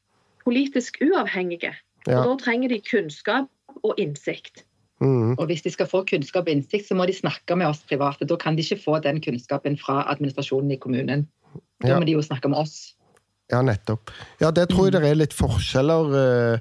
politisk 0.44 1.00
uavhengige. 1.04 1.74
Og 2.06 2.22
da 2.22 2.36
trenger 2.40 2.70
de 2.70 2.80
kunnskap 2.86 3.50
og 3.82 4.00
innsikt. 4.00 4.65
Mm. 5.00 5.34
Og 5.36 5.46
hvis 5.50 5.62
de 5.62 5.70
skal 5.70 5.88
få 5.90 6.02
kunnskap 6.08 6.46
og 6.48 6.52
innsikt, 6.54 6.88
så 6.88 6.96
må 6.96 7.06
de 7.06 7.12
snakke 7.16 7.56
med 7.58 7.68
oss 7.68 7.82
private. 7.88 8.24
Da 8.28 8.36
kan 8.40 8.56
de 8.56 8.64
ikke 8.64 8.80
få 8.84 8.98
den 9.04 9.20
kunnskapen 9.20 9.76
fra 9.80 10.02
administrasjonen 10.12 10.72
i 10.72 10.80
kommunen. 10.80 11.26
Da 11.82 11.88
Ja. 11.88 11.98
må 11.98 12.06
de 12.06 12.12
jo 12.16 12.22
snakke 12.24 12.48
med 12.48 12.58
oss. 12.58 12.94
Ja, 13.52 13.60
nettopp. 13.62 14.10
Ja, 14.40 14.50
det 14.50 14.70
tror 14.70 14.88
jeg 14.90 14.92
det 14.92 15.10
er 15.10 15.14
litt 15.14 15.34
forskjeller, 15.36 16.54
eh, 16.54 16.58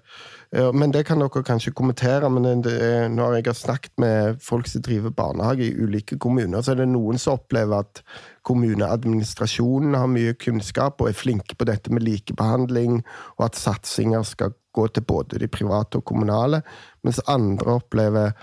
men 0.55 0.91
det 0.93 1.03
kan 1.07 1.19
dere 1.19 1.43
kanskje 1.43 1.73
kommentere. 1.75 2.29
Men 2.31 2.61
det 2.63 2.73
er, 2.79 3.07
når 3.11 3.37
jeg 3.37 3.47
har 3.49 3.57
snakket 3.59 3.91
med 3.99 4.41
folk 4.43 4.69
som 4.71 4.83
driver 4.85 5.13
barnehage 5.15 5.67
i 5.67 5.75
ulike 5.75 6.17
kommuner, 6.21 6.61
så 6.61 6.73
er 6.73 6.83
det 6.83 6.89
noen 6.91 7.19
som 7.21 7.39
opplever 7.39 7.83
at 7.83 8.03
kommuneadministrasjonen 8.45 9.97
har 9.97 10.11
mye 10.11 10.35
kunnskap 10.39 11.01
og 11.01 11.09
er 11.09 11.17
flinke 11.17 11.57
på 11.57 11.67
dette 11.67 11.91
med 11.93 12.05
likebehandling, 12.05 13.01
og 13.37 13.47
at 13.49 13.59
satsinger 13.59 14.23
skal 14.27 14.53
gå 14.75 14.87
til 14.87 15.05
både 15.07 15.39
de 15.41 15.49
private 15.51 15.99
og 15.99 16.05
kommunale, 16.05 16.61
mens 17.03 17.21
andre 17.31 17.79
opplever 17.79 18.35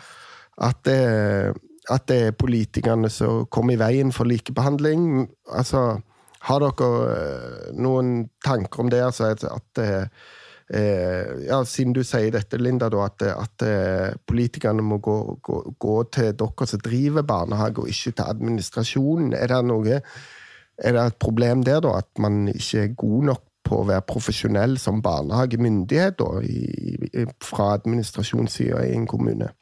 at 0.62 0.79
det, 0.85 1.01
at 1.90 2.09
det 2.09 2.18
er 2.27 2.38
politikerne 2.38 3.11
som 3.11 3.46
kommer 3.53 3.77
i 3.77 3.81
veien 3.81 4.12
for 4.12 4.29
likebehandling. 4.29 5.29
Altså, 5.48 6.01
har 6.48 6.62
dere 6.62 6.90
eh, 7.14 7.72
noen 7.79 8.29
tanker 8.44 8.85
om 8.85 8.90
det? 8.92 9.01
Altså 9.07 9.33
at, 9.33 9.44
at 9.46 9.83
eh, 10.72 10.80
eh, 10.80 11.44
ja, 11.48 11.61
Siden 11.68 11.94
du 11.96 12.02
sier 12.06 12.32
dette, 12.35 12.58
Linda, 12.61 12.88
da, 12.92 13.06
at, 13.06 13.22
at 13.28 13.64
eh, 13.66 14.16
politikerne 14.28 14.85
må 14.85 14.98
gå, 15.04 15.16
gå, 15.44 15.61
gå 15.80 15.96
til 16.14 16.32
dere 16.38 16.68
som 16.68 16.82
driver 16.85 17.26
barnehage, 17.28 17.82
og 17.82 17.92
ikke 17.92 18.14
til 18.16 18.26
administrasjonen. 18.26 19.32
Er 19.37 19.52
det, 19.52 19.62
noe, 19.68 20.02
er 20.78 20.96
det 20.96 21.06
et 21.06 21.18
problem 21.22 21.64
der, 21.68 21.80
da? 21.85 21.98
At 22.02 22.11
man 22.22 22.46
ikke 22.52 22.87
er 22.87 22.94
god 22.96 23.32
nok 23.32 23.44
på 23.62 23.80
å 23.80 23.88
være 23.88 24.04
profesjonell 24.08 24.76
som 24.80 25.02
barnehagemyndighet 25.04 26.18
da, 26.20 26.30
i, 26.42 26.96
i, 27.12 27.26
fra 27.44 27.72
administrasjonssida 27.78 28.82
i 28.88 28.96
en 28.96 29.08
kommune? 29.11 29.52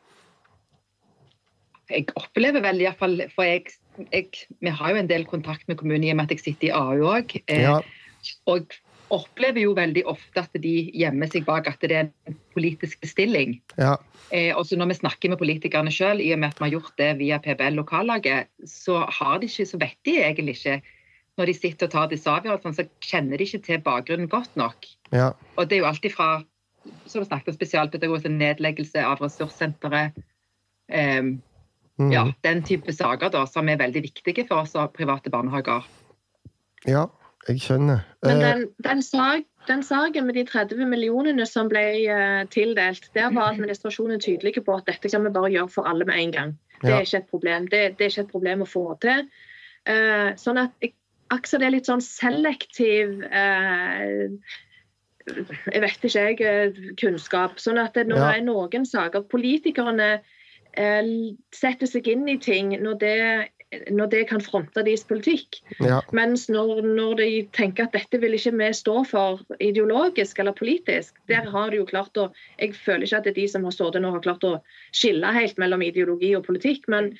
Jeg 1.90 2.06
opplever 2.14 2.62
vel 2.62 2.84
iallfall 2.84 3.24
For 3.34 3.42
jeg, 3.48 3.72
jeg, 4.12 4.44
vi 4.62 4.70
har 4.70 4.92
jo 4.92 5.00
en 5.00 5.10
del 5.10 5.26
kontakt 5.26 5.66
med 5.68 5.80
kommunen 5.80 6.06
i 6.06 6.12
og 6.12 6.20
med 6.20 6.30
at 6.30 6.36
jeg 6.36 6.44
sitter 6.44 6.70
i 6.70 6.76
AU 6.76 7.08
òg. 7.10 7.34
Ja, 7.50 7.80
Og 8.50 8.70
opplever 9.10 9.64
jo 9.64 9.74
veldig 9.74 10.04
ofte 10.10 10.44
at 10.44 10.54
de 10.62 10.74
gjemmer 10.94 11.30
seg 11.30 11.44
bak 11.46 11.68
at 11.70 11.82
det 11.82 11.96
er 11.96 12.08
en 12.30 12.38
politisk 12.54 13.00
bestilling. 13.02 13.60
ja, 13.78 13.96
Eh, 14.30 14.54
også 14.54 14.76
når 14.78 14.92
vi 14.92 14.94
snakker 14.94 15.32
med 15.32 15.40
politikerne 15.40 15.90
sjøl, 15.90 16.20
i 16.22 16.30
og 16.30 16.38
med 16.38 16.52
at 16.52 16.60
vi 16.60 16.68
har 16.68 16.76
gjort 16.76 16.92
det 16.98 17.08
via 17.18 17.38
PBL-lokallaget, 17.42 18.46
så 18.62 19.00
har 19.10 19.40
de 19.42 19.48
ikke, 19.50 19.66
så 19.66 19.80
vet 19.80 19.96
de 20.06 20.20
egentlig 20.22 20.54
ikke 20.58 20.82
Når 21.38 21.46
de 21.46 21.54
sitter 21.54 21.86
og 21.86 21.92
tar 21.92 22.08
disse 22.10 22.28
avgjørelsene, 22.28 22.74
så 22.74 22.84
kjenner 23.00 23.38
de 23.38 23.44
ikke 23.44 23.62
til 23.64 23.78
bakgrunnen 23.80 24.28
godt 24.28 24.56
nok. 24.56 24.86
ja. 25.12 25.30
Og 25.56 25.70
det 25.70 25.76
er 25.76 25.80
jo 25.80 25.86
alltid 25.86 26.12
fra 26.12 26.42
som 27.06 27.22
vi 27.22 27.26
snakket 27.26 27.48
om 27.48 27.54
spesialpedagogisk 27.54 28.28
nedleggelse 28.28 29.02
av 29.04 29.18
ressurssenteret. 29.18 30.12
Eh, 30.88 31.22
Mm. 32.00 32.12
ja, 32.12 32.32
den 32.40 32.62
type 32.64 32.92
saker 32.92 33.28
da, 33.28 33.44
som 33.46 33.68
er 33.68 33.76
veldig 33.76 34.02
viktige 34.02 34.46
for 34.48 34.62
oss 34.62 34.74
og 34.74 34.92
private 34.96 35.30
barnehager. 35.30 35.84
ja 36.86 37.06
jeg 37.48 37.60
skjønner. 37.64 38.04
Men 38.22 38.36
Eh, 38.36 38.46
den, 38.46 38.66
den, 38.84 39.02
sag, 39.02 39.44
den 39.68 39.82
saken 39.82 40.26
med 40.26 40.36
de 40.36 40.44
30 40.44 40.86
millionene 40.86 41.46
som 41.48 41.68
ble 41.72 41.84
uh, 42.12 42.42
tildelt, 42.52 43.10
der 43.14 43.32
var 43.34 43.54
administrasjonen 43.54 44.20
tydelig 44.20 44.64
på 44.64 44.76
at 44.76 44.86
dette 44.86 45.08
kan 45.08 45.24
vi 45.24 45.32
bare 45.34 45.52
gjøre 45.52 45.72
for 45.72 45.88
alle 45.88 46.04
med 46.04 46.20
en 46.20 46.32
gang. 46.32 46.56
Det 46.82 46.92
er 46.92 47.04
ikke 47.04 47.22
et 47.24 47.30
problem. 47.30 47.68
Det, 47.68 47.80
det 47.98 48.06
er 48.06 48.12
ikke 48.12 48.26
et 48.26 48.32
problem 48.32 48.64
å 48.64 48.68
få 48.68 48.84
til. 49.00 49.28
Uh, 49.88 50.36
sånn 50.36 50.60
at 50.60 50.76
jeg, 50.84 50.94
akkurat 51.30 51.62
det 51.62 51.68
er 51.68 51.76
litt 51.76 51.88
sånn 51.88 52.02
selektiv 52.04 53.22
eh, 53.30 54.32
jeg 55.30 55.82
vet 55.84 56.04
ikke, 56.08 56.24
jeg, 56.50 56.92
kunnskap. 57.00 57.60
Sånn 57.62 57.78
at 57.78 57.94
det, 57.94 58.06
når 58.08 58.18
Ja. 58.18 58.26
det 58.26 58.40
er 58.40 58.46
noen 58.48 58.86
saker 58.86 59.22
Politikerne 59.30 60.20
eh, 60.74 61.12
setter 61.54 61.86
seg 61.86 62.08
inn 62.08 62.28
i 62.28 62.38
ting 62.38 62.74
når 62.82 62.98
det, 62.98 63.48
når 63.90 64.10
det 64.10 64.22
kan 64.30 64.42
fronte 64.42 64.82
deres 64.86 65.04
politikk. 65.06 65.60
ja, 65.78 66.00
Mens 66.16 66.48
når, 66.50 66.82
når 66.82 67.14
de 67.20 67.28
tenker 67.54 67.86
at 67.86 67.94
dette 67.94 68.18
vil 68.22 68.34
ikke 68.34 68.54
vi 68.58 68.70
stå 68.74 69.04
for 69.06 69.44
ideologisk 69.62 70.38
eller 70.42 70.56
politisk, 70.58 71.14
der 71.30 71.46
har 71.50 71.70
de 71.70 71.78
jo 71.78 71.86
klart 71.86 72.18
å 72.18 72.30
Jeg 72.58 72.74
føler 72.74 73.06
ikke 73.06 73.16
at 73.20 73.24
det 73.24 73.30
er 73.36 73.42
de 73.42 73.48
som 73.48 73.64
har 73.64 73.76
stått 73.76 74.00
nå 74.00 74.10
har 74.10 74.24
klart 74.24 74.44
å 74.44 74.56
skille 74.92 75.30
helt 75.32 75.58
mellom 75.58 75.82
ideologi 75.82 76.34
og 76.36 76.46
politikk, 76.46 76.88
men 76.88 77.14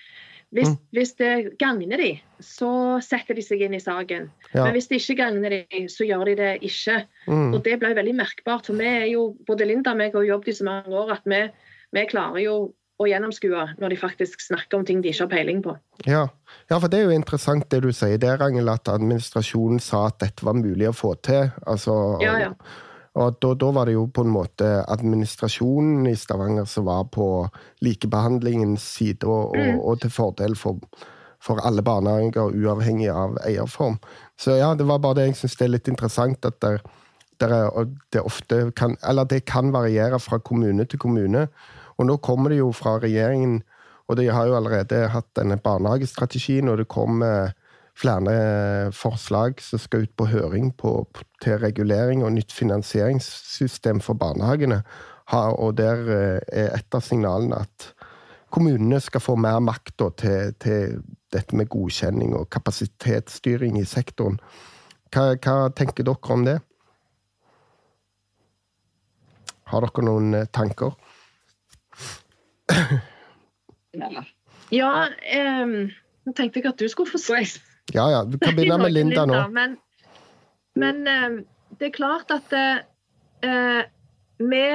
hvis, 0.51 0.67
Mm. 0.67 0.79
hvis 0.93 1.13
det 1.15 1.59
gagner 1.59 1.97
de, 1.97 2.21
så 2.43 2.99
setter 3.01 3.35
de 3.39 3.43
seg 3.43 3.61
inn 3.63 3.75
i 3.75 3.79
saken. 3.79 4.31
ja. 4.53 4.65
Men 4.65 4.73
hvis 4.75 4.89
det 4.89 4.99
ikke 4.99 5.23
gagner 5.23 5.51
de, 5.51 5.87
så 5.87 6.03
gjør 6.05 6.25
de 6.27 6.35
det 6.35 6.63
ikke. 6.63 7.07
Mm. 7.29 7.55
Og 7.55 7.63
det 7.63 7.79
ble 7.79 7.95
veldig 7.95 8.17
merkbart. 8.19 8.67
For 8.67 8.75
vi 8.75 8.85
er 8.85 9.07
jo, 9.13 9.37
både 9.47 9.65
Linda 9.65 9.93
og 9.93 9.97
meg 9.99 10.13
har 10.13 10.27
jobbet 10.27 10.49
i 10.49 10.53
så 10.59 10.65
mange 10.65 10.91
år 10.91 11.13
at 11.13 11.23
vi, 11.25 11.49
vi 11.93 12.05
klarer 12.11 12.43
jo 12.43 12.75
å 13.01 13.09
gjennomskue 13.09 13.63
når 13.81 13.95
de 13.95 13.97
faktisk 14.01 14.43
snakker 14.45 14.79
om 14.79 14.85
ting 14.85 15.01
de 15.01 15.09
ikke 15.13 15.25
har 15.25 15.33
peiling 15.33 15.63
på. 15.65 15.75
Ja. 16.05 16.27
ja, 16.69 16.77
for 16.77 16.89
det 16.93 17.01
er 17.01 17.09
jo 17.09 17.17
interessant 17.17 17.69
det 17.73 17.81
du 17.85 17.91
sier 17.97 18.21
der, 18.21 18.43
Angel, 18.45 18.69
at 18.73 18.91
administrasjonen 18.93 19.81
sa 19.81 20.07
at 20.11 20.21
dette 20.21 20.45
var 20.45 20.59
mulig 20.59 20.91
å 20.91 20.97
få 20.97 21.15
til. 21.25 21.49
Altså, 21.67 21.97
Ja, 22.25 22.37
ja. 22.43 22.53
Og 23.19 23.41
da, 23.43 23.49
da 23.59 23.71
var 23.75 23.89
det 23.89 23.97
jo 23.97 24.05
på 24.07 24.23
en 24.23 24.31
måte 24.31 24.67
administrasjonen 24.87 26.07
i 26.07 26.13
Stavanger 26.15 26.69
som 26.71 26.85
var 26.87 27.09
på 27.11 27.25
likebehandlingens 27.83 28.85
side, 28.97 29.27
og, 29.27 29.57
Mm. 29.57 29.81
og, 29.81 29.89
og 29.89 30.01
til 30.05 30.13
fordel 30.15 30.55
for, 30.57 30.79
for 31.43 31.59
alle 31.67 31.83
barnehager, 31.83 32.55
uavhengig 32.55 33.11
av 33.11 33.35
eierform. 33.43 33.99
Så 34.39 34.55
ja, 34.61 34.75
det 34.75 34.87
var 34.87 35.03
bare 35.03 35.19
det 35.19 35.27
jeg 35.27 35.41
syns 35.41 35.59
er 35.61 35.73
litt 35.75 35.89
interessant, 35.91 36.45
at 36.47 36.61
der, 36.63 36.79
der 37.41 37.57
er, 37.57 37.91
det 38.13 38.23
ofte 38.23 38.71
kan 38.77 38.97
Eller 39.03 39.25
det 39.25 39.45
kan 39.45 39.73
variere 39.73 40.21
fra 40.21 40.39
kommune 40.39 40.85
til 40.85 40.99
kommune. 40.99 41.49
Og 42.01 42.09
nå 42.09 42.17
kommer 42.25 42.53
det 42.53 42.63
jo 42.63 42.71
fra 42.73 42.97
regjeringen, 43.03 43.61
og 44.09 44.17
de 44.19 44.31
har 44.33 44.49
jo 44.49 44.57
allerede 44.57 45.05
hatt 45.13 45.29
denne 45.37 45.59
barnehagestrategien, 45.61 46.71
og 46.73 46.81
det 46.81 46.89
kommer 46.91 47.53
flere 48.01 48.93
forslag 48.97 49.61
som 49.61 49.81
skal 49.83 50.07
ut 50.07 50.15
på 50.17 50.31
høring 50.31 50.71
på, 50.81 51.05
til 51.43 51.59
regulering 51.61 52.25
og 52.25 52.33
nytt 52.33 52.55
finansieringssystem 52.57 54.01
for 54.01 54.17
barnehagene. 54.19 54.81
Og 55.31 55.77
der 55.79 56.09
eh, 56.11 56.39
er 56.49 56.73
et 56.75 56.97
av 56.97 57.05
signalene 57.05 57.61
at 57.63 57.91
kommunene 58.51 58.99
skal 59.05 59.23
få 59.23 59.37
mer 59.39 59.61
makt 59.63 60.07
til, 60.19 60.55
til 60.59 60.97
dette 61.31 61.55
med 61.55 61.71
godkjenning 61.71 62.35
og 62.35 62.49
kapasitetsstyring 62.51 63.79
i 63.79 63.87
sektoren. 63.87 64.41
Hva, 65.15 65.37
hva 65.37 65.71
tenker 65.77 66.07
dere 66.07 66.35
om 66.35 66.49
det? 66.49 66.59
Har 69.71 69.87
dere 69.87 70.07
noen 70.09 70.35
eh, 70.41 70.51
tanker? 70.51 70.97
Ja. 74.71 75.09
Ehm, 75.27 75.91
nå 76.27 76.35
tenkte 76.39 76.61
jeg 76.61 76.71
at 76.71 76.79
du 76.79 76.89
skulle 76.91 77.11
få 77.11 77.19
si 77.19 77.43
Ja, 77.95 78.07
ja. 78.13 78.25
Du 78.25 78.39
kan 78.39 78.55
begynne 78.55 78.79
med 78.79 78.95
Linda 78.95 79.25
nå. 79.27 79.41
Men, 79.51 79.79
men 80.79 81.07
ehm, 81.11 81.39
det 81.81 81.91
er 81.91 81.97
klart 81.97 82.31
at 82.31 82.53
eh, 82.55 83.81
vi 84.39 84.67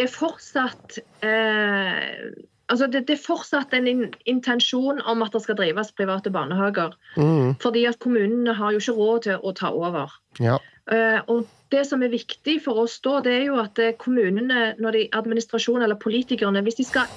er 0.00 0.10
fortsatt 0.10 0.98
eh, 1.22 2.32
Altså 2.72 2.86
det, 2.88 3.02
det 3.08 3.18
er 3.18 3.20
fortsatt 3.20 3.74
en 3.76 3.88
in 3.90 4.04
intensjon 4.30 5.02
om 5.04 5.22
at 5.24 5.34
det 5.34 5.42
skal 5.44 5.58
drives 5.58 5.90
private 5.92 6.30
barnehager. 6.32 6.94
Mm, 7.20 7.58
Fordi 7.60 7.82
at 7.84 7.98
kommunene 8.00 8.54
har 8.56 8.72
jo 8.72 8.80
ikke 8.80 8.94
råd 8.96 9.26
til 9.26 9.42
å 9.42 9.52
ta 9.52 9.72
over. 9.76 10.14
ja. 10.40 10.56
Eh, 10.90 11.20
og 11.30 11.46
det 11.72 11.82
som 11.88 12.02
er 12.04 12.12
viktig 12.12 12.58
for 12.64 12.84
oss 12.84 12.98
da, 13.04 13.18
det 13.24 13.34
er 13.38 13.44
jo 13.48 13.58
at 13.62 13.80
eh, 13.82 13.96
kommunene, 13.98 14.72
når 14.82 14.98
de 14.98 15.02
administrasjonen 15.18 15.86
eller 15.86 16.00
politikerne, 16.00 16.62
hvis 16.66 16.80
de 16.80 16.86
skal 16.88 17.10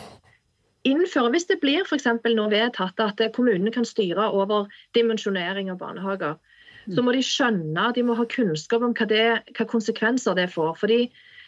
innføre, 0.85 1.31
hvis 1.33 1.47
det 1.49 1.59
blir 1.61 1.85
f.eks. 1.85 2.07
nå 2.25 2.49
vedtatt 2.53 2.99
at 3.03 3.21
eh, 3.21 3.31
kommunene 3.35 3.73
kan 3.75 3.87
styre 3.87 4.31
over 4.31 4.69
dimensjonering 4.97 5.71
av 5.73 5.79
barnehager, 5.83 6.35
så 6.93 7.01
må 7.01 7.15
de 7.15 7.23
skjønne, 7.25 7.87
de 7.95 8.03
må 8.05 8.13
ha 8.13 8.27
kunnskap 8.29 8.83
om 8.85 8.91
hva, 8.93 9.07
det, 9.09 9.23
hva 9.57 9.65
konsekvenser 9.65 10.35
det 10.37 10.51
får. 10.53 10.75
Fordi 10.77 10.99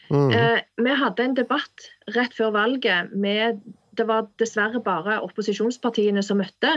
Mm, 0.09 0.31
eh, 0.31 0.59
vi 0.75 0.93
hadde 0.95 1.23
en 1.23 1.35
debatt 1.35 1.89
rett 2.15 2.33
før 2.33 2.53
valget 2.55 3.11
med 3.11 3.61
Det 3.97 4.05
var 4.07 4.27
dessverre 4.37 4.77
bare 4.83 5.15
opposisjonspartiene 5.25 6.21
som 6.21 6.37
møtte. 6.37 6.69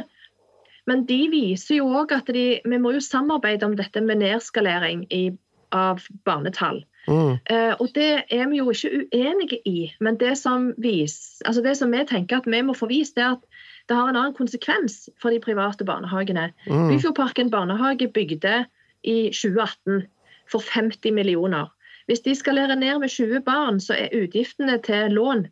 Men 0.89 1.03
de 1.05 1.19
viser 1.29 1.77
jo 1.77 1.91
òg 1.93 2.15
at 2.17 2.31
de, 2.33 2.63
vi 2.65 2.79
må 2.81 2.95
jo 2.95 3.03
samarbeide 3.05 3.69
om 3.69 3.75
dette 3.77 4.01
med 4.01 4.23
nedskalering 4.23 5.03
i, 5.13 5.37
av 5.73 6.01
barnetall. 6.25 6.85
mm, 7.09 7.39
Eh, 7.51 7.75
og 7.81 7.89
det 7.95 8.25
er 8.31 8.49
vi 8.49 8.61
jo 8.61 8.71
ikke 8.71 8.91
uenige 9.13 9.59
i. 9.67 9.93
Men 10.01 10.17
det 10.21 10.39
som, 10.39 10.73
vis, 10.79 11.43
altså 11.45 11.63
det 11.63 11.77
som 11.77 11.93
vi 11.93 12.05
tenker 12.07 12.37
at 12.37 12.47
vi 12.47 12.63
må 12.63 12.75
få 12.75 12.87
vist, 12.87 13.19
er 13.19 13.33
at 13.33 13.45
det 13.89 13.97
har 13.97 14.09
en 14.09 14.17
annen 14.17 14.35
konsekvens 14.35 15.09
for 15.23 15.31
de 15.31 15.41
private 15.41 15.85
barnehagene. 15.85 16.53
mm, 16.67 16.89
Byfjordparken 16.89 17.51
barnehage 17.51 18.09
bygde 18.09 18.65
i 19.03 19.31
2018 19.33 20.07
for 20.51 20.61
50 20.61 21.13
millioner. 21.13 21.67
Hvis 22.07 22.21
de 22.21 22.35
skalerer 22.35 22.75
ned 22.75 22.99
med 22.99 23.09
20 23.09 23.41
barn, 23.41 23.81
så 23.81 23.95
er 23.95 24.23
utgiftene 24.23 24.79
til 24.83 25.11
lån 25.11 25.47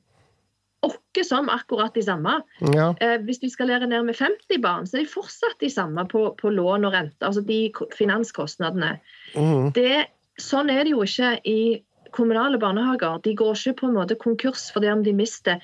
åkke 0.86 1.24
som 1.26 1.48
akkurat 1.50 1.94
de 1.94 2.02
samme. 2.02 2.36
ja. 2.74 2.94
Eh, 3.00 3.16
hvis 3.26 3.40
de 3.42 3.50
skalerer 3.50 3.86
ned 3.90 4.04
med 4.06 4.16
50 4.16 4.60
barn, 4.62 4.86
så 4.86 4.98
er 4.98 5.06
de 5.06 5.10
fortsatt 5.10 5.58
de 5.60 5.70
samme 5.70 6.04
på, 6.08 6.36
på 6.38 6.50
lån 6.54 6.84
og 6.86 6.92
rente. 6.94 7.18
Altså 7.26 7.42
de 7.46 7.72
finanskostnadene. 7.98 8.98
Mm, 9.34 9.72
Det, 9.74 10.06
sånn 10.38 10.70
er 10.70 10.84
det 10.84 10.92
jo 10.94 11.02
ikke 11.02 11.32
i 11.44 11.82
kommunale 12.14 12.58
barnehager. 12.58 13.18
De 13.24 13.34
går 13.34 13.54
ikke 13.58 13.80
på 13.82 13.88
en 13.88 13.98
måte 13.98 14.16
konkurs 14.16 14.70
fordi 14.72 14.88
om 14.92 15.02
de 15.04 15.12
mister 15.12 15.60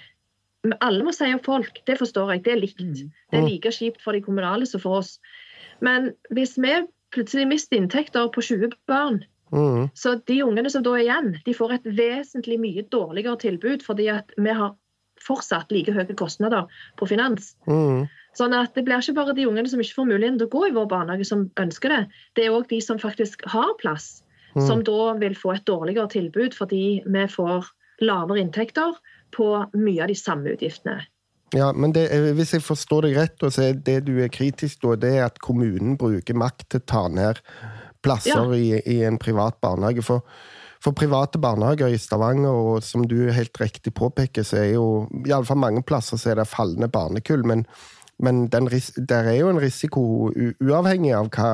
men 0.64 0.79
alle 0.81 1.05
må 1.05 1.12
si 1.12 1.29
opp 1.29 1.44
folk, 1.44 1.83
det 1.85 1.98
forstår 2.00 2.31
jeg. 2.33 2.42
Det 2.46 2.53
er 2.55 2.61
likt. 2.62 2.79
Mm. 2.81 3.11
Det 3.31 3.37
er 3.38 3.42
like 3.44 3.68
kjipt 3.77 4.00
for 4.00 4.16
de 4.16 4.22
kommunale 4.24 4.64
som 4.66 4.81
for 4.81 5.03
oss. 5.03 5.18
Men 5.85 6.14
hvis 6.33 6.55
vi 6.57 6.72
plutselig 7.12 7.44
mister 7.50 7.77
inntekter 7.77 8.31
på 8.33 8.40
20 8.42 8.72
barn, 8.88 9.24
Mm. 9.53 9.90
så 9.94 10.16
de 10.27 10.40
ungene 10.42 10.70
som 10.72 10.83
da 10.83 10.94
er 10.96 11.03
igjen, 11.05 11.37
de 11.44 11.53
får 11.55 11.72
et 11.74 11.85
vesentlig 11.85 12.57
mye 12.59 12.83
dårligere 12.90 13.37
tilbud 13.38 13.85
fordi 13.85 14.09
at 14.11 14.33
vi 14.40 14.50
har 14.50 14.72
fortsatt 15.22 15.70
like 15.72 15.92
høye 15.94 16.14
kostnader 16.18 16.66
på 16.98 17.07
finans. 17.09 17.55
Mm. 17.68 18.07
Sånn 18.35 18.55
at 18.59 18.74
det 18.74 18.85
blir 18.85 18.98
ikke 18.98 19.14
bare 19.14 19.35
de 19.37 19.46
ungene 19.46 19.68
som 19.70 19.81
ikke 19.81 19.94
får 20.00 20.09
muligheten 20.11 20.38
til 20.40 20.48
å 20.48 20.55
gå 20.57 20.66
i 20.68 20.74
vår 20.74 20.88
barnehage, 20.90 21.24
som 21.29 21.46
ønsker 21.61 21.88
det. 21.94 22.03
Det 22.35 22.44
er 22.46 22.55
òg 22.57 22.66
de 22.68 22.81
som 22.83 22.98
faktisk 22.98 23.46
har 23.46 23.74
plass, 23.81 24.20
Mm. 24.55 24.66
som 24.68 24.83
da 24.87 25.14
vil 25.18 25.35
få 25.35 25.50
et 25.57 25.64
dårligere 25.66 26.07
tilbud 26.09 26.55
fordi 26.55 27.03
vi 27.07 27.22
får 27.27 27.64
lavere 28.07 28.38
inntekter 28.38 28.94
på 29.35 29.48
mye 29.74 30.03
av 30.03 30.09
de 30.09 30.14
samme 30.14 30.53
utgiftene. 30.55 31.00
Ja, 31.55 31.72
men 31.72 31.90
det, 31.92 32.05
er- 32.12 32.33
hvis 32.35 32.53
jeg 32.55 32.62
forstår 32.62 33.03
deg 33.03 33.16
rett, 33.16 33.38
så 33.50 33.62
er 33.70 33.72
det 33.74 34.05
du 34.07 34.18
er 34.22 34.29
kritisk 34.29 34.81
til, 34.81 34.94
det 34.96 35.11
er 35.18 35.24
at 35.27 35.40
kommunen 35.40 35.96
bruker 35.98 36.35
makt 36.35 36.68
til 36.70 36.81
å 36.81 36.87
ta 36.87 37.09
ned 37.09 37.40
plasser 38.03 38.55
i, 38.55 38.81
i 38.87 39.03
en 39.03 39.18
privat 39.18 39.59
barnehage. 39.61 40.03
For, 40.05 40.22
for 40.85 40.92
private 40.92 41.40
barnehager 41.40 41.88
i 41.88 41.99
Stavanger, 41.99 42.53
og 42.53 42.85
som 42.85 43.07
du 43.09 43.31
helt 43.33 43.61
riktig 43.61 43.94
påpeker, 43.97 44.44
så 44.44 44.61
er 44.61 44.70
jo 44.75 44.87
iallfall 45.25 45.61
mange 45.62 45.85
plasser 45.87 46.20
så 46.20 46.35
er 46.35 46.42
det 46.42 46.51
fallende 46.51 46.90
barnekull. 46.92 47.44
Men, 47.49 47.64
men 48.20 48.47
den, 48.53 48.68
der 48.68 49.31
er 49.31 49.38
jo 49.38 49.53
en 49.53 49.62
risiko, 49.62 50.05
uavhengig 50.61 51.14
av 51.16 51.31
hva, 51.33 51.53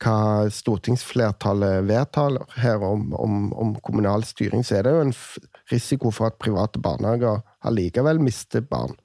hva 0.00 0.16
stortingsflertallet 0.54 1.84
vedtar 1.90 2.40
her 2.62 2.88
om, 2.88 3.10
om, 3.20 3.52
om 3.52 3.76
kommunal 3.84 4.24
styring, 4.24 4.64
så 4.64 4.78
er 4.78 4.88
det 4.88 4.96
jo 4.96 5.04
en 5.08 5.16
risiko 5.72 6.14
for 6.14 6.32
at 6.32 6.40
private 6.40 6.80
barnehager 6.80 7.44
allikevel 7.68 8.22
mister 8.22 8.64
barn. 8.64 8.96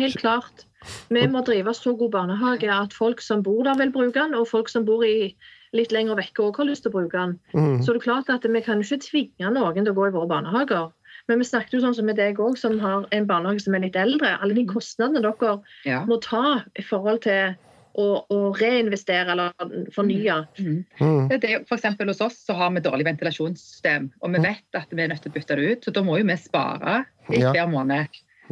Helt 0.00 0.18
klart. 0.18 0.66
Vi 1.08 1.22
må 1.30 1.40
drive 1.46 1.72
så 1.78 1.94
god 1.96 2.10
barnehage 2.12 2.68
at 2.68 2.92
folk 2.92 3.22
som 3.24 3.44
bor 3.46 3.62
der, 3.64 3.78
vil 3.78 3.92
bruke 3.94 4.18
den, 4.18 4.34
og 4.34 4.50
folk 4.50 4.68
som 4.68 4.84
bor 4.84 5.06
i 5.06 5.30
litt 5.74 5.92
lenger 5.94 6.16
vekke 6.20 6.44
òg 6.46 6.56
har 6.60 6.68
lyst 6.68 6.84
til 6.86 6.92
å 6.92 6.96
bruke 7.00 7.18
den. 7.18 7.32
Mm. 7.54 7.80
Så 7.82 7.92
det 7.92 8.00
er 8.02 8.06
klart 8.06 8.30
at 8.30 8.44
vi 8.46 8.60
kan 8.62 8.80
jo 8.80 8.86
ikke 8.86 9.06
tvinge 9.08 9.50
noen 9.54 9.80
til 9.84 9.90
å 9.92 9.96
gå 9.98 10.06
i 10.08 10.14
våre 10.14 10.30
barnehager. 10.30 10.92
Men 11.28 11.40
vi 11.40 11.46
snakket 11.48 11.72
jo 11.78 11.80
sånn 11.80 11.94
som 11.96 12.06
med 12.06 12.18
deg 12.20 12.36
òg, 12.42 12.56
som 12.60 12.78
har 12.82 13.06
en 13.16 13.26
barnehage 13.26 13.62
som 13.64 13.74
er 13.74 13.80
litt 13.86 13.96
eldre. 13.96 14.34
Alle 14.44 14.54
de 14.54 14.66
kostnadene 14.68 15.22
dere 15.24 15.54
Ja. 15.88 16.02
må 16.04 16.20
ta 16.20 16.62
i 16.76 16.82
forhold 16.84 17.22
til 17.24 17.54
å, 17.96 18.26
å 18.28 18.38
reinvestere 18.58 19.30
eller 19.32 19.52
fornye. 19.94 20.36
Mm. 20.58 20.84
Mm. 21.00 21.28
Det 21.30 21.44
er, 21.44 21.64
for 21.68 21.76
eksempel 21.78 22.10
hos 22.10 22.20
oss 22.20 22.40
så 22.44 22.54
har 22.58 22.70
vi 22.74 22.82
dårlig 22.84 23.06
ventilasjonssystem, 23.06 24.10
og 24.20 24.34
vi 24.34 24.42
vet 24.44 24.78
at 24.78 24.90
vi 24.90 25.02
er 25.04 25.08
nødt 25.12 25.22
til 25.22 25.30
å 25.32 25.34
bytte 25.38 25.56
det 25.56 25.68
ut. 25.72 25.84
Så 25.86 25.94
da 25.94 26.02
må 26.02 26.18
jo 26.18 26.26
vi 26.28 26.36
spare 26.36 27.04
i 27.30 27.40
Ja. 27.40 27.52
hver 27.54 27.70
måned. 27.70 28.08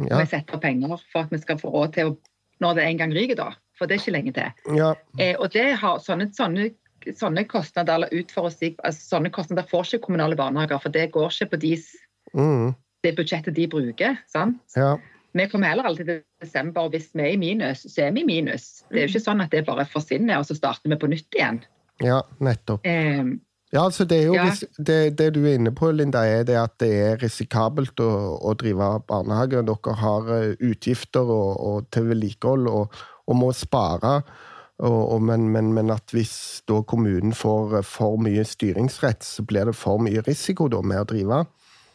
Ja, 0.09 0.17
vi 0.17 0.25
setter 0.25 0.57
penger 0.57 0.97
for 1.11 1.21
at 1.27 1.29
vi 1.29 1.37
skal 1.37 1.57
få 1.61 1.69
råd 1.71 1.93
til 1.93 2.11
å 2.13 2.17
når 2.63 2.75
det 2.75 2.83
en 2.87 2.97
gang 2.97 3.11
ryker, 3.13 3.35
da. 3.35 3.49
For 3.77 3.85
det 3.89 3.95
er 3.97 4.01
ikke 4.01 4.13
lenge 4.15 4.33
til. 4.33 4.77
ja, 4.77 4.93
Eh, 5.19 5.35
og 5.37 5.51
det 5.51 5.73
har 5.75 5.97
sånne, 5.99 6.29
sånne, 6.33 6.71
sånne 7.19 7.45
kostnader 7.49 7.97
eller 7.97 8.13
utforutsig- 8.15 8.79
altså, 8.83 9.15
sånne 9.15 9.31
kostnader 9.33 9.67
får 9.69 9.87
ikke 9.89 10.05
kommunale 10.07 10.37
barnehager, 10.39 10.81
for 10.83 10.93
det 10.93 11.11
går 11.15 11.31
ikke 11.31 11.51
på 11.53 11.61
de, 11.63 11.73
mm. 12.33 12.73
det 13.03 13.15
budsjettet 13.17 13.55
de 13.55 13.67
bruker. 13.67 14.21
sant? 14.31 14.61
ja. 14.77 14.95
Vi 15.33 15.47
kommer 15.49 15.71
heller 15.71 15.87
alltid 15.89 16.05
til 16.05 16.19
desember, 16.43 16.85
og 16.85 16.91
hvis 16.93 17.07
vi 17.17 17.23
er 17.23 17.31
i 17.33 17.37
minus, 17.41 17.87
så 17.89 18.03
er 18.05 18.11
vi 18.13 18.21
i 18.21 18.27
minus. 18.27 18.83
Det 18.91 18.99
er 18.99 19.07
jo 19.07 19.15
ikke 19.15 19.23
sånn 19.23 19.41
at 19.41 19.49
det 19.49 19.63
bare 19.65 19.87
forsvinner, 19.89 20.37
og 20.37 20.45
så 20.45 20.53
starter 20.53 20.91
vi 20.91 20.99
på 21.01 21.09
nytt 21.09 21.33
igjen. 21.33 21.63
ja 22.05 22.21
nettopp. 22.39 22.85
Um, 22.85 23.39
Ja, 23.73 23.87
altså 23.87 24.05
det, 24.05 24.19
jo, 24.27 24.35
Ja. 24.37 24.51
det, 24.77 25.17
det 25.17 25.33
du 25.33 25.47
er 25.47 25.55
inne 25.57 25.71
på, 25.73 25.89
Linda, 25.91 26.21
er 26.29 26.43
det 26.45 26.55
at 26.59 26.75
det 26.77 26.91
er 26.93 27.17
risikabelt 27.17 27.97
å, 28.05 28.37
å 28.37 28.53
drive 28.53 28.99
barnehage. 29.09 29.63
Dere 29.65 29.95
har 29.97 30.29
eh, 30.35 30.53
utgifter 30.61 31.25
og, 31.25 31.57
og 31.57 31.87
til 31.89 32.05
vedlikehold 32.11 32.69
og, 32.69 32.93
og 33.25 33.39
må 33.39 33.49
spare. 33.57 34.19
Og, 34.83 35.01
og, 35.15 35.21
men, 35.23 35.47
men, 35.53 35.71
men 35.75 35.91
at 35.93 36.11
hvis 36.11 36.63
da 36.67 36.81
kommunen 36.83 37.35
får 37.37 37.79
eh, 37.79 37.87
for 37.87 38.19
mye 38.21 38.43
styringsrett, 38.47 39.23
så 39.23 39.45
blir 39.47 39.69
det 39.69 39.77
for 39.79 40.01
mye 40.03 40.23
risiko 40.27 40.67
da 40.71 40.81
med 40.83 41.05
å 41.05 41.09
drive. 41.13 41.43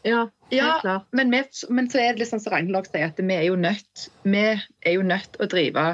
Ja, 0.08 0.26
Ja. 0.50 1.00
Men, 1.12 1.30
vi, 1.30 1.42
men 1.68 1.90
så 1.92 2.00
er 2.00 2.14
det 2.14 2.22
liksom 2.22 2.40
som 2.40 2.54
Ragnhild 2.54 2.88
sier, 2.88 3.10
at 3.10 3.18
vi 3.20 3.34
er 3.34 3.48
jo 3.50 3.56
nødt 3.60 4.06
vi 4.24 4.44
er 4.56 4.94
jo 4.94 5.02
nødt 5.04 5.36
å 5.42 5.48
drive 5.50 5.84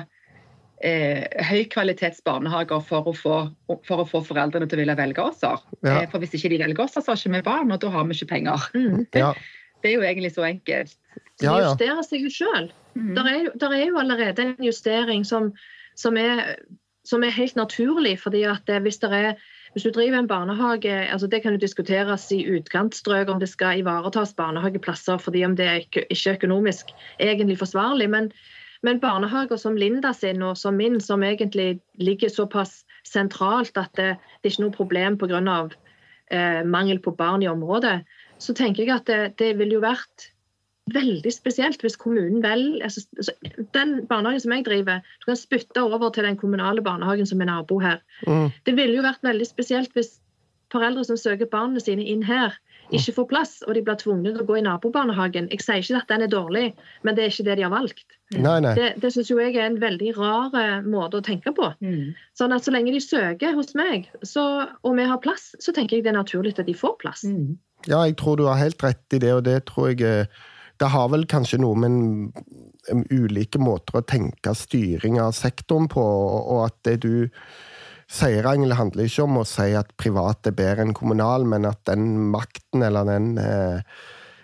eh, 0.84 1.24
høykvalitets 1.48 2.22
barnehager 2.26 2.84
for 2.86 3.10
å, 3.10 3.14
få, 3.16 3.38
for 3.88 4.04
å 4.04 4.06
få 4.08 4.22
foreldrene 4.28 4.68
til 4.68 4.78
å 4.78 4.84
ville 4.84 4.96
velge 4.98 5.24
oss. 5.24 5.42
Ja. 5.42 5.56
Eh, 5.82 6.04
for 6.12 6.22
hvis 6.22 6.36
ikke 6.38 6.52
de 6.52 6.60
velger 6.62 6.84
oss, 6.86 6.96
så 6.96 7.04
har 7.08 7.18
ikke 7.18 7.34
vi 7.34 7.42
barn, 7.48 7.74
og 7.74 7.82
da 7.82 7.90
har 7.94 8.06
vi 8.08 8.18
ikke 8.18 8.32
penger. 8.36 8.70
Mm. 8.76 9.04
Ja, 9.24 9.34
Det 9.82 9.90
er 9.90 9.98
jo 9.98 10.06
egentlig 10.06 10.32
så 10.36 10.46
enkelt. 10.46 10.94
Så 11.40 11.44
Ja, 11.44 11.58
de 11.58 11.68
justerer 11.68 12.06
seg 12.06 12.24
jo 12.24 12.32
sjøl. 12.32 12.70
Mm. 12.94 13.12
Der, 13.16 13.30
er 13.32 13.50
der 13.60 13.74
er 13.74 13.84
jo 13.88 14.00
allerede 14.00 14.46
en 14.46 14.64
justering 14.64 15.26
som, 15.26 15.50
som, 15.98 16.16
er, 16.16 16.54
som 17.04 17.24
er 17.24 17.34
helt 17.34 17.56
naturlig. 17.56 18.18
fordi 18.20 18.42
at 18.42 18.70
hvis, 18.82 18.98
det 18.98 19.12
er, 19.12 19.34
hvis 19.72 19.82
du 19.82 19.90
driver 19.90 20.18
en 20.18 20.28
barnehage, 20.28 20.92
altså 21.10 21.26
det 21.26 21.42
kan 21.42 21.52
jo 21.52 21.58
diskuteres 21.58 22.32
i 22.32 22.44
utkantstrøk 22.56 23.28
om 23.28 23.40
det 23.40 23.48
skal 23.48 23.78
ivaretas 23.78 24.34
barnehageplasser 24.34 25.18
fordi 25.18 25.44
om 25.44 25.56
det 25.56 25.66
er 25.66 25.74
ikke, 25.84 26.34
økonomisk 26.34 26.86
egentlig 27.20 27.58
forsvarlig. 27.58 28.10
Men, 28.10 28.32
men 28.82 29.00
barnehager 29.00 29.56
som 29.56 29.76
Linda 29.76 30.12
sin 30.12 30.42
og 30.42 30.56
som 30.56 30.74
min, 30.74 31.00
som 31.00 31.22
egentlig 31.22 31.80
ligger 31.94 32.28
såpass 32.28 32.84
sentralt 33.04 33.76
at 33.76 33.90
det, 33.96 34.16
det 34.42 34.48
er 34.48 34.52
ikke 34.52 34.62
noe 34.62 34.78
problem 34.78 35.18
pga. 35.18 35.68
Eh, 36.32 36.64
mangel 36.64 36.98
på 37.04 37.12
barn 37.12 37.42
i 37.42 37.48
området, 37.48 37.98
så 38.38 38.54
tenker 38.56 38.82
jeg 38.82 38.94
at 38.94 39.06
det, 39.06 39.34
det 39.38 39.58
ville 39.58 39.76
jo 39.76 39.82
vært 39.84 40.30
veldig 40.92 41.32
spesielt 41.32 41.80
hvis 41.80 41.96
kommunen 41.96 42.42
vel 42.44 42.82
altså, 42.84 43.06
altså, 43.16 43.32
Den 43.74 44.06
barnehagen 44.06 44.40
som 44.40 44.52
jeg 44.52 44.66
driver, 44.66 45.00
du 45.20 45.30
kan 45.30 45.38
spytte 45.40 45.82
over 45.82 46.10
til 46.10 46.26
den 46.26 46.36
kommunale 46.36 46.82
barnehagen 46.84 47.26
som 47.26 47.40
er 47.40 47.48
nabo 47.48 47.78
her. 47.78 48.02
mm. 48.26 48.50
Det 48.66 48.76
ville 48.76 48.98
jo 48.98 49.06
vært 49.06 49.24
veldig 49.24 49.46
spesielt 49.48 49.96
hvis 49.96 50.18
foreldre 50.74 51.04
som 51.06 51.16
søker 51.16 51.48
barna 51.50 51.80
sine 51.80 52.04
inn 52.04 52.22
her, 52.26 52.54
ikke 52.92 53.14
får 53.16 53.26
plass, 53.30 53.52
og 53.66 53.76
de 53.76 53.82
blir 53.84 53.96
tvunget 54.00 54.34
til 54.34 54.42
å 54.44 54.46
gå 54.48 54.58
i 54.58 54.64
nabobarnehagen. 54.66 55.48
Jeg 55.52 55.62
sier 55.64 55.80
ikke 55.80 56.00
at 56.02 56.10
den 56.10 56.26
er 56.26 56.32
dårlig, 56.32 56.64
men 57.06 57.16
det 57.16 57.24
er 57.24 57.32
ikke 57.32 57.46
det 57.46 57.56
de 57.58 57.64
har 57.66 57.72
valgt. 57.72 58.04
Nei, 58.34 58.56
nei. 58.64 58.74
Det, 58.76 58.88
det 59.00 59.12
syns 59.14 59.30
jo 59.30 59.38
jeg 59.40 59.54
er 59.54 59.68
en 59.68 59.78
veldig 59.80 60.14
rar 60.18 60.56
eh, 60.58 60.84
måte 60.84 61.20
å 61.20 61.24
tenke 61.24 61.54
på. 61.56 61.70
Mm. 61.84 62.12
Sånn 62.36 62.54
at 62.56 62.66
så 62.66 62.74
lenge 62.74 62.92
de 62.94 63.00
søker 63.00 63.54
hos 63.56 63.72
meg, 63.78 64.10
så, 64.26 64.44
og 64.82 64.98
vi 64.98 65.06
har 65.08 65.22
plass, 65.24 65.52
så 65.62 65.72
tenker 65.76 65.96
jeg 65.96 66.06
det 66.06 66.12
er 66.12 66.18
naturlig 66.18 66.56
at 66.58 66.66
de 66.68 66.76
får 66.76 66.98
plass. 67.00 67.24
Mm. 67.24 67.54
Ja, 67.86 68.02
jeg 68.04 68.18
tror 68.20 68.40
du 68.40 68.46
har 68.48 68.60
helt 68.60 68.82
rett 68.84 69.16
i 69.16 69.20
det, 69.22 69.32
og 69.32 69.44
det 69.48 69.62
tror 69.70 69.92
jeg 69.92 70.04
eh, 70.04 70.44
Det 70.80 70.90
har 70.90 71.10
vel 71.12 71.26
kanskje 71.30 71.60
noe 71.62 71.78
med 71.78 71.92
en, 71.92 72.32
en 72.92 73.04
ulike 73.12 73.60
måter 73.62 74.00
å 74.00 74.06
tenke 74.06 74.54
styring 74.58 75.20
av 75.22 75.34
sektoren 75.36 75.86
på, 75.90 76.02
og, 76.02 76.64
at 76.66 76.76
det 76.88 76.98
du 77.04 77.14
sier, 78.10 78.46
Angel, 78.48 78.74
handler 78.76 79.08
ikke 79.08 79.24
om 79.24 79.40
å 79.40 79.46
si 79.48 79.70
at 79.78 79.94
privat 80.00 80.50
er 80.50 80.56
bedre 80.56 80.84
enn 80.84 80.96
kommunal, 80.96 81.46
men 81.48 81.68
at 81.68 81.80
den 81.88 82.28
makten 82.34 82.84
eller 82.84 83.06
den 83.08 83.30
eh, 83.40 83.80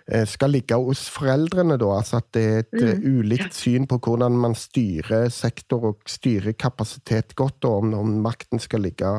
eh, 0.06 0.24
skal 0.28 0.54
ligge 0.54 0.78
hos 0.80 1.04
foreldrene, 1.12 1.76
da. 1.80 1.90
Altså 1.98 2.20
at 2.22 2.30
det 2.36 2.44
er 2.46 2.62
et 2.62 2.78
mm. 2.78 3.04
ulikt 3.20 3.58
syn 3.58 3.86
på 3.90 4.00
hvordan 4.06 4.38
man 4.40 4.56
styrer 4.58 5.28
sektor 5.34 5.90
og 5.92 6.08
styrer 6.08 6.56
kapasitet 6.56 7.36
godt, 7.38 7.66
og 7.68 7.84
om, 7.84 7.94
om 8.00 8.16
makten 8.24 8.62
skal 8.62 8.86
ligge 8.86 9.12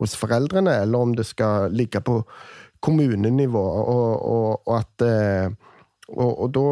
hos 0.00 0.16
foreldrene, 0.18 0.80
eller 0.82 1.06
om 1.06 1.14
det 1.16 1.28
skal 1.28 1.70
ligge 1.72 2.02
på 2.04 2.22
kommunenivå. 2.84 3.62
Og, 3.62 4.10
og, 4.34 4.66
og 4.66 4.76
at 4.80 5.06
eh, 5.06 5.54
og, 6.12 6.30
og 6.30 6.52
da 6.54 6.66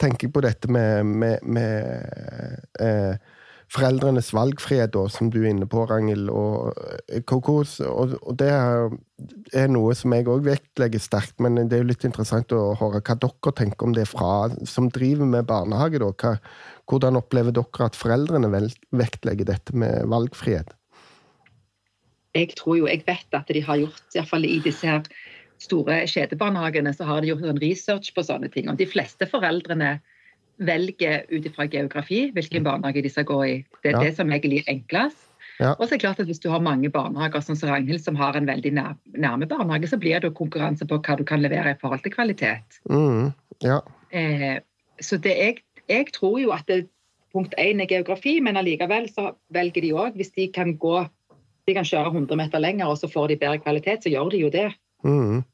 tenker 0.00 0.28
jeg 0.28 0.34
på 0.34 0.42
dette 0.44 0.70
med, 0.72 1.06
med, 1.06 1.44
med 1.44 2.56
eh, 2.80 3.36
foreldrenes 3.70 4.32
valgfrihet, 4.34 4.92
da, 4.96 5.04
som 5.12 5.30
du 5.30 5.42
er 5.42 5.50
inne 5.52 5.68
på, 5.70 5.84
Rangel, 5.86 6.30
Og, 6.32 6.72
eh, 7.08 7.22
kokos, 7.22 7.78
og, 7.86 8.16
og 8.22 8.38
det 8.40 8.48
er, 8.50 9.68
noe 9.70 9.94
som 9.94 10.14
jeg 10.16 10.26
òg 10.30 10.44
vektlegger 10.46 11.02
sterkt, 11.02 11.36
men 11.38 11.60
det 11.60 11.76
er 11.76 11.84
jo 11.84 11.90
litt 11.92 12.06
interessant 12.08 12.52
å 12.56 12.74
høre 12.80 13.02
hva 13.04 13.16
dere 13.20 13.54
tenker 13.60 13.86
om 13.86 13.94
det 13.94 14.08
fra 14.10 14.50
som 14.66 14.90
driver 14.90 15.28
med 15.28 15.46
barnehage. 15.46 16.00
Da. 16.02 16.10
Hva, 16.10 16.34
hvordan 16.90 17.20
opplever 17.20 17.54
dere 17.54 17.86
at 17.86 17.98
foreldrene 17.98 18.50
vektlegger 18.96 19.52
dette 19.52 19.76
med 19.76 20.08
valgfrihet? 20.10 20.74
Jeg 22.34 22.54
tror 22.58 22.78
jo, 22.78 22.86
jeg 22.86 23.02
vet 23.06 23.34
at 23.34 23.48
de 23.50 23.62
har 23.66 23.78
gjort, 23.78 24.02
i 24.14 24.18
hvert 24.20 24.30
fall 24.30 24.46
i 24.46 24.58
disse 24.62 24.86
her 24.86 25.02
store 25.60 26.02
kjedebarnehagene, 26.08 26.92
så 26.96 27.06
har 27.08 27.20
de 27.20 27.32
gjort 27.32 27.44
en 27.44 27.60
research 27.60 28.14
på 28.16 28.24
sånne 28.24 28.50
ting. 28.52 28.70
Og 28.70 28.78
de 28.80 28.88
fleste 28.88 29.28
foreldrene 29.28 29.98
velger 30.60 31.24
ut 31.30 31.46
ifra 31.48 31.66
geografi 31.72 32.26
hvilken 32.36 32.64
barnehage 32.66 33.02
de 33.04 33.12
skal 33.12 33.26
gå 33.28 33.40
i. 33.46 33.56
Det 33.82 33.92
er 33.92 33.98
Ja. 33.98 34.04
det 34.04 34.16
som 34.16 34.28
egentlig 34.28 34.64
er 34.66 34.74
enklest. 34.74 35.26
Ja. 35.60 35.74
Og 35.78 35.88
så 35.88 35.94
er 35.94 35.98
det 35.98 36.00
klart 36.00 36.20
at 36.20 36.26
Hvis 36.26 36.40
du 36.40 36.48
har 36.48 36.60
mange 36.60 36.88
barnehager 36.88 37.40
sånn 37.40 37.56
som 37.56 37.68
Ragnhild, 37.68 38.00
som 38.00 38.16
har 38.16 38.36
en 38.36 38.46
veldig 38.46 38.72
nær, 38.72 38.96
nærme 39.12 39.46
barnehage, 39.46 39.88
så 39.88 39.98
blir 39.98 40.20
det 40.20 40.24
jo 40.24 40.30
konkurranse 40.30 40.86
på 40.86 40.98
hva 40.98 41.16
du 41.16 41.24
kan 41.24 41.42
levere 41.42 41.72
i 41.72 41.78
forhold 41.80 42.02
til 42.02 42.12
kvalitet. 42.12 42.80
Mm, 42.88 43.34
ja. 43.60 43.80
Eh, 44.12 44.60
så 45.00 45.20
det 45.20 45.36
jeg, 45.36 45.62
jeg 45.88 46.12
tror 46.12 46.40
jo 46.40 46.52
at 46.52 46.66
det, 46.66 46.88
punkt 47.32 47.54
én 47.58 47.80
er 47.80 47.86
geografi, 47.86 48.40
men 48.40 48.56
allikevel 48.56 49.08
så 49.08 49.34
velger 49.52 49.82
de 49.82 49.92
òg, 49.92 50.16
hvis 50.16 50.32
de 50.34 50.48
kan 50.48 50.76
gå 50.78 51.08
de 51.66 51.74
kan 51.74 51.84
kjøre 51.84 52.10
100 52.10 52.36
meter 52.36 52.58
lenger 52.58 52.86
og 52.90 52.98
så 52.98 53.06
får 53.10 53.28
de 53.28 53.36
bedre 53.36 53.60
kvalitet, 53.62 54.02
så 54.02 54.10
gjør 54.10 54.30
de 54.30 54.42
jo 54.42 54.50
det. 54.50 54.72
Mm. 55.04 55.44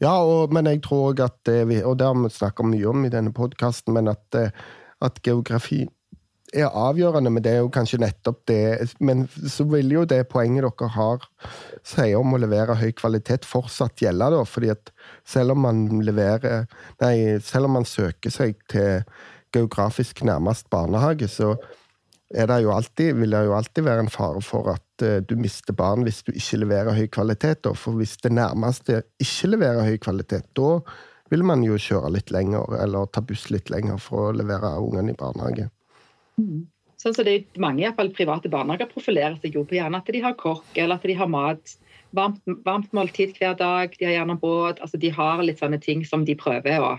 Ja, 0.00 0.16
og, 0.24 0.52
men 0.54 0.68
jeg 0.70 0.80
tror 0.86 1.10
òg 1.10 1.20
at 1.26 1.48
Og 1.52 1.96
det 2.00 2.06
har 2.06 2.16
vi 2.16 2.32
snakka 2.32 2.64
mye 2.64 2.88
om 2.88 3.04
i 3.04 3.12
denne 3.12 3.32
podkasten, 3.36 3.92
men 3.96 4.08
at, 4.08 4.24
eh, 4.38 4.52
at 5.04 5.20
geografi 5.26 5.84
er 6.56 6.70
avgjørende, 6.74 7.30
men 7.30 7.44
det 7.44 7.52
er 7.52 7.60
jo 7.62 7.70
kanskje 7.72 8.00
nettopp 8.02 8.40
det 8.50 8.94
Men 8.98 9.26
så 9.28 9.64
vil 9.70 9.92
jo 9.92 10.04
det 10.08 10.24
poenget 10.32 10.66
dere 10.66 10.88
har, 10.96 11.26
sier 11.86 12.18
om 12.18 12.34
å 12.34 12.40
levere 12.40 12.78
høy 12.80 12.90
kvalitet, 12.96 13.46
fortsatt 13.46 14.02
gjelde, 14.02 14.30
da. 14.34 14.44
fordi 14.44 14.72
at 14.74 14.90
selv 15.24 15.54
om 15.54 15.62
man 15.66 15.84
leverer 16.02 16.66
Nei, 17.02 17.38
selv 17.44 17.68
om 17.68 17.78
man 17.78 17.88
søker 17.88 18.32
seg 18.34 18.58
til 18.72 19.04
geografisk 19.54 20.22
nærmest 20.26 20.68
barnehage, 20.70 21.28
så 21.28 21.56
er 22.30 22.46
det 22.46 22.60
jo 22.62 22.70
alltid, 22.70 23.16
vil 23.18 23.34
det 23.34 23.46
jo 23.48 23.56
alltid 23.56 23.86
være 23.86 24.04
en 24.06 24.12
fare 24.12 24.42
for 24.46 24.70
at 24.70 24.84
eh, 25.02 25.20
du 25.22 25.36
mister 25.36 25.76
barn 25.76 26.04
hvis 26.06 26.22
du 26.26 26.32
ikke 26.32 26.62
leverer 26.62 26.96
høy 26.96 27.06
kvalitet. 27.12 27.68
For 27.78 27.98
hvis 27.98 28.16
det 28.24 28.32
nærmeste 28.36 29.02
ikke 29.22 29.54
leverer 29.54 29.86
høy 29.86 29.96
kvalitet, 30.02 30.48
da 30.58 30.80
vil 31.30 31.44
man 31.46 31.62
jo 31.62 31.78
kjøre 31.78 32.10
litt 32.16 32.32
lenger, 32.34 32.74
eller 32.82 33.06
ta 33.14 33.22
buss 33.22 33.48
litt 33.54 33.70
lenger 33.70 34.00
for 34.02 34.30
å 34.30 34.36
levere 34.36 34.72
ungene 34.82 35.14
i 35.14 35.18
barnehage. 35.18 35.68
Sånn 37.00 37.14
så 37.16 37.24
det 37.24 37.34
er 37.34 37.60
Mange 37.62 37.84
i 37.84 37.86
hvert 37.86 37.98
fall 38.00 38.10
private 38.16 38.50
barnehager 38.52 38.90
profilerer 38.90 39.36
seg 39.40 39.54
jo 39.54 39.62
på 39.68 39.78
gjerne 39.78 40.00
at 40.00 40.10
de 40.10 40.24
har 40.24 40.34
kokk, 40.40 40.66
eller 40.74 40.98
at 40.98 41.06
de 41.06 41.16
har 41.16 41.30
mat. 41.30 41.76
Varmt, 42.16 42.42
varmt 42.66 42.90
måltid 42.96 43.36
hver 43.38 43.54
dag, 43.58 43.94
de 43.94 44.08
har 44.08 44.16
gjerne 44.18 44.40
båt. 44.40 44.82
altså 44.82 44.98
De 44.98 45.12
har 45.14 45.44
litt 45.46 45.62
sånne 45.62 45.78
ting 45.80 46.02
som 46.04 46.26
de 46.26 46.34
prøver 46.34 46.82
å 46.82 46.98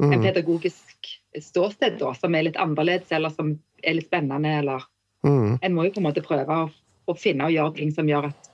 En 0.00 0.18
Mm. 0.18 0.22
pedagogisk 0.24 1.06
ståsted 1.38 1.98
da, 2.00 2.12
som 2.14 2.34
er 2.34 2.42
litt 2.42 2.56
annerledes, 2.56 3.12
eller 3.12 3.30
som 3.30 3.58
er 3.84 3.94
litt 3.94 4.08
spennende, 4.08 4.58
eller 4.58 4.82
Mm. 5.22 5.58
En 5.62 5.74
må 5.74 5.86
jo 5.86 5.94
på 5.94 6.02
en 6.02 6.08
måte 6.08 6.24
prøve 6.24 6.56
å, 6.64 6.70
å 7.08 7.16
finne 7.18 7.48
og 7.48 7.54
gjøre 7.54 7.74
ting 7.78 7.92
som 7.94 8.08
gjør 8.08 8.30
at 8.30 8.50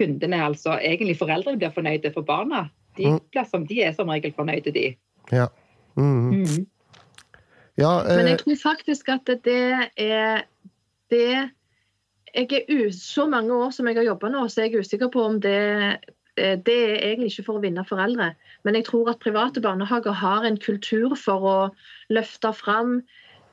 kundene, 0.00 0.40
altså 0.44 0.76
egentlig 0.76 1.18
foreldrene, 1.20 1.60
blir 1.60 1.74
fornøyde 1.74 2.12
for 2.14 2.26
barna. 2.26 2.68
De, 2.96 3.06
Mm. 3.06 3.20
blir 3.32 3.44
som, 3.44 3.66
de 3.66 3.82
er 3.82 3.92
som 3.92 4.08
regel 4.08 4.32
fornøyde, 4.32 4.72
de. 4.72 4.96
Ja. 5.32 5.48
Mm. 5.96 6.44
Mm. 6.44 6.66
ja 7.76 8.02
Men 8.04 8.26
eh, 8.26 8.30
jeg 8.30 8.38
tror 8.38 8.56
faktisk 8.62 9.08
at 9.08 9.30
det 9.44 9.88
er 9.96 10.44
det 11.10 11.50
jeg 12.36 12.52
er 12.68 12.90
Så 12.92 13.24
mange 13.26 13.54
år 13.54 13.70
som 13.72 13.86
jeg 13.88 13.96
har 13.96 14.04
jobba 14.04 14.28
nå, 14.28 14.48
så 14.48 14.60
er 14.60 14.68
jeg 14.68 14.84
usikker 14.84 15.08
på 15.08 15.22
om 15.24 15.40
det 15.40 15.56
eh, 16.36 16.56
det 16.60 16.76
er 16.76 16.96
egentlig 17.00 17.30
ikke 17.32 17.46
for 17.46 17.56
å 17.56 17.62
vinne 17.64 17.84
foreldre, 17.88 18.34
men 18.62 18.74
jeg 18.74 18.84
tror 18.84 19.08
at 19.08 19.22
private 19.24 19.60
barnehager 19.64 20.12
har 20.12 20.44
en 20.44 20.58
kultur 20.60 21.14
for 21.16 21.46
å 21.48 21.56
løfte 22.12 22.52
fram 22.52 22.98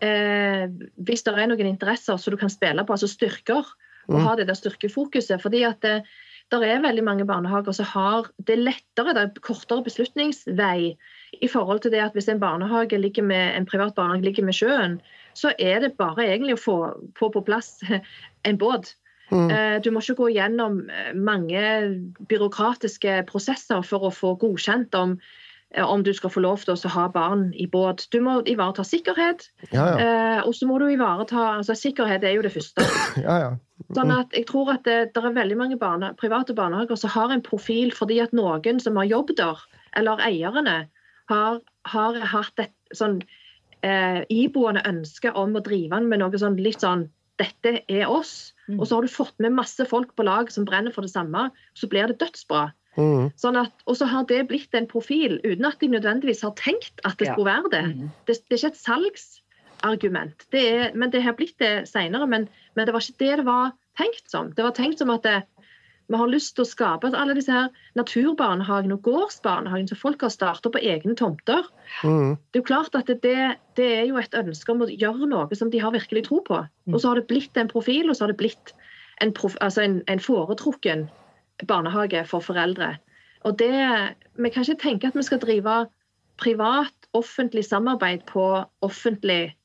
eh, 0.04 0.68
hvis 1.00 1.24
det 1.24 1.32
er 1.32 1.48
noen 1.48 1.70
interesser 1.70 2.20
som 2.20 2.36
du 2.36 2.38
kan 2.42 2.52
spille 2.52 2.84
på, 2.84 2.92
altså 2.92 3.08
styrker, 3.08 3.64
og 4.08 4.16
Mm. 4.20 4.26
ha 4.26 4.36
det 4.36 4.48
der 4.48 4.54
styrkefokuset. 4.54 5.42
fordi 5.42 5.64
at 5.64 5.82
det, 5.82 6.04
der 6.52 6.62
er 6.64 6.82
veldig 6.82 7.04
mange 7.04 7.26
barnehager 7.26 7.72
som 7.72 7.86
har 7.86 8.28
det 8.38 8.58
er 8.58 8.64
lettere, 8.70 9.14
det 9.14 9.22
er 9.24 9.40
kortere 9.42 9.84
beslutningsvei 9.84 10.98
i 11.42 11.48
forhold 11.48 11.80
til 11.80 11.92
det 11.92 12.00
at 12.04 12.14
hvis 12.14 12.28
en 12.30 12.40
barnehage 12.40 12.98
ligger 12.98 13.24
med, 13.24 13.56
en 13.58 13.66
privat 13.66 13.96
barnehage 13.96 14.24
ligger 14.26 14.44
med 14.44 14.54
sjøen, 14.54 15.02
så 15.34 15.54
er 15.60 15.80
det 15.80 15.98
bare 15.98 16.28
egentlig 16.28 16.54
å 16.54 16.64
få, 16.64 16.78
få 17.18 17.30
på 17.34 17.42
plass 17.46 17.82
en 18.46 18.58
båt. 18.58 18.96
mm. 19.32 19.50
Eh, 19.52 19.80
Du 19.82 19.90
må 19.92 20.00
ikke 20.00 20.16
gå 20.16 20.28
gjennom 20.36 20.90
eh, 20.90 21.14
mange 21.16 21.62
byråkratiske 22.30 23.24
prosesser 23.28 23.82
for 23.82 24.00
å 24.10 24.14
få 24.14 24.36
godkjent 24.40 24.94
om, 24.96 25.12
eh, 25.12 25.43
om 25.82 26.04
du 26.06 26.12
skal 26.14 26.30
få 26.30 26.44
lov 26.44 26.62
til 26.62 26.76
å 26.76 26.92
ha 26.94 27.08
barn 27.10 27.48
i 27.58 27.66
båt. 27.70 28.06
Du 28.14 28.20
må 28.22 28.38
ivareta 28.50 28.86
sikkerhet, 28.86 29.48
ja, 29.72 29.86
ja. 29.90 29.94
eh, 29.98 30.42
og 30.46 30.54
så 30.56 30.68
må 30.70 30.78
du 30.82 30.86
ivareta 30.92 31.58
altså 31.58 31.76
Sikkerhet 31.78 32.26
er 32.28 32.36
jo 32.38 32.44
det 32.46 32.54
første. 32.54 32.86
ja, 33.26 33.38
ja. 33.42 33.54
Sånn 33.94 34.14
at 34.14 34.34
jeg 34.38 34.48
tror 34.50 34.72
at 34.76 34.86
det, 34.88 35.14
det 35.16 35.22
er 35.22 35.36
veldig 35.36 35.58
mange 35.60 35.78
barne, 35.82 36.14
private 36.20 36.56
barnehager 36.58 36.98
som 37.00 37.12
har 37.14 37.34
en 37.34 37.44
profil 37.46 37.92
fordi 37.96 38.20
at 38.24 38.36
noen 38.38 38.80
som 38.82 38.98
har 39.02 39.10
jobb 39.10 39.34
der, 39.38 39.60
eller 39.98 40.22
eierne, 40.24 40.78
har, 41.32 41.60
har 41.90 42.22
hatt 42.34 42.62
et 42.62 42.74
sånn 42.96 43.22
eh, 43.84 44.22
iboende 44.34 44.84
ønske 44.88 45.34
om 45.34 45.58
å 45.58 45.64
drive 45.64 45.96
den 45.96 46.10
med 46.12 46.24
noe 46.24 46.40
sånn 46.40 46.60
litt 46.62 46.86
sånn 46.86 47.10
Dette 47.42 47.80
er 47.90 48.06
oss. 48.14 48.54
Mm. 48.70 48.78
Og 48.78 48.86
så 48.86 48.96
har 48.96 49.06
du 49.08 49.10
fått 49.10 49.34
med 49.42 49.56
masse 49.58 49.82
folk 49.90 50.12
på 50.14 50.26
lag 50.28 50.52
som 50.54 50.68
brenner 50.70 50.94
for 50.94 51.02
det 51.02 51.10
samme. 51.10 51.48
Så 51.74 51.90
blir 51.90 52.12
det 52.12 52.20
dødsbra. 52.22 52.68
Mm. 52.98 53.32
Sånn 53.42 53.58
at, 53.58 53.74
og 53.90 53.98
så 53.98 54.06
har 54.12 54.28
det 54.30 54.44
blitt 54.52 54.76
en 54.78 54.88
profil 54.90 55.40
uten 55.44 55.66
at 55.66 55.80
de 55.82 55.90
nødvendigvis 55.90 56.44
har 56.46 56.54
tenkt 56.60 57.02
at 57.04 57.18
det 57.18 57.28
Ja. 57.28 57.34
skulle 57.34 57.50
være 57.50 57.72
det. 57.74 57.84
Mm. 57.96 58.12
Det, 58.28 58.36
det 58.50 58.54
er 58.54 58.62
ikke 58.62 58.74
et 58.74 58.84
salgsargument. 58.84 60.46
Det 60.52 60.62
er, 60.74 60.92
men 60.96 61.10
det 61.12 61.24
har 61.24 61.34
blitt 61.34 61.58
det 61.60 61.88
senere. 61.90 62.28
Men, 62.28 62.50
men 62.76 62.86
det 62.86 62.94
var 62.94 63.02
ikke 63.02 63.20
det 63.26 63.38
det 63.42 63.46
var 63.48 63.74
tenkt 63.98 64.30
som. 64.30 64.54
Det 64.54 64.64
var 64.64 64.76
tenkt 64.78 65.00
som 65.02 65.10
at 65.10 65.24
det, 65.24 65.42
vi 66.12 66.20
har 66.20 66.28
lyst 66.28 66.56
til 66.56 66.66
å 66.66 66.70
skape 66.70 67.10
alle 67.16 67.34
disse 67.34 67.52
her 67.52 67.70
naturbarnehagene 67.98 68.98
og 68.98 69.06
gårdsbarnehagene 69.08 69.90
som 69.90 69.98
folk 69.98 70.22
har 70.22 70.34
starta 70.34 70.70
på 70.70 70.82
egne 70.84 71.16
tomter. 71.16 71.64
Mm. 72.04 72.36
Det 72.52 72.60
er 72.60 72.62
jo 72.62 72.68
klart 72.68 72.96
at 73.00 73.08
det, 73.08 73.58
det 73.80 73.90
er 74.02 74.06
jo 74.10 74.20
et 74.22 74.36
ønske 74.38 74.72
om 74.74 74.84
å 74.84 74.90
gjøre 74.92 75.30
noe 75.32 75.56
som 75.58 75.72
de 75.74 75.82
har 75.82 75.96
virkelig 75.96 76.28
tro 76.28 76.42
på. 76.46 76.60
Og 76.92 77.00
så 77.00 77.10
har 77.10 77.22
det 77.22 77.28
blitt 77.32 77.58
en 77.58 77.72
profil, 77.72 78.10
og 78.10 78.16
så 78.20 78.26
har 78.28 78.34
det 78.34 78.42
blitt 78.44 78.74
en, 79.22 79.32
prof, 79.34 79.56
altså 79.62 79.82
en, 79.86 80.02
en 80.12 80.20
foretrukken 80.20 81.08
barnehage 81.68 82.26
for 82.30 82.44
foreldre. 82.44 82.96
Og 83.44 83.60
det, 83.60 83.74
Vi 84.40 84.50
kan 84.50 84.64
ikke 84.64 84.82
tenke 84.82 85.08
at 85.08 85.16
vi 85.16 85.24
skal 85.24 85.40
drive 85.40 85.86
privat-offentlig 86.42 87.66
samarbeid 87.66 88.26
på 88.26 88.66
offentlig 88.82 89.56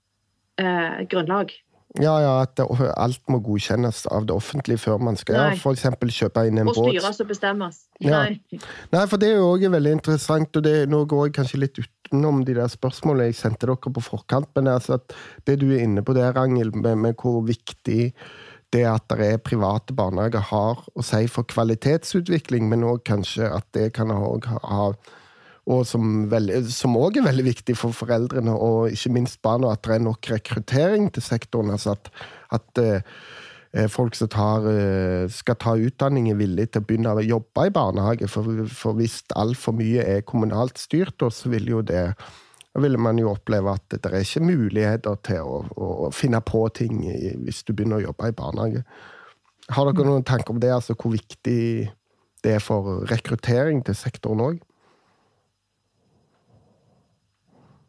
eh, 0.60 1.06
grunnlag. 1.08 1.54
Ja, 1.96 2.18
ja, 2.20 2.32
at 2.44 2.52
det, 2.60 2.66
alt 3.00 3.22
må 3.32 3.38
godkjennes 3.40 4.02
av 4.12 4.26
det 4.28 4.34
offentlige 4.36 4.78
før 4.82 4.98
man 5.00 5.16
skal 5.16 5.38
Nei. 5.38 5.54
ja, 5.56 5.70
eksempel 5.72 6.12
kjøpe 6.12 6.44
inn 6.46 6.60
en 6.60 6.68
Og 6.68 6.76
båt. 6.76 6.90
styres 6.92 7.22
og 7.24 7.30
bestemmes. 7.30 7.78
Ja. 8.04 8.26
Nei. 8.26 8.60
Nei, 8.92 9.04
for 9.08 9.16
det 9.16 9.30
er 9.32 9.40
jo 9.40 9.54
også 9.54 9.70
veldig 9.72 9.94
interessant, 9.96 10.58
og 10.60 10.66
det, 10.66 10.74
nå 10.92 11.00
går 11.08 11.30
jeg 11.30 11.38
kanskje 11.38 11.62
litt 11.64 11.80
utenom 11.80 12.44
de 12.44 12.58
der 12.60 12.68
spørsmålene 12.68 13.30
jeg 13.30 13.38
sendte 13.40 13.70
dere 13.70 13.94
på 13.96 14.04
forkant, 14.04 14.50
men 14.58 14.68
altså 14.74 14.98
at 15.00 15.16
det 15.48 15.58
du 15.62 15.70
er 15.72 15.86
inne 15.86 16.04
på 16.04 16.14
der, 16.18 16.36
Ragnhild, 16.36 16.76
med, 16.76 17.00
med 17.00 17.16
hvor 17.16 17.40
viktig 17.48 18.12
det 18.74 18.84
at 18.88 19.04
det 19.12 19.26
er 19.26 19.40
private 19.40 19.94
barnehager 19.96 20.44
har 20.50 20.82
å 20.94 21.04
si 21.04 21.24
for 21.30 21.48
kvalitetsutvikling, 21.48 22.68
men 22.68 22.86
òg 22.86 23.04
kanskje 23.08 23.48
at 23.48 23.66
det 23.76 23.92
kan 23.96 24.12
også 24.14 24.60
ha 24.64 24.90
og 25.68 25.84
som 25.84 26.94
òg 26.96 27.18
er 27.20 27.26
veldig 27.26 27.44
viktig 27.44 27.74
for 27.76 27.92
foreldrene 27.92 28.54
og 28.54 28.94
ikke 28.94 29.12
minst 29.12 29.40
barna, 29.44 29.74
at 29.74 29.84
det 29.84 29.98
er 29.98 30.06
nok 30.06 30.30
rekruttering 30.32 31.10
til 31.12 31.24
sektoren. 31.24 31.74
altså 31.74 31.92
At, 31.92 32.08
at 32.56 32.80
eh, 32.80 33.88
folk 33.92 34.16
som 34.16 34.30
tar, 34.32 34.64
eh, 34.72 35.28
skal 35.28 35.58
ta 35.60 35.76
utdanning, 35.76 36.30
er 36.30 36.40
villige 36.40 36.72
til 36.72 36.80
å 36.80 36.88
begynne 36.88 37.12
å 37.12 37.26
jobbe 37.26 37.66
i 37.68 37.74
barnehage. 37.74 38.30
For, 38.32 38.64
for 38.72 38.96
hvis 38.96 39.20
altfor 39.36 39.76
mye 39.76 40.06
er 40.16 40.24
kommunalt 40.24 40.80
styrt, 40.80 41.20
så 41.20 41.52
vil 41.52 41.68
jo 41.68 41.84
det 41.84 42.14
da 42.78 42.82
vil 42.84 42.98
man 43.02 43.18
jo 43.18 43.32
oppleve 43.32 43.72
at 43.74 43.90
det 43.90 44.06
er 44.06 44.22
ikke 44.22 44.44
muligheter 44.46 45.16
til 45.26 45.42
å, 45.42 45.62
å 45.74 46.10
finne 46.14 46.38
på 46.46 46.62
ting 46.78 47.00
i, 47.10 47.34
hvis 47.42 47.64
du 47.66 47.72
begynner 47.74 47.98
å 47.98 48.08
jobbe 48.08 48.30
i 48.30 48.36
barnehage. 48.38 48.84
Har 49.74 49.88
dere 49.90 50.06
noen 50.06 50.26
tanker 50.26 50.54
om 50.54 50.60
det, 50.62 50.70
altså 50.72 50.94
hvor 50.94 51.12
viktig 51.12 51.58
det 52.46 52.54
er 52.54 52.62
for 52.62 53.02
rekruttering 53.10 53.82
til 53.86 53.98
sektoren 53.98 54.44
òg? 54.44 54.64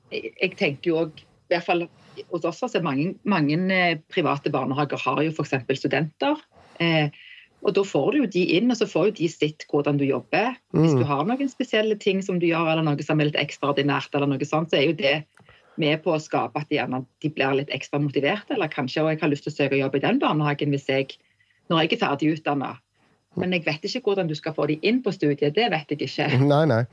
jeg 0.10 0.34
jeg 0.42 0.56
tenker 0.58 0.90
jo 0.90 1.02
òg 1.04 1.20
i 1.22 1.54
hvert 1.54 1.66
fall 1.66 1.84
hos 2.32 2.46
oss 2.50 2.64
at 2.66 2.84
mange, 2.84 3.14
mange 3.30 3.58
eh, 3.74 4.00
private 4.10 4.50
barnehager 4.50 4.98
har 5.06 5.22
jo 5.22 5.32
f.eks. 5.32 5.54
studenter. 5.78 6.42
Eh, 6.82 7.14
og 7.64 7.74
da 7.76 7.84
får 7.84 8.12
du 8.12 8.18
jo 8.22 8.28
de 8.32 8.44
inn, 8.58 8.72
og 8.72 8.78
så 8.80 8.88
får 8.88 9.10
jo 9.10 9.16
de 9.20 9.28
sett 9.32 9.66
hvordan 9.72 9.98
du 10.00 10.06
jobber. 10.08 10.54
Hvis 10.74 10.94
du 10.96 11.04
Mm. 11.04 11.10
har 11.12 11.24
noen 11.26 11.50
spesielle 11.52 11.98
ting 12.00 12.22
som 12.24 12.40
du 12.40 12.46
gjør, 12.48 12.72
eller 12.72 12.84
noe 12.88 13.04
som 13.04 13.20
er 13.20 13.26
litt 13.32 13.36
ekstraordinært, 13.42 14.14
eller 14.16 14.28
noe 14.32 14.46
sånt, 14.48 14.70
så 14.72 14.78
er 14.80 14.86
jo 14.88 14.94
det 14.94 15.24
med 15.78 16.02
på 16.04 16.12
å 16.16 16.20
skape 16.20 16.60
at 16.60 16.70
de, 16.70 16.76
gjerne, 16.78 17.06
de 17.22 17.30
blir 17.30 17.56
litt 17.56 17.70
ekstra 17.76 18.00
motiverte. 18.00 18.52
Eller 18.56 18.68
kanskje 18.68 19.04
jeg 19.08 19.20
har 19.22 19.30
lyst 19.30 19.44
til 19.44 19.52
å 19.54 19.56
søke 19.56 19.80
jobb 19.80 19.96
i 19.96 20.00
den 20.04 20.20
barnehagen 20.20 20.70
hvis 20.72 20.88
jeg, 20.88 21.18
når 21.70 21.84
jeg 21.84 21.94
er 21.94 22.06
ferdig 22.08 22.32
utdanna. 22.38 22.78
Men 23.38 23.52
jeg 23.54 23.64
vet 23.66 23.84
ikke 23.86 24.02
hvordan 24.10 24.28
du 24.28 24.36
skal 24.36 24.54
få 24.54 24.68
de 24.68 24.80
inn 24.82 25.04
på 25.04 25.12
studiet. 25.14 25.54
Det 25.56 25.70
vet 25.72 25.92
jeg 25.94 26.02
ikke. 26.08 26.40
Nei, 26.54 26.66
nei. 26.66 26.84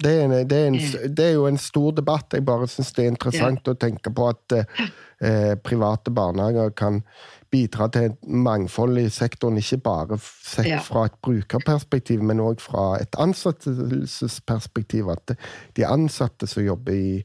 Det 0.00 0.10
er, 0.16 0.22
en, 0.24 0.30
det, 0.48 0.56
er 0.56 0.66
en, 0.70 0.78
det 1.14 1.24
er 1.26 1.34
jo 1.34 1.44
en 1.46 1.58
stor 1.60 1.92
debatt. 1.92 2.32
Jeg 2.32 2.46
bare 2.48 2.66
syns 2.72 2.90
det 2.96 3.04
er 3.04 3.10
interessant 3.12 3.68
å 3.68 3.74
tenke 3.76 4.08
på 4.16 4.30
at 4.30 4.54
eh, 4.56 5.54
private 5.60 6.10
barnehager 6.10 6.70
kan 6.72 7.02
bidra 7.50 7.88
til 7.90 8.02
et 8.10 8.18
mangfold 8.28 8.98
i 8.98 9.08
sektoren, 9.10 9.56
ikke 9.58 9.80
bare 9.82 10.18
sett 10.22 10.66
Ja. 10.68 10.78
fra 10.80 11.04
et 11.08 11.16
brukerperspektiv, 11.22 12.22
men 12.22 12.38
òg 12.38 12.60
fra 12.60 12.96
et 13.00 13.10
ansettelsesperspektiv. 13.18 15.10
At 15.12 15.32
de 15.76 15.82
ansatte 15.86 16.46
som 16.48 16.64
jobber 16.64 16.92
i 16.94 17.24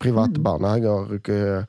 private 0.00 0.40
barnehager, 0.40 1.14
eh, 1.28 1.64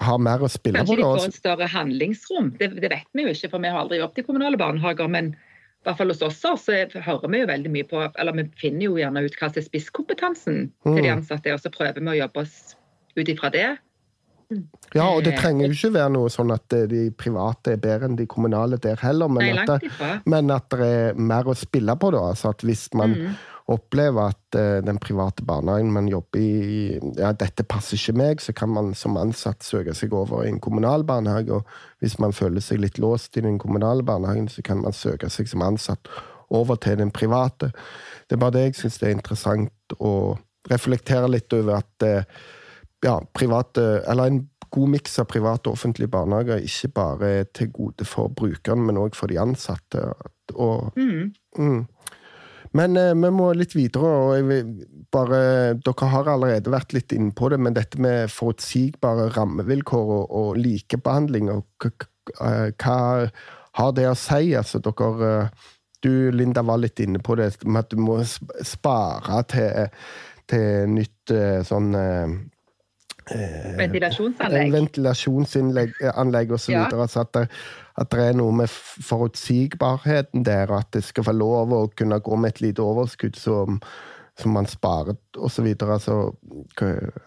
har 0.00 0.18
mer 0.18 0.38
å 0.38 0.48
spille 0.48 0.78
Kanskje 0.78 0.96
på. 0.96 0.96
de 0.96 1.02
da. 1.02 1.16
får 1.18 1.26
et 1.28 1.34
større 1.34 1.68
handlingsrom. 1.68 2.52
Det, 2.58 2.70
det 2.80 2.90
vet 2.90 3.06
vi 3.14 3.22
jo 3.26 3.28
ikke, 3.34 3.50
for 3.50 3.58
vi 3.60 3.68
har 3.68 3.82
aldri 3.84 3.98
jobbet 4.00 4.18
i 4.18 4.22
kommunale 4.22 4.56
barnehager. 4.56 5.08
Men 5.10 5.32
i 5.34 5.84
hvert 5.84 5.98
fall 5.98 6.08
hos 6.08 6.22
oss 6.22 6.40
så 6.40 6.54
hører 6.56 7.28
vi 7.30 7.40
jo 7.42 7.46
veldig 7.46 7.70
mye 7.70 7.84
på 7.90 8.12
Eller 8.18 8.32
vi 8.32 8.44
finner 8.56 8.86
jo 8.86 8.94
gjerne 8.96 9.24
ut 9.26 9.36
hva 9.36 9.50
som 9.52 9.60
er 9.60 9.68
spisskompetansen 9.68 10.70
til 10.84 11.02
de 11.02 11.08
Mm. 11.10 11.18
ansatte, 11.18 11.52
og 11.52 11.60
så 11.60 11.70
prøver 11.70 12.00
vi 12.00 12.08
å 12.14 12.20
jobbe 12.22 12.40
oss 12.40 12.76
ut 13.16 13.26
ifra 13.28 13.50
det. 13.52 13.78
Ja, 14.94 15.06
og 15.08 15.22
det 15.24 15.32
Eh, 15.34 15.38
trenger 15.40 15.66
jo 15.70 15.72
ikke 15.76 15.92
være 15.94 16.10
noe 16.12 16.28
sånn 16.32 16.50
at 16.52 16.72
eh, 16.76 16.86
de 16.90 17.06
private 17.16 17.72
er 17.72 17.80
bedre 17.80 18.08
enn 18.10 18.16
de 18.18 18.26
kommunale 18.28 18.76
der 18.82 19.00
heller, 19.00 19.28
men, 19.32 19.54
Nei, 19.54 19.62
at, 19.64 19.80
det, 19.80 20.20
men 20.28 20.50
at 20.52 20.68
det 20.70 20.88
er 20.88 21.14
mer 21.16 21.48
å 21.48 21.54
spille 21.56 21.94
på, 21.96 22.10
da. 22.12 22.26
Altså 22.34 22.50
at 22.52 22.62
hvis 22.66 22.88
man 22.94 23.14
Mm. 23.16 23.32
opplever 23.72 24.32
at 24.34 24.56
eh, 24.58 24.80
den 24.84 24.98
private 24.98 25.44
barnehagen 25.46 25.92
man 25.94 26.08
jobber 26.10 26.40
i, 26.42 26.98
ja, 27.16 27.30
dette 27.32 27.64
passer 27.64 27.96
ikke 27.96 28.16
meg, 28.18 28.40
så 28.42 28.52
kan 28.52 28.68
man 28.68 28.92
som 28.98 29.16
ansatt 29.16 29.62
søke 29.64 29.94
seg 29.94 30.12
over 30.12 30.44
i 30.44 30.48
en 30.50 30.60
kommunal 30.60 31.04
barnehage. 31.04 31.52
Og 31.52 31.64
hvis 32.02 32.18
man 32.18 32.32
føler 32.36 32.60
seg 32.60 32.80
litt 32.82 32.98
låst 32.98 33.36
i 33.38 33.44
den 33.46 33.58
kommunale 33.62 34.02
barnehagen, 34.02 34.48
så 34.48 34.62
kan 34.66 34.82
man 34.82 34.92
søke 34.92 35.30
seg 35.30 35.48
som 35.48 35.62
ansatt 35.62 36.10
over 36.50 36.76
til 36.76 36.98
den 36.98 37.10
private. 37.14 37.70
Det 38.28 38.36
er 38.36 38.42
bare 38.42 38.52
det 38.58 38.64
jeg 38.66 38.74
syns 38.82 39.00
er 39.02 39.14
interessant 39.14 39.96
å 40.00 40.36
reflektere 40.68 41.30
litt 41.30 41.52
over 41.56 41.78
at 41.80 42.06
ja, 43.04 43.18
private, 43.34 44.02
eller 44.08 44.30
en 44.30 44.42
god 44.72 44.92
miks 44.94 45.18
av 45.20 45.28
private 45.28 45.68
og 45.68 45.76
offentlige 45.76 46.10
barnehager 46.12 46.62
ikke 46.64 46.92
bare 46.96 47.32
er 47.42 47.48
til 47.54 47.72
gode 47.74 48.06
for 48.08 48.32
brukeren, 48.32 48.86
men 48.86 49.00
òg 49.00 49.16
for 49.18 49.32
de 49.32 49.40
ansatte. 49.40 50.06
Og 50.54 50.92
Mm. 50.96 51.32
Mm. 51.58 51.86
Men 52.72 52.96
eh, 52.96 53.12
vi 53.14 53.30
må 53.30 53.50
litt 53.52 53.74
videre, 53.76 54.08
og 54.08 54.52
bare 55.12 55.74
Dere 55.84 56.08
har 56.08 56.30
allerede 56.32 56.72
vært 56.72 56.94
litt 56.96 57.12
inne 57.12 57.34
på 57.36 57.50
det, 57.52 57.58
men 57.60 57.76
dette 57.76 58.00
med 58.00 58.32
forutsigbare 58.32 59.28
rammevilkår 59.36 60.14
og, 60.16 60.24
og 60.30 60.56
likebehandling, 60.56 61.50
og 61.52 61.88
eh, 61.90 62.72
hva 62.80 63.28
har 63.78 63.92
det 63.96 64.08
å 64.08 64.16
si? 64.18 64.54
Altså, 64.56 64.80
dere 64.84 65.28
eh, 65.28 65.70
Du, 66.02 66.32
Linda, 66.34 66.64
var 66.66 66.80
litt 66.82 66.98
inne 66.98 67.20
på 67.22 67.36
det 67.38 67.52
med 67.62 67.84
at 67.84 67.92
du 67.92 68.00
må 68.02 68.16
spare 68.26 69.42
til, 69.46 69.92
til 70.50 70.90
nytt 70.90 71.30
eh, 71.30 71.60
sånn 71.62 71.92
eh, 71.94 72.32
Ventilasjonsanlegg. 73.78 74.72
ventilasjonsanlegg 74.72 76.52
osv. 76.56 76.70
Ja. 76.74 76.84
Altså 76.92 77.20
at, 77.24 77.32
det- 77.34 77.48
at 77.98 78.10
det 78.10 78.20
er 78.28 78.32
noe 78.38 78.52
med 78.52 78.68
forutsigbarheten 78.72 80.44
der, 80.44 80.70
at 80.72 80.88
det 80.92 81.04
skal 81.04 81.24
få 81.24 81.32
lov 81.36 81.72
å 81.76 81.82
kunne 81.96 82.18
gå 82.20 82.36
med 82.40 82.54
et 82.54 82.60
lite 82.60 82.80
overskudd 82.84 83.36
som, 83.36 83.80
som 84.40 84.50
man 84.56 84.66
sparer 84.66 85.16
osv. 85.36 85.66
Altså, 85.82 86.32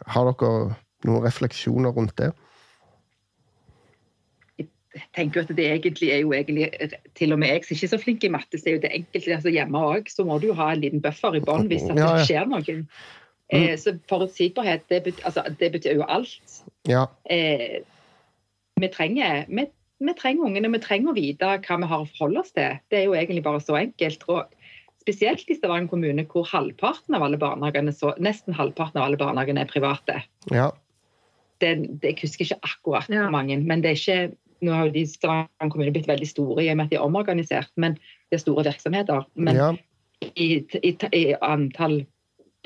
har 0.07 0.31
dere 0.31 0.75
noen 1.05 1.23
refleksjoner 1.27 1.93
rundt 1.93 2.15
det? 2.17 2.31
Jeg 4.95 5.09
tenker 5.15 5.43
at 5.43 5.49
det 5.57 5.65
egentlig 5.67 6.07
er 6.15 6.21
jo 6.23 6.31
egentlig 6.31 6.69
Til 7.19 7.33
og 7.35 7.39
med 7.41 7.49
jeg 7.51 7.65
som 7.65 7.75
ikke 7.75 7.85
er 7.89 7.91
så 7.91 7.97
flink 7.99 8.23
i 8.23 8.29
matte, 8.31 8.57
så 8.61 8.69
er 8.69 8.77
jo 8.77 8.81
det 8.85 8.91
enkelt. 8.95 9.27
altså 9.37 9.51
Hjemme 9.51 9.81
òg 9.91 10.07
så 10.11 10.23
må 10.27 10.37
du 10.39 10.47
jo 10.47 10.55
ha 10.55 10.69
en 10.71 10.79
liten 10.85 11.01
buffer 11.03 11.35
i 11.35 11.41
bånn 11.43 11.67
hvis 11.67 11.83
det 11.89 11.97
skjer 12.29 12.47
noe. 12.47 12.77
Eh, 13.53 13.75
så 13.77 13.93
forutsigbarhet, 14.09 14.87
det, 14.89 15.03
bet, 15.05 15.21
altså, 15.25 15.43
det 15.59 15.71
betyr 15.75 15.99
jo 15.99 16.05
alt. 16.09 16.61
Ja. 16.89 17.05
Eh, 17.29 17.83
vi 18.81 18.89
trenger 18.91 19.45
vi, 19.47 19.67
vi 20.01 20.15
trenger 20.17 20.49
ungene, 20.49 20.71
vi 20.73 20.81
trenger 20.83 21.11
å 21.11 21.17
vite 21.17 21.51
hva 21.61 21.77
vi 21.81 21.89
har 21.91 22.03
å 22.03 22.07
forholde 22.09 22.41
oss 22.41 22.55
til. 22.55 22.79
Det 22.89 22.99
er 22.99 23.05
jo 23.05 23.17
egentlig 23.17 23.45
bare 23.45 23.61
så 23.63 23.77
enkelt. 23.79 24.25
Og 24.27 24.49
spesielt 25.05 25.45
i 25.49 25.57
Stavanger 25.59 25.91
kommune, 25.91 26.25
hvor 26.31 26.47
halvparten 26.49 27.15
av 27.15 27.27
alle 27.27 27.39
barnehagene, 27.41 27.93
så, 27.93 28.15
nesten 28.17 28.57
halvparten 28.57 28.99
av 29.01 29.09
alle 29.09 29.21
barnehagene 29.21 29.65
er 29.65 29.71
private. 29.71 30.23
ja. 30.53 30.71
Det, 31.63 31.69
det, 32.03 32.09
jeg 32.09 32.17
husker 32.25 32.43
ikke 32.43 32.67
akkurat 32.67 33.05
Ja. 33.07 33.29
mange, 33.31 33.55
men 33.63 33.79
det 33.79 33.93
er 33.93 33.95
ikke 33.95 34.35
nå 34.65 34.73
har 34.73 34.89
jo 34.89 34.91
de 34.91 35.05
Stavanger 35.07 35.69
kommune 35.71 35.93
blitt 35.95 36.09
veldig 36.09 36.27
store 36.27 36.63
i 36.65 36.69
og 36.71 36.77
med 36.77 36.85
at 36.85 36.91
de 36.91 36.97
er 36.97 37.05
omorganisert, 37.05 37.71
men 37.79 37.95
det 37.95 38.39
er 38.39 38.41
store 38.43 38.65
virksomheter. 38.67 39.23
Men 39.35 39.55
ja. 39.55 39.69
i, 40.35 40.65
i, 40.83 40.91
i 41.15 41.23
antall 41.39 42.01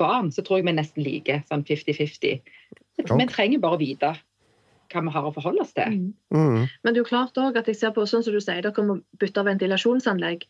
barn 0.00 0.32
så 0.34 0.44
tror 0.44 0.60
jeg 0.60 0.66
vi 0.66 0.74
er 0.74 0.80
nesten 0.80 1.04
like, 1.06 1.38
sånn 1.50 1.64
50-50. 1.68 2.42
Vi 3.00 3.30
trenger 3.30 3.62
bare 3.62 3.78
å 3.78 3.80
vite 3.80 4.14
hva 4.90 5.02
vi 5.06 5.12
har 5.14 5.26
å 5.26 5.32
forholde 5.34 5.62
oss 5.62 5.74
til. 5.76 6.00
Mm. 6.34 6.66
Men 6.66 6.88
det 6.90 6.98
er 6.98 7.02
jo 7.04 7.10
klart 7.10 7.38
også 7.38 7.62
at 7.62 7.68
jeg 7.70 7.78
ser 7.78 7.94
på, 7.94 8.06
sånn 8.10 8.24
som 8.26 8.34
du 8.34 8.40
sier, 8.42 8.62
dere 8.64 8.86
må 8.86 8.98
bytte 9.22 9.44
ventilasjonsanlegg. 9.46 10.46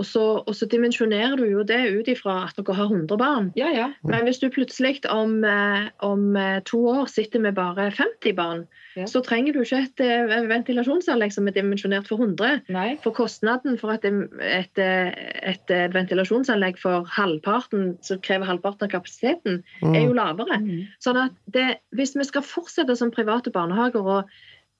Og 0.00 0.06
så, 0.08 0.22
og 0.46 0.54
så 0.56 0.66
dimensjonerer 0.66 1.36
du 1.36 1.44
jo 1.50 1.62
det 1.68 1.80
ut 1.92 2.08
ifra 2.08 2.46
at 2.48 2.56
dere 2.56 2.74
har 2.78 2.88
100 2.88 3.18
barn. 3.20 3.50
Ja, 3.56 3.68
ja. 3.74 3.90
Men 4.08 4.24
hvis 4.24 4.38
du 4.40 4.48
plutselig 4.50 5.02
om, 5.10 5.44
eh, 5.44 5.90
om 6.00 6.36
eh, 6.36 6.60
to 6.64 6.80
år 6.88 7.10
sitter 7.12 7.40
med 7.40 7.54
bare 7.54 7.90
50 7.90 8.32
barn, 8.38 8.66
Ja. 8.94 9.06
så 9.08 9.22
trenger 9.24 9.54
du 9.54 9.62
ikke 9.62 9.78
et 9.86 10.00
et 10.04 10.48
ventilasjonsanlegg 10.50 11.32
som 11.32 11.46
er 11.48 11.52
dimensjonert 11.56 12.06
for 12.08 12.20
100. 12.20 12.60
Nei. 12.68 12.98
For 13.00 13.10
kostnaden 13.16 13.78
for 13.80 13.90
et, 13.94 14.04
et, 14.04 14.78
eh, 14.78 15.08
et, 15.48 15.70
eh, 15.70 15.88
ventilasjonsanlegg 15.94 16.76
for 16.78 17.04
halvparten, 17.08 17.96
som 18.04 18.20
krever 18.20 18.44
halvparten 18.44 18.84
av 18.84 18.90
kapasiteten, 18.92 19.62
er 19.82 20.04
jo 20.04 20.12
Mm. 20.12 20.16
lavere. 20.18 20.60
Sånn 21.00 21.16
at 21.24 21.32
det, 21.50 21.78
hvis 21.96 22.14
vi 22.16 22.24
skal 22.24 22.42
fortsette 22.42 22.94
som 22.96 23.10
private 23.10 23.50
barnehager 23.50 24.02
å 24.04 24.24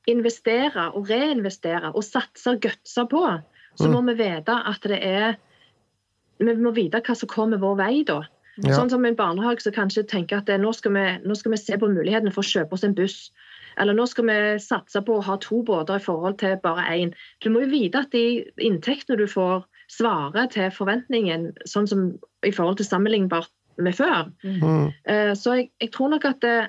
investere 0.09 0.91
og 0.97 1.09
reinvestere 1.09 1.93
og 1.95 2.03
satse 2.03 2.51
og 2.51 2.61
gutse 2.65 3.05
på, 3.09 3.23
så 3.79 3.89
Mm. 3.89 3.93
må 3.93 4.03
vi 4.11 4.15
vite 4.25 4.55
at 4.67 4.81
det 4.83 5.01
er 5.03 5.37
Vi 6.43 6.55
må 6.57 6.73
vite 6.75 7.01
hva 7.01 7.15
som 7.15 7.29
kommer 7.29 7.59
vår 7.59 7.77
vei 7.79 8.03
da. 8.03 8.23
Ja. 8.65 8.75
Sånn 8.75 8.91
som 8.91 9.05
en 9.05 9.15
barnehage 9.15 9.63
som 9.63 9.73
kanskje 9.73 10.03
tenker 10.09 10.39
at 10.39 10.47
det, 10.47 10.59
nå, 10.61 10.73
skal 10.75 10.93
vi, 10.93 11.05
nå 11.25 11.37
skal 11.37 11.53
vi 11.53 11.57
se 11.61 11.77
på 11.79 11.87
mulighetene 11.89 12.33
for 12.35 12.43
å 12.43 12.51
kjøpe 12.51 12.73
oss 12.73 12.83
en 12.85 12.95
buss. 12.95 13.31
Eller 13.79 13.95
nå 13.95 14.09
skal 14.09 14.27
vi 14.27 14.59
satse 14.59 15.01
på 15.07 15.19
å 15.21 15.23
ha 15.23 15.37
to 15.37 15.63
båter 15.63 15.97
i 15.97 16.03
forhold 16.03 16.39
til 16.39 16.57
bare 16.65 16.83
én. 16.91 17.15
Du 17.41 17.49
må 17.51 17.63
jo 17.63 17.71
vite 17.71 18.03
at 18.03 18.11
de 18.11 18.43
inntektene 18.59 19.17
du 19.17 19.27
får, 19.31 19.65
svarer 19.89 20.51
til 20.51 20.69
forventningen, 20.75 21.53
sånn 21.65 21.87
som 21.89 22.19
i 22.45 22.51
forhold 22.51 22.79
til 22.79 22.87
sammenlignbart 22.87 23.49
med 23.79 23.95
før. 23.95 24.33
Mm. 24.43 24.93
Eh, 25.07 25.33
Så 25.39 25.57
jeg, 25.57 25.71
jeg 25.81 25.93
tror 25.93 26.11
nok 26.11 26.25
at 26.25 26.41
det, 26.41 26.69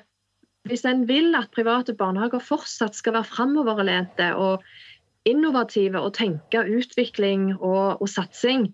hvis 0.68 0.84
en 0.86 1.04
vil 1.08 1.34
at 1.34 1.50
private 1.50 1.92
barnehager 1.98 2.40
fortsatt 2.40 2.94
skal 2.94 3.12
være 3.18 3.28
framoverlente 3.28 4.30
og 4.36 4.62
innovative 5.28 6.00
og 6.00 6.14
tenke 6.18 6.64
utvikling 6.78 7.52
og, 7.58 8.02
og 8.02 8.08
satsing, 8.10 8.68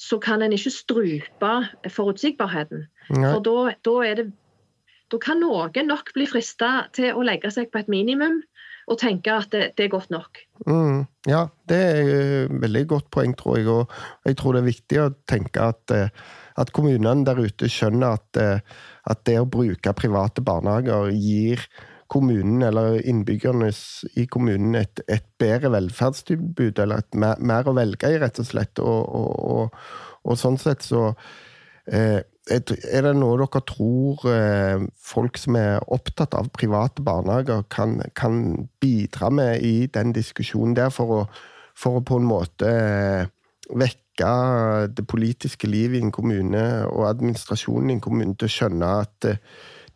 så 0.00 0.18
kan 0.22 0.42
en 0.42 0.54
ikke 0.54 0.72
strupe 0.72 1.52
forutsigbarheten. 1.92 2.86
Nei. 3.12 3.26
For 3.28 3.44
da, 3.44 3.74
da, 3.86 4.14
det, 4.18 4.30
da 5.12 5.20
kan 5.22 5.42
noen 5.42 5.90
nok 5.90 6.14
bli 6.16 6.26
frista 6.30 6.88
til 6.96 7.12
å 7.12 7.26
legge 7.26 7.52
seg 7.54 7.70
på 7.72 7.82
et 7.82 7.92
minimum 7.92 8.40
og 8.90 8.98
tenke 8.98 9.30
at 9.30 9.52
det, 9.54 9.72
det 9.78 9.86
er 9.86 9.92
godt 9.92 10.10
nok. 10.10 10.40
Mm, 10.66 11.04
ja, 11.30 11.44
det 11.70 11.78
er 11.78 12.00
et 12.02 12.54
veldig 12.64 12.82
godt 12.90 13.10
poeng, 13.14 13.34
tror 13.38 13.60
jeg. 13.60 13.68
Og 13.70 13.92
jeg 14.26 14.38
tror 14.40 14.56
det 14.56 14.62
er 14.62 14.70
viktig 14.72 15.00
å 15.02 15.12
tenke 15.30 15.68
at, 15.70 15.94
eh, 15.94 16.10
at 16.58 16.72
kommunene 16.74 17.22
der 17.28 17.38
ute 17.38 17.70
skjønner 17.70 18.18
at, 18.18 18.40
eh, 18.42 18.58
at 19.10 19.22
det 19.28 19.38
å 19.38 19.48
bruke 19.48 19.94
private 19.98 20.42
barnehager 20.44 21.12
gir 21.14 21.62
kommunen 22.12 22.64
eller 22.66 22.98
innbyggerne 23.08 23.70
i 24.20 24.26
kommunen 24.30 24.76
et, 24.82 25.00
et 25.08 25.24
bedre 25.40 25.72
velferdstilbud, 25.72 26.82
eller 26.82 27.00
et 27.00 27.16
mer, 27.18 27.40
mer 27.40 27.70
å 27.70 27.76
velge 27.76 28.10
i, 28.12 28.18
rett 28.20 28.42
og 28.42 28.48
slett. 28.48 28.82
Og, 28.82 29.00
og, 29.16 29.32
og, 29.54 29.80
og 30.28 30.38
sånn 30.38 30.60
sett 30.60 30.84
så 30.84 31.08
eh, 31.88 32.20
er 32.50 33.04
det 33.06 33.14
noe 33.16 33.38
dere 33.38 33.62
tror 33.68 34.24
eh, 34.30 34.84
folk 34.98 35.38
som 35.38 35.56
er 35.60 35.84
opptatt 35.94 36.34
av 36.34 36.50
private 36.54 37.04
barnehager, 37.06 37.64
kan, 37.70 38.00
kan 38.18 38.68
bidra 38.82 39.30
med 39.30 39.62
i 39.62 39.86
den 39.92 40.12
diskusjonen 40.16 40.74
der, 40.78 40.90
for 40.90 41.16
å, 41.16 41.20
for 41.78 42.00
å 42.00 42.06
på 42.06 42.18
en 42.18 42.26
måte 42.26 42.68
eh, 42.68 43.30
vekke 43.70 44.32
det 44.92 45.06
politiske 45.08 45.70
livet 45.70 46.00
i 46.00 46.04
en 46.04 46.12
kommune 46.14 46.64
og 46.90 47.06
administrasjonen 47.08 47.90
i 47.92 47.96
en 47.96 48.02
kommune 48.04 48.36
til 48.36 48.50
å 48.50 48.56
skjønne 48.56 48.90
at 49.06 49.30
eh, 49.30 49.40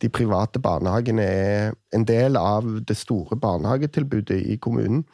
de 0.03 0.11
private 0.13 0.61
barnehagene 0.63 1.23
er 1.25 1.77
en 1.97 2.05
del 2.09 2.37
av 2.37 2.67
det 2.89 2.97
store 2.99 3.39
barnehagetilbudet 3.41 4.43
i 4.53 4.59
kommunen? 4.63 5.05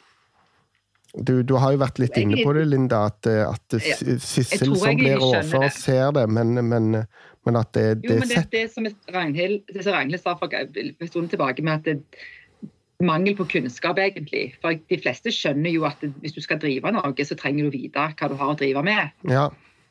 Du, 1.13 1.43
du 1.45 1.53
har 1.61 1.75
jo 1.75 1.81
vært 1.83 1.99
litt 2.01 2.15
inne 2.17 2.39
på 2.41 2.55
det, 2.57 2.65
Linda, 2.71 3.03
at, 3.11 3.27
eh, 3.29 3.45
at 3.45 3.75
Ja. 3.77 3.97
Sissel 4.17 4.73
som 4.73 4.97
blir 4.97 5.21
overfor, 5.21 5.67
ser 5.69 6.09
det, 6.17 6.23
men, 6.27 6.55
men, 6.67 7.03
men 7.45 7.59
at 7.59 7.69
det, 7.77 7.83
Jo, 8.01 8.15
det 8.15 8.19
men 8.23 8.31
det, 8.31 8.45
det 8.51 8.63
som 8.73 8.87
Ragnhild, 9.13 9.61
det 9.69 9.83
som 9.85 9.93
Ragnhild 9.93 10.23
sa 10.23 10.33
for 10.39 10.49
en 10.49 11.11
stund 11.11 11.29
tilbake, 11.29 11.61
med 11.61 11.73
at 11.73 11.85
det, 11.85 12.23
mangel 13.03 13.35
på 13.37 13.45
kunnskap, 13.51 13.99
egentlig. 14.01 14.55
For 14.63 14.73
de 14.89 14.99
fleste 15.01 15.31
skjønner 15.33 15.73
jo 15.73 15.85
at 15.85 16.01
hvis 16.23 16.35
du 16.35 16.41
skal 16.41 16.61
drive 16.61 16.91
noe, 16.95 17.27
så 17.27 17.37
trenger 17.37 17.67
du 17.67 17.77
vite 17.77 18.07
hva 18.09 18.29
du 18.31 18.37
har 18.39 18.53
å 18.53 18.57
drive 18.57 18.83
med. 18.85 19.13
Ja. 19.29 19.49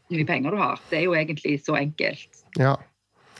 Hvor 0.08 0.18
mye 0.18 0.28
penger 0.28 0.54
du 0.54 0.60
har. 0.60 0.80
Det 0.90 0.98
er 0.98 1.06
jo 1.06 1.14
egentlig 1.18 1.58
så 1.64 1.78
enkelt. 1.78 2.42
ja. 2.58 2.76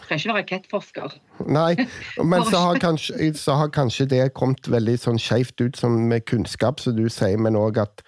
Trenger 0.03 0.19
ikke 0.19 0.33
være 0.33 0.41
rakettforsker. 0.43 1.15
Nei, 1.53 1.87
men 2.23 2.45
så 2.49 2.61
har, 2.65 2.81
kanskje, 2.83 3.31
så 3.39 3.57
har 3.61 3.71
kanskje 3.75 4.09
det 4.11 4.23
kommet 4.39 4.69
veldig 4.71 4.97
sånn 5.01 5.21
skjevt 5.23 5.63
ut 5.63 5.79
som 5.79 5.97
med 6.11 6.27
kunnskap, 6.31 6.83
som 6.83 6.97
du 6.99 7.07
sier, 7.13 7.39
men 7.41 7.59
òg 7.59 7.81
at 7.83 8.05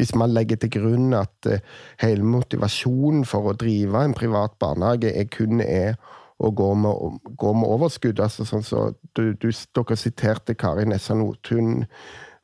hvis 0.00 0.14
man 0.18 0.34
legger 0.36 0.60
til 0.60 0.72
grunn 0.78 1.16
at 1.16 1.50
eh, 1.50 1.64
hele 2.02 2.26
motivasjonen 2.26 3.24
for 3.28 3.50
å 3.50 3.56
drive 3.58 4.04
en 4.04 4.16
privat 4.16 4.54
barnehage 4.62 5.12
er 5.14 5.28
kun 5.32 5.64
er 5.64 5.96
å 6.38 6.50
gå 6.54 6.68
med, 6.78 7.20
gå 7.38 7.52
med 7.56 7.68
overskudd, 7.68 8.20
altså 8.22 8.46
sånn 8.46 8.64
så 8.66 8.88
du, 9.18 9.32
du, 9.42 9.50
Dere 9.74 9.98
siterte 9.98 10.54
Kari 10.58 10.86
Nessa 10.86 11.16
Nordtun, 11.18 11.86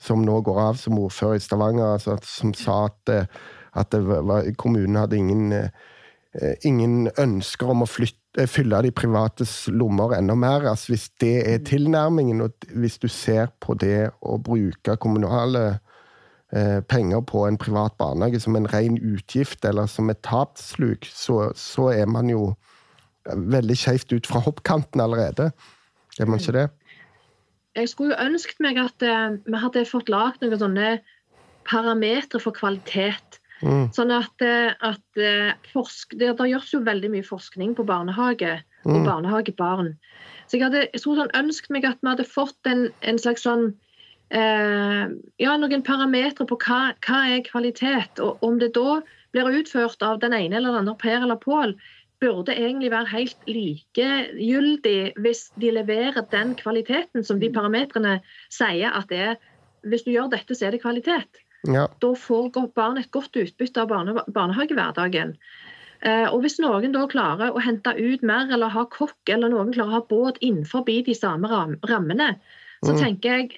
som 0.03 0.25
nå 0.27 0.41
går 0.45 0.61
av 0.61 0.81
som 0.81 0.99
ordfører 0.99 1.39
i 1.39 1.43
Stavanger, 1.45 1.95
altså, 1.95 2.17
som 2.27 2.55
sa 2.59 2.87
at, 2.89 3.13
eh, 3.13 3.29
at 3.79 3.95
var, 3.95 4.51
kommunen 4.61 4.99
hadde 4.99 5.21
ingen, 5.21 5.53
eh, 5.55 5.71
ingen 6.67 7.09
ønsker 7.21 7.71
om 7.71 7.85
å 7.85 7.89
flytte 7.89 8.43
eh, 8.43 8.51
fylle 8.51 8.81
de 8.87 8.91
privates 8.95 9.53
lommer 9.71 10.17
enda 10.17 10.37
mer. 10.39 10.67
Altså 10.71 10.95
hvis 10.95 11.09
det 11.23 11.37
er 11.45 11.61
mm. 11.61 11.67
tilnærmingen, 11.71 12.43
og 12.45 12.69
hvis 12.75 12.99
du 13.03 13.09
ser 13.09 13.53
på 13.63 13.77
det 13.79 14.11
å 14.21 14.39
bruke 14.43 14.97
kommunale 15.03 15.65
eh, 16.53 16.81
penger 16.91 17.23
på 17.31 17.47
en 17.49 17.59
privat 17.61 17.97
barnehage 18.01 18.43
som 18.43 18.59
en 18.59 18.69
ren 18.73 18.99
utgift 18.99 19.65
eller 19.69 19.91
som 19.91 20.11
et 20.11 20.23
tapsluk, 20.27 21.07
så, 21.07 21.53
så 21.59 21.93
er 21.95 22.11
man 22.11 22.33
jo 22.33 22.53
veldig 23.25 23.77
skeivt 23.79 24.13
ut 24.13 24.27
fra 24.29 24.43
hoppkanten 24.45 25.01
allerede. 25.01 25.53
Er 26.21 26.29
man 26.29 26.43
ikke 26.43 26.59
det? 26.59 26.69
Jeg 27.75 27.89
skulle 27.91 28.15
jo 28.15 28.27
ønsket 28.29 28.61
meg 28.63 28.77
at 28.79 29.03
vi 29.03 29.59
hadde 29.59 29.87
fått 29.89 30.11
lagd 30.13 30.45
noen 30.45 30.61
sånne 30.61 30.91
parametere 31.67 32.43
for 32.43 32.55
kvalitet. 32.55 33.41
Mm. 33.65 33.89
Sånn 33.97 34.13
at, 34.13 34.45
eh, 34.45 34.75
at 34.85 35.21
eh, 35.21 35.55
forsk, 35.73 36.17
det, 36.21 36.35
det, 36.37 36.51
gjøres 36.51 36.75
jo 36.75 36.83
veldig 36.85 37.11
mye 37.15 37.27
forskning 37.27 37.73
på 37.79 37.87
barnehage 37.89 38.59
og 38.85 38.99
mm. 38.99 39.07
barnehagebarn. 39.09 39.95
Så 40.45 40.59
jeg 40.59 40.67
hadde 40.67 40.85
jeg 40.85 41.01
sånn 41.01 41.33
ønsket 41.33 41.73
meg 41.73 41.89
at 41.89 42.03
vi 42.03 42.13
hadde 42.13 42.29
fått 42.29 42.69
en, 42.69 42.87
en 43.01 43.21
slags 43.21 43.47
sånn 43.47 43.71
eh, 44.35 45.05
Ja, 45.41 45.57
noen 45.61 45.85
parametere 45.87 46.47
på 46.51 46.59
hva, 46.61 46.81
hva, 47.07 47.21
er 47.33 47.45
kvalitet. 47.49 48.21
Og 48.21 48.43
om 48.45 48.61
det 48.61 48.75
da 48.77 49.01
blir 49.35 49.61
utført 49.63 50.05
av 50.05 50.21
den 50.23 50.37
ene 50.37 50.61
eller 50.61 50.75
den 50.77 50.85
andre 50.85 50.99
Per 51.01 51.23
eller 51.23 51.41
Pål, 51.41 51.79
burde 52.23 52.55
egentlig 52.57 52.93
være 52.93 53.11
helt 53.11 53.49
likegyldig 53.51 55.01
hvis 55.21 55.49
de 55.61 55.73
leverer 55.75 56.25
den 56.33 56.55
kvaliteten 56.57 57.25
som 57.27 57.41
de 57.41 57.51
parametrene 57.53 58.21
sier 58.53 58.95
at 58.95 59.11
det 59.11 59.25
er. 59.33 59.43
Hvis 59.85 60.07
du 60.07 60.15
gjør 60.15 60.31
dette, 60.33 60.57
så 60.57 60.69
er 60.69 60.73
det 60.73 60.81
kvalitet. 60.81 61.44
Ja. 61.65 61.87
Da 62.03 62.11
får 62.19 62.51
barnet 62.77 63.07
et 63.07 63.15
godt 63.15 63.37
utbytte 63.41 63.85
av 63.85 63.93
barne, 63.93 64.17
barnehagehverdagen. 64.29 65.37
Eh, 66.05 66.27
og 66.29 66.43
Hvis 66.45 66.59
noen 66.61 66.93
da 66.93 67.07
klarer 67.09 67.55
å 67.55 67.63
hente 67.65 67.95
ut 67.97 68.25
mer 68.27 68.51
eller 68.53 68.73
ha 68.75 68.85
kokk, 68.93 69.21
eller 69.31 69.53
noen 69.53 69.73
klarer 69.73 69.95
å 69.95 69.99
ha 70.01 70.07
båt 70.09 70.41
innenfor 70.45 70.85
de 70.85 71.15
samme 71.17 71.49
ram, 71.49 71.79
rammene, 71.89 72.35
så 72.85 72.93
mm. 72.93 73.01
tenker 73.01 73.39
jeg 73.39 73.53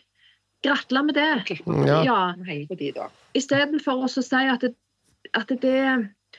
gratulerer 0.62 1.04
med 1.04 1.14
det. 1.14 1.56
Ja. 1.86 2.02
ja. 2.06 3.08
Istedenfor 3.34 4.06
å 4.06 4.08
si 4.10 4.22
at 4.22 4.62
det, 4.62 4.74
at 5.34 5.50
det 5.62 5.82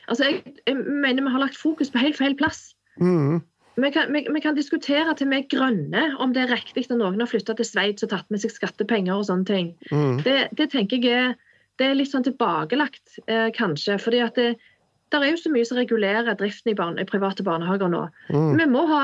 altså 0.07 0.23
jeg, 0.29 0.55
jeg, 0.65 0.77
mener 0.77 1.23
vi 1.23 1.35
har 1.35 1.43
lagt 1.43 1.59
fokus 1.59 1.91
på 1.91 2.01
helt 2.01 2.17
feil 2.17 2.35
plass. 2.39 2.71
Mm. 3.01 3.41
Vi 3.77 3.89
kan, 3.93 4.09
vi, 4.13 4.23
vi 4.33 4.41
kan, 4.41 4.55
diskutere 4.57 5.13
til 5.17 5.29
vi 5.29 5.37
er 5.37 5.49
grønne 5.51 6.07
om 6.23 6.31
det 6.33 6.47
er 6.47 6.55
riktig 6.55 6.87
når 6.89 6.97
noen 7.03 7.21
har 7.21 7.29
flytta 7.29 7.53
til 7.59 7.67
Sveits 7.67 8.05
og 8.05 8.09
tatt 8.09 8.31
med 8.33 8.41
seg 8.41 8.55
skattepenger 8.55 9.19
og 9.19 9.27
sånne 9.27 9.45
ting. 9.45 9.67
Mm. 9.91 10.23
Det, 10.25 10.37
det, 10.57 10.71
tenker 10.73 11.03
jeg 11.03 11.27
er 11.27 11.35
det 11.77 11.87
er 11.87 11.99
litt 11.99 12.11
sånn 12.11 12.25
tilbakelagt, 12.25 13.19
eh, 13.27 13.49
kanskje. 13.55 13.97
fordi 14.01 14.23
at 14.25 14.35
det, 14.35 14.55
der 15.13 15.23
er 15.23 15.31
jo 15.31 15.39
så 15.39 15.51
mye 15.53 15.65
som 15.67 15.77
regulerer 15.79 16.35
driften 16.35 16.73
i, 16.73 16.75
barne, 16.75 16.99
i 16.99 17.07
private 17.07 17.43
barnehager 17.47 17.91
nå. 17.91 18.01
Mm. 18.33 18.57
Vi 18.59 18.65
må 18.71 18.83
ha 18.89 19.03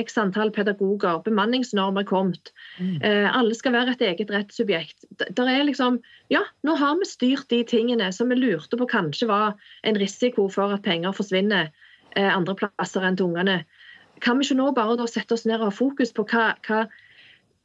x 0.00 0.18
antall 0.18 0.50
pedagoger, 0.54 1.20
bemanningsnormer 1.26 2.02
er 2.02 2.08
kommet. 2.08 2.52
Mm. 2.80 2.96
Eh, 3.06 3.26
alle 3.30 3.54
skal 3.54 3.76
være 3.76 3.94
et 3.94 4.02
eget 4.08 4.32
rettssubjekt. 4.34 5.06
Der 5.20 5.50
er 5.52 5.62
liksom, 5.68 6.00
ja, 6.34 6.42
Nå 6.66 6.74
har 6.80 6.98
vi 6.98 7.06
styrt 7.06 7.46
de 7.54 7.62
tingene 7.68 8.10
som 8.14 8.32
vi 8.32 8.40
lurte 8.40 8.80
på 8.80 8.88
kanskje 8.90 9.30
var 9.30 9.54
en 9.86 10.00
risiko 10.00 10.48
for 10.50 10.74
at 10.74 10.82
penger 10.86 11.14
forsvinner 11.14 11.70
eh, 12.16 12.30
andre 12.32 12.56
plasser 12.58 13.06
enn 13.06 13.18
til 13.18 13.30
ungene. 13.30 13.62
Kan 14.24 14.40
vi 14.40 14.48
ikke 14.48 14.58
nå 14.58 14.72
bare 14.74 15.06
sette 15.06 15.38
oss 15.38 15.46
ned 15.46 15.60
og 15.60 15.70
ha 15.70 15.74
fokus 15.74 16.10
på 16.16 16.26
hva, 16.26 16.50
hva, 16.66 16.88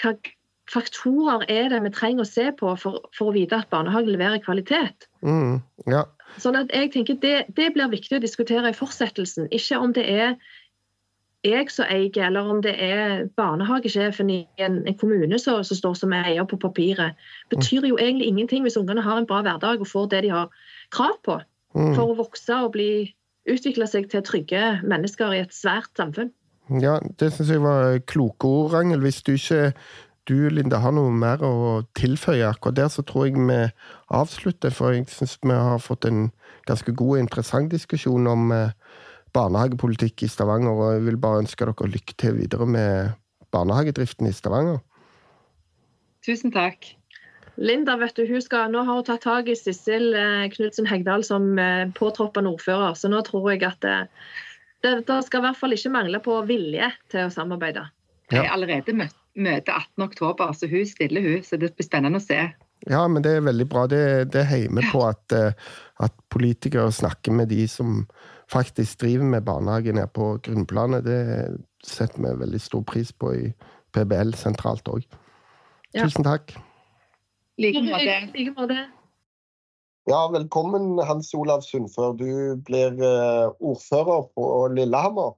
hva 0.04 0.14
faktorer 0.72 1.43
er 1.51 1.70
det 1.72 1.82
vi 1.84 1.91
trenger 1.93 2.24
å 2.24 2.30
se 2.30 2.49
på 2.59 2.74
for, 2.80 3.03
for 3.16 3.32
å 3.32 3.36
vite 3.36 3.57
at 3.57 3.72
barnehage 3.74 4.11
leverer 4.11 4.41
kvalitet? 4.43 5.07
Mm, 5.26 5.61
ja. 5.91 6.05
Sånn 6.41 6.57
at 6.57 6.72
jeg 6.74 6.93
tenker 6.93 7.20
det, 7.22 7.38
det, 7.57 7.72
blir 7.76 7.91
viktig 7.91 8.18
å 8.18 8.24
diskutere 8.24 8.72
i 8.72 8.78
fortsettelsen. 8.78 9.49
Ikke 9.53 9.80
om 9.84 9.93
det 9.95 10.05
er 10.09 10.36
jeg 11.43 11.68
som 11.76 11.89
eier, 11.91 12.22
eller 12.24 12.47
om 12.47 12.61
det 12.64 12.74
er 12.80 13.26
barnehagesjefen 13.36 14.30
i 14.32 14.38
en, 14.64 14.80
en 14.88 14.95
kommune 14.99 15.39
som, 15.39 15.59
som, 15.68 15.76
står 15.76 15.97
som 15.99 16.14
eier 16.16 16.45
på 16.47 16.59
papiret. 16.61 17.20
betyr 17.51 17.89
jo 17.89 17.97
egentlig 17.97 18.30
ingenting 18.32 18.64
hvis 18.64 18.80
ungene 18.80 19.03
har 19.03 19.20
en 19.20 19.28
bra 19.28 19.41
hverdag 19.43 19.84
og 19.84 19.89
får 19.89 20.07
det 20.14 20.24
de 20.24 20.32
har 20.32 20.47
krav 20.95 21.20
på 21.28 21.41
mm. 21.76 21.91
for 21.97 22.14
å 22.14 22.16
vokse 22.22 22.61
og 22.64 22.72
bli, 22.78 23.11
utvikle 23.49 23.88
seg 23.91 24.07
til 24.14 24.24
trygge 24.24 24.80
mennesker 24.88 25.36
i 25.36 25.43
et 25.43 25.53
svært 25.53 25.91
samfunn. 25.99 26.32
Ja, 26.80 26.95
det 27.20 27.34
syns 27.36 27.51
jeg 27.51 27.59
var 27.59 27.99
kloke 28.07 28.47
ord, 28.47 28.72
Ragnhild. 28.72 29.03
Hvis 29.03 29.20
du 29.28 29.34
ikke 29.36 29.74
du, 30.30 30.50
Linda, 30.50 30.80
har 30.80 30.94
noe 30.96 31.12
mer 31.12 31.42
å 31.44 31.84
tilføye 32.00 32.48
akkurat 32.48 32.78
der, 32.78 32.90
så 32.92 33.04
tror 33.04 33.28
jeg 33.28 33.36
vi 33.44 33.60
avslutter. 34.16 34.72
For 34.72 34.96
jeg 34.96 35.10
syns 35.12 35.36
vi 35.44 35.56
har 35.56 35.82
fått 35.84 36.08
en 36.08 36.30
ganske 36.70 36.94
god 36.96 37.18
og 37.18 37.24
interessant 37.26 37.74
diskusjon 37.74 38.30
om 38.32 38.54
eh, 38.56 38.72
barnehagepolitikk 39.36 40.24
i 40.24 40.32
Stavanger. 40.32 40.72
Og 40.72 40.96
jeg 40.96 41.06
vil 41.10 41.20
bare 41.20 41.44
ønske 41.44 41.68
dere 41.68 41.92
lykke 41.92 42.16
til 42.16 42.38
videre 42.40 42.68
med 42.68 43.16
barnehagedriften 43.54 44.30
i 44.30 44.36
Stavanger. 44.36 44.80
Tusen 46.24 46.54
takk. 46.56 46.94
Linda 47.60 47.98
vet 48.00 48.16
du, 48.18 48.24
hun 48.26 48.42
skal, 48.42 48.72
nå 48.74 48.82
har 48.88 48.98
hun 48.98 49.06
tatt 49.06 49.26
tak 49.28 49.50
i 49.52 49.58
Sissel 49.60 50.16
eh, 50.18 50.46
Knutsen 50.56 50.88
Hegdal 50.90 51.26
som 51.28 51.52
eh, 51.62 51.92
påtroppende 51.94 52.50
ordfører, 52.56 52.96
så 52.98 53.12
nå 53.12 53.20
tror 53.28 53.52
jeg 53.52 53.62
at 53.68 53.84
det, 53.84 53.98
det, 54.82 54.94
det 55.06 55.20
skal 55.28 55.44
i 55.44 55.46
hvert 55.46 55.60
fall 55.60 55.76
ikke 55.76 55.92
mangle 55.94 56.24
på 56.24 56.40
vilje 56.50 56.90
til 57.14 57.28
å 57.28 57.36
samarbeide. 57.36 57.84
Ja. 58.32 58.40
Jeg 58.40 58.48
har 58.48 58.56
allerede 58.56 58.96
møtt 58.98 59.20
møte 59.36 59.74
18.10, 59.74 60.54
så 60.60 60.70
hun 60.70 60.86
stiller 60.88 61.26
hun. 61.26 61.44
Så 61.44 61.58
det 61.58 61.74
blir 61.78 61.88
spennende 61.88 62.22
å 62.22 62.24
se. 62.24 62.40
Ja, 62.90 63.06
men 63.08 63.24
det 63.24 63.38
er 63.38 63.46
veldig 63.46 63.68
bra. 63.72 63.86
Det, 63.88 64.04
det 64.34 64.46
heier 64.50 64.90
på 64.92 65.04
at, 65.08 65.36
eh, 65.36 65.56
at, 66.04 66.16
politikere 66.34 66.92
snakker 66.92 67.32
med 67.32 67.52
de 67.54 67.68
som 67.70 68.04
faktisk 68.52 69.04
driver 69.04 69.26
med 69.30 69.46
barnehage 69.46 69.94
nede 69.94 70.10
på 70.14 70.34
grunnplanet. 70.44 71.06
Det 71.06 71.20
setter 71.86 72.20
vi 72.24 72.34
veldig 72.42 72.62
stor 72.62 72.84
pris 72.90 73.14
på 73.14 73.32
i 73.38 73.54
PBL 73.94 74.34
sentralt 74.36 74.90
òg. 74.90 75.06
Ja. 75.94 76.04
Tusen 76.04 76.26
takk. 76.26 76.56
Like 77.62 77.84
måte. 77.86 78.82
Ja, 80.10 80.26
velkommen 80.34 80.98
Hans 81.06 81.30
Olav 81.38 81.62
Sundfør. 81.64 82.18
Du 82.18 82.58
blir 82.66 82.98
eh, 82.98 83.46
ordfører 83.62 84.26
på 84.36 84.48
Lillehammer. 84.74 85.38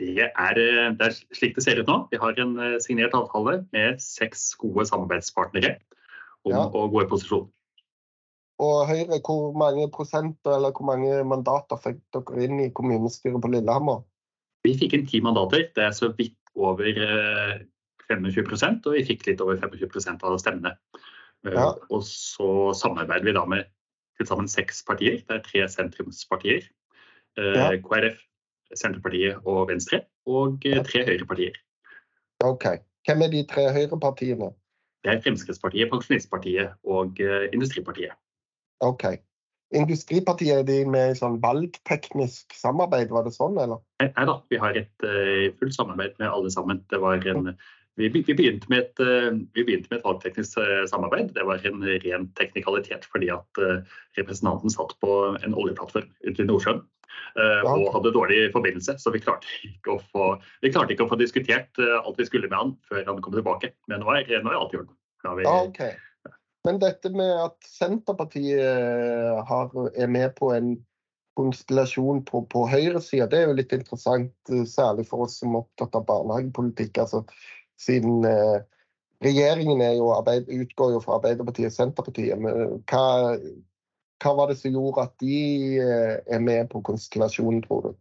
Det 0.00 0.24
er, 0.24 0.56
eh, 0.56 0.90
det 0.96 1.06
er, 1.06 1.16
slik 1.36 1.56
det 1.58 1.64
ser 1.66 1.80
ut 1.80 1.88
nå. 1.90 1.96
Vi 2.12 2.20
har 2.20 2.38
en 2.40 2.56
eh, 2.58 2.76
signert 2.80 3.16
avtale 3.16 3.60
med 3.74 4.00
seks 4.00 4.54
gode 4.60 4.86
samarbeidspartnere 4.88 5.74
om 6.48 6.54
ja. 6.54 6.62
å 6.64 6.86
gå 6.92 7.02
i 7.04 7.08
posisjon. 7.10 7.50
Og 8.60 8.78
Høyre, 8.88 9.20
hvor 9.24 9.52
mange 9.56 9.86
prosenter 9.92 10.56
eller 10.56 10.72
hvor 10.76 10.88
mange 10.88 11.20
mandater 11.28 11.80
fikk 11.80 12.00
dere 12.16 12.46
inn 12.46 12.62
i 12.64 12.70
kommunestyret 12.76 13.40
på 13.40 13.52
Lillehammer? 13.52 14.02
Vi 14.64 14.74
fikk 14.76 14.96
inn 14.96 15.06
ti 15.08 15.20
mandater. 15.24 15.68
Det 15.76 15.84
er 15.86 15.94
så 15.96 16.10
vidt 16.16 16.36
over 16.56 16.88
25 18.08 18.26
eh, 18.28 18.80
og 18.84 18.96
vi 18.96 19.04
fikk 19.08 19.28
litt 19.28 19.44
over 19.44 19.60
25 19.60 20.16
av 20.16 20.40
stemmene. 20.40 20.74
Ja. 21.48 21.70
Og 21.88 22.04
så 22.08 22.72
samarbeider 22.76 23.28
vi 23.28 23.36
da 23.36 23.44
med 23.48 23.68
til 24.16 24.28
sammen 24.28 24.48
seks 24.48 24.82
partier. 24.84 25.20
Det 25.28 25.38
er 25.38 25.44
tre 25.44 25.68
sentrumspartier. 25.72 26.68
Ja. 27.40 27.70
KrF, 27.80 28.18
Senterpartiet 28.78 29.40
og 29.48 29.68
Venstre, 29.70 30.04
og 30.26 30.66
eh, 30.66 30.82
tre 30.86 31.04
høyrepartier. 31.08 31.56
Ok. 32.44 32.66
Hvem 33.08 33.24
er 33.26 33.32
de 33.32 33.42
tre 33.48 33.66
høyrepartiene? 33.74 34.52
Det 35.04 35.14
er 35.14 35.24
Fremskrittspartiet, 35.24 35.88
Pensjonistpartiet 35.90 36.76
og 36.84 37.20
uh, 37.24 37.46
Industripartiet. 37.54 38.12
Ok. 38.84 39.04
Industripartiet, 39.72 40.58
er 40.58 40.66
de 40.66 40.82
med 40.90 41.14
i 41.14 41.18
sånn 41.18 41.38
valgteknisk 41.40 42.52
samarbeid, 42.58 43.12
var 43.14 43.24
det 43.24 43.32
sånn, 43.32 43.56
eller? 43.62 43.80
Nei 44.02 44.26
da, 44.28 44.36
vi 44.52 44.60
har 44.60 44.76
et 44.76 45.06
uh, 45.06 45.48
fullt 45.60 45.76
samarbeid 45.76 46.18
med 46.20 46.28
alle 46.28 46.52
sammen. 46.52 46.82
Det 46.92 47.00
var 47.00 47.24
en 47.32 47.54
vi, 48.00 48.08
begynte 48.12 48.68
med 48.72 48.86
et, 48.86 49.00
vi 49.52 49.64
begynte 49.66 49.90
med 49.90 49.98
et 49.98 50.04
valgteknisk 50.06 50.54
samarbeid. 50.88 51.34
Det 51.36 51.42
var 51.44 51.60
en 51.68 51.82
ren 52.04 52.28
teknikalitet 52.38 53.04
fordi 53.12 53.28
at 53.34 53.60
representanten 54.16 54.72
satt 54.72 54.94
på 55.04 55.16
en 55.36 55.56
oljeplattform 55.58 56.08
ute 56.24 56.40
i 56.40 56.46
Nordsjøen. 56.48 56.80
Eh, 57.38 57.66
og 57.70 57.90
hadde 57.94 58.12
dårlig 58.14 58.50
forbindelse. 58.54 58.96
Så 58.98 59.12
vi 59.14 59.22
klarte 59.22 59.48
ikke 59.66 59.96
å 59.96 60.00
få, 60.10 60.28
ikke 60.66 61.04
å 61.04 61.10
få 61.10 61.18
diskutert 61.20 61.80
eh, 61.82 61.96
alt 62.00 62.18
vi 62.18 62.28
skulle 62.28 62.50
med 62.50 62.58
han 62.58 62.76
før 62.90 63.04
han 63.06 63.20
kom 63.24 63.36
tilbake. 63.36 63.72
Men 63.90 64.04
nå 64.04 64.14
er, 64.16 64.30
nå 64.42 64.52
er 64.52 64.58
alt 64.58 64.74
i 64.74 64.80
orden. 64.82 64.94
Ja, 65.24 65.56
okay. 65.62 65.94
Men 66.66 66.80
dette 66.80 67.12
med 67.12 67.32
at 67.40 67.56
Senterpartiet 67.68 68.60
eh, 68.60 69.42
har, 69.48 69.70
er 69.94 70.10
med 70.12 70.34
på 70.36 70.52
en 70.56 70.74
konstellasjon 71.38 72.24
på, 72.28 72.42
på 72.52 72.66
høyresida, 72.68 73.28
det 73.30 73.38
er 73.38 73.48
jo 73.48 73.56
litt 73.56 73.72
interessant. 73.72 74.34
Særlig 74.68 75.06
for 75.08 75.24
oss 75.24 75.38
som 75.40 75.54
er 75.54 75.64
opptatt 75.64 75.96
av 75.96 76.04
barnehagepolitikk. 76.08 77.00
altså 77.00 77.22
Siden 77.80 78.26
eh, 78.28 78.60
regjeringen 79.24 79.80
jo 79.96 80.10
arbeid, 80.16 80.50
utgår 80.50 80.96
jo 80.96 81.02
fra 81.04 81.16
Arbeiderpartiet 81.20 81.70
og 81.70 81.76
Senterpartiet. 81.76 82.40
Men 82.42 82.80
hva, 82.90 83.04
hva 84.20 84.34
var 84.36 84.50
det 84.50 84.58
som 84.60 84.74
gjorde 84.74 85.06
at 85.08 85.14
de 85.22 85.36
eh, 85.80 86.16
er 86.28 86.42
med 86.44 86.68
på 86.72 86.82
konstellasjonen, 86.86 87.62
tror 87.64 87.88
du? 87.88 87.92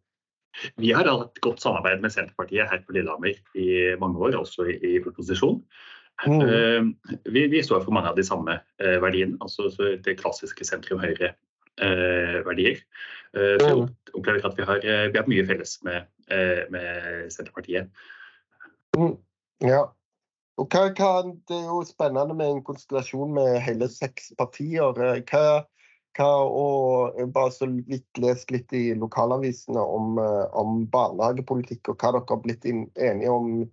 Vi 0.81 0.91
har 0.91 1.07
hatt 1.07 1.39
godt 1.45 1.61
samarbeid 1.63 2.01
med 2.03 2.11
Senterpartiet 2.11 2.67
her 2.67 2.81
på 2.83 2.95
Lillehammer 2.95 3.37
i 3.55 3.69
mange 4.01 4.19
år, 4.19 4.35
også 4.41 4.67
i, 4.73 4.97
proposisjon. 5.03 5.61
Mm. 6.25 6.41
Eh, 6.43 7.19
vi, 7.31 7.45
vi, 7.53 7.63
står 7.63 7.85
for 7.85 7.95
mange 7.95 8.11
av 8.11 8.17
de 8.19 8.25
samme 8.27 8.57
eh, 8.81 8.97
verdiene. 9.03 9.37
altså 9.41 9.69
Det 10.03 10.17
klassiske 10.19 10.67
sentrum-høyre 10.67 11.35
verdier. 11.79 12.81
Så 13.31 13.67
jeg 13.69 13.83
opplever 14.17 14.43
at 14.43 14.57
vi 14.57 14.65
har, 14.67 14.81
vi 14.83 15.15
har 15.15 15.27
mye 15.31 15.45
felles 15.47 15.77
med, 15.87 16.09
med 16.73 17.29
Senterpartiet. 17.31 17.87
Mm. 18.97 19.13
Ja. 19.63 19.85
Og 20.59 20.67
hva, 20.67 20.89
hva, 20.91 21.11
det 21.47 21.55
er 21.55 21.69
jo 21.69 21.77
spennende 21.87 22.35
med 22.35 22.51
en 22.51 22.63
konstellasjon 22.67 23.31
med 23.37 23.61
hele 23.63 23.87
seks 23.93 24.33
partier. 24.35 24.91
Hva, 25.29 25.43
hva 26.19 26.29
og 26.43 27.19
bare 27.33 27.55
så 27.55 27.69
vidt 27.71 28.19
lest 28.21 28.51
litt 28.51 28.73
i 28.75 28.89
lokalavisene 28.99 29.79
om, 29.79 30.19
om 30.19 30.83
barnehagepolitikk 30.91 31.93
og 31.93 32.03
hva 32.03 32.13
dere 32.17 32.27
har 32.29 32.43
blitt 32.43 32.67
enige 32.67 33.31
om 33.31 33.63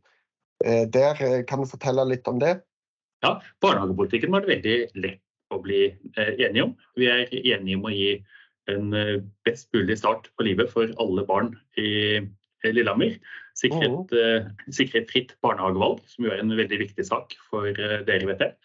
der. 0.63 1.21
Kan 1.51 1.61
du 1.65 1.69
fortelle 1.69 2.07
litt 2.09 2.31
om 2.31 2.39
det? 2.41 2.55
Ja, 3.25 3.37
Barnehagepolitikken 3.65 4.33
var 4.33 4.45
det 4.45 4.55
veldig 4.55 4.77
lett 5.03 5.23
å 5.55 5.61
bli 5.63 5.85
eh, 5.89 6.33
enige 6.43 6.67
om. 6.69 6.75
Vi 6.99 7.09
er 7.11 7.31
enige 7.31 7.79
om 7.79 7.87
å 7.89 7.95
gi 7.95 8.11
en 8.73 8.93
eh, 8.97 9.23
best 9.47 9.71
mulig 9.75 9.99
start 10.01 10.29
på 10.37 10.47
livet 10.47 10.73
for 10.73 10.91
alle 11.03 11.25
barn 11.29 11.55
i 11.81 12.21
Lillehammer. 12.67 13.17
Sikre 13.57 13.87
et, 13.87 14.13
mm. 14.13 15.07
fritt 15.09 15.37
barnehagevalg, 15.45 16.03
som 16.11 16.27
jo 16.27 16.35
er 16.35 16.43
en 16.43 16.57
veldig 16.59 16.81
viktig 16.83 17.07
sak 17.09 17.37
for 17.49 17.71
dere, 17.73 18.27
vet 18.29 18.43
jeg. 18.43 18.57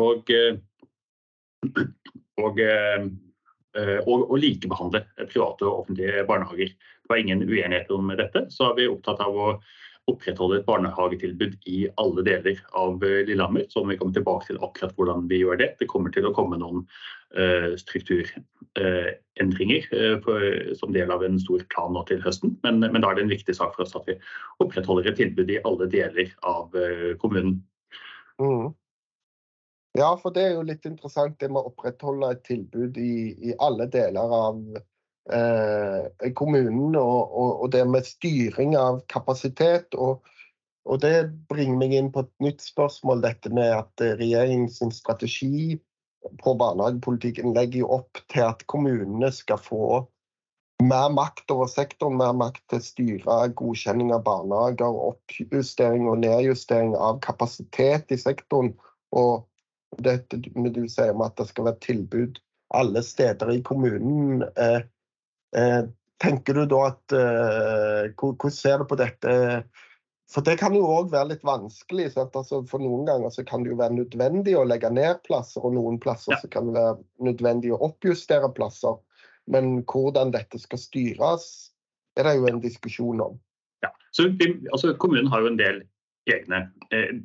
Og, 0.00 0.30
og, 2.42 2.60
og, 2.60 4.18
og 4.18 4.36
likebehandle 4.38 5.04
private 5.30 5.66
og 5.66 5.84
offentlige 5.84 6.26
barnehager. 6.28 6.74
Det 6.74 7.10
var 7.10 7.22
ingen 7.22 7.46
uenighet 7.46 7.90
om 7.94 8.12
dette. 8.18 8.46
Så 8.54 8.70
er 8.70 8.78
vi 8.78 8.90
opptatt 8.90 9.22
av 9.24 9.36
å 9.36 9.48
opprettholde 10.10 10.56
et 10.60 10.66
barnehagetilbud 10.68 11.54
i 11.70 11.78
alle 12.00 12.24
deler 12.26 12.58
av 12.76 13.04
eh, 13.04 13.24
Lillehammer. 13.28 13.64
Så 13.72 13.84
vi 13.88 13.96
komme 14.00 14.16
tilbake 14.16 14.46
til 14.50 14.58
akkurat 14.64 14.94
hvordan 14.98 15.20
vi 15.30 15.36
gjør 15.40 15.56
det. 15.60 15.68
Det 15.80 15.90
kommer 15.90 16.10
til 16.14 16.24
å 16.28 16.36
komme 16.36 16.56
noen 16.60 16.80
uh, 17.38 17.70
strukturendringer 17.80 19.82
uh, 19.96 20.20
som 20.76 20.94
del 20.94 21.08
av 21.14 21.20
en 21.24 21.38
stor 21.40 21.60
plan 21.72 21.92
nå 21.96 22.02
til 22.10 22.20
høsten. 22.24 22.50
Men, 22.66 22.74
men, 22.84 23.00
da 23.00 23.06
er 23.10 23.14
det 23.18 23.24
en 23.26 23.36
viktig 23.36 23.54
sak 23.56 23.70
for 23.76 23.82
oss 23.86 23.96
at 23.96 24.08
vi 24.10 24.14
opprettholder 24.64 25.04
et 25.10 25.20
tilbud 25.22 25.48
i 25.50 25.62
alle 25.64 25.86
deler 25.92 26.28
av 26.44 26.66
uh, 26.76 27.12
kommunen. 27.22 27.54
Mm. 28.42 28.68
Ja, 29.94 30.08
for 30.18 30.34
det 30.34 30.42
er 30.42 30.56
jo 30.56 30.66
litt 30.66 30.86
interessant 30.88 31.36
det 31.38 31.52
med 31.54 31.62
å 31.62 31.70
opprettholde 31.70 32.32
et 32.34 32.42
tilbud 32.48 32.96
i, 32.98 33.30
i 33.46 33.52
alle 33.62 33.86
deler 33.86 34.32
av 34.34 34.56
eh, 35.30 36.30
kommunen 36.34 36.96
og, 36.98 37.20
og, 37.30 37.50
og, 37.52 37.68
det 37.70 37.84
med 37.86 38.08
styring 38.08 38.74
av 38.74 39.04
kapasitet. 39.12 39.94
Og, 39.94 40.26
og, 40.82 40.98
det 41.04 41.28
bringer 41.52 41.78
meg 41.78 41.94
inn 41.94 42.10
på 42.10 42.24
et 42.26 42.32
nytt 42.42 42.66
spørsmål, 42.66 43.22
dette 43.22 43.54
med 43.54 43.70
at 43.76 44.06
regjeringens 44.18 44.82
strategi 44.98 45.78
på 46.42 46.56
barnehagepolitikken 46.58 47.54
legger 47.54 47.94
opp 48.00 48.18
til 48.32 48.48
at 48.48 48.66
kommunene 48.66 49.30
skal 49.36 49.62
få 49.62 50.02
mer 50.82 51.08
makt 51.14 51.54
over 51.54 51.70
sektoren, 51.70 52.18
mer 52.18 52.34
makt 52.34 52.64
til 52.66 52.80
å 52.80 52.88
styre 52.90 53.40
godkjenning 53.62 54.10
av 54.16 54.26
barnehager, 54.26 55.02
oppjustering 55.14 56.08
og 56.10 56.24
nedjustering 56.26 56.96
av 56.98 57.22
kapasitet 57.22 58.10
i 58.10 58.18
sektoren. 58.18 58.74
Og 59.14 59.44
dette 60.02 60.40
du 60.40 60.82
sier 60.88 61.14
om 61.14 61.22
at 61.26 61.36
det 61.38 61.48
skal 61.50 61.70
være 61.70 61.82
tilbud 61.84 62.40
alle 62.74 63.02
steder 63.06 63.52
i 63.54 63.62
kommunen. 63.62 64.42
Eh, 64.56 64.82
Eh, 65.56 65.84
tenker 66.18 66.54
du 66.54 66.66
da 66.66 66.80
at 66.88 67.14
eh, 67.14 68.12
Hvordan 68.18 68.54
ser 68.54 68.82
du 68.82 68.88
på 68.90 68.98
dette? 68.98 69.34
For 70.32 70.42
det 70.42 70.56
kan 70.58 70.74
jo 70.74 70.86
òg 70.88 71.12
være 71.12 71.34
litt 71.34 71.44
vanskelig. 71.46 72.08
Altså, 72.18 72.62
for 72.66 72.82
noen 72.82 73.04
ganger 73.06 73.30
så 73.30 73.44
kan 73.46 73.62
det 73.62 73.74
jo 73.74 73.78
være 73.78 73.98
nødvendig 74.00 74.56
å 74.58 74.64
legge 74.66 74.90
ned 74.90 75.20
plasser, 75.28 75.62
og 75.62 75.76
noen 75.76 76.00
plasser 76.02 76.34
ja. 76.34 76.40
så 76.42 76.50
kan 76.50 76.70
det 76.70 76.78
være 76.78 76.96
nødvendig 77.28 77.74
å 77.74 77.82
oppjustere 77.86 78.50
plasser. 78.56 78.96
Men 79.46 79.84
hvordan 79.84 80.32
dette 80.34 80.58
skal 80.58 80.80
styres, 80.80 81.46
er 82.18 82.26
det 82.26 82.38
jo 82.40 82.48
en 82.50 82.62
diskusjon 82.64 83.20
om. 83.22 83.36
Ja, 83.84 83.92
så 84.16 84.26
altså, 84.72 84.94
Kommunen 84.98 85.28
har 85.30 85.44
jo 85.44 85.52
en 85.52 85.60
del 85.60 85.82
egne 86.30 86.60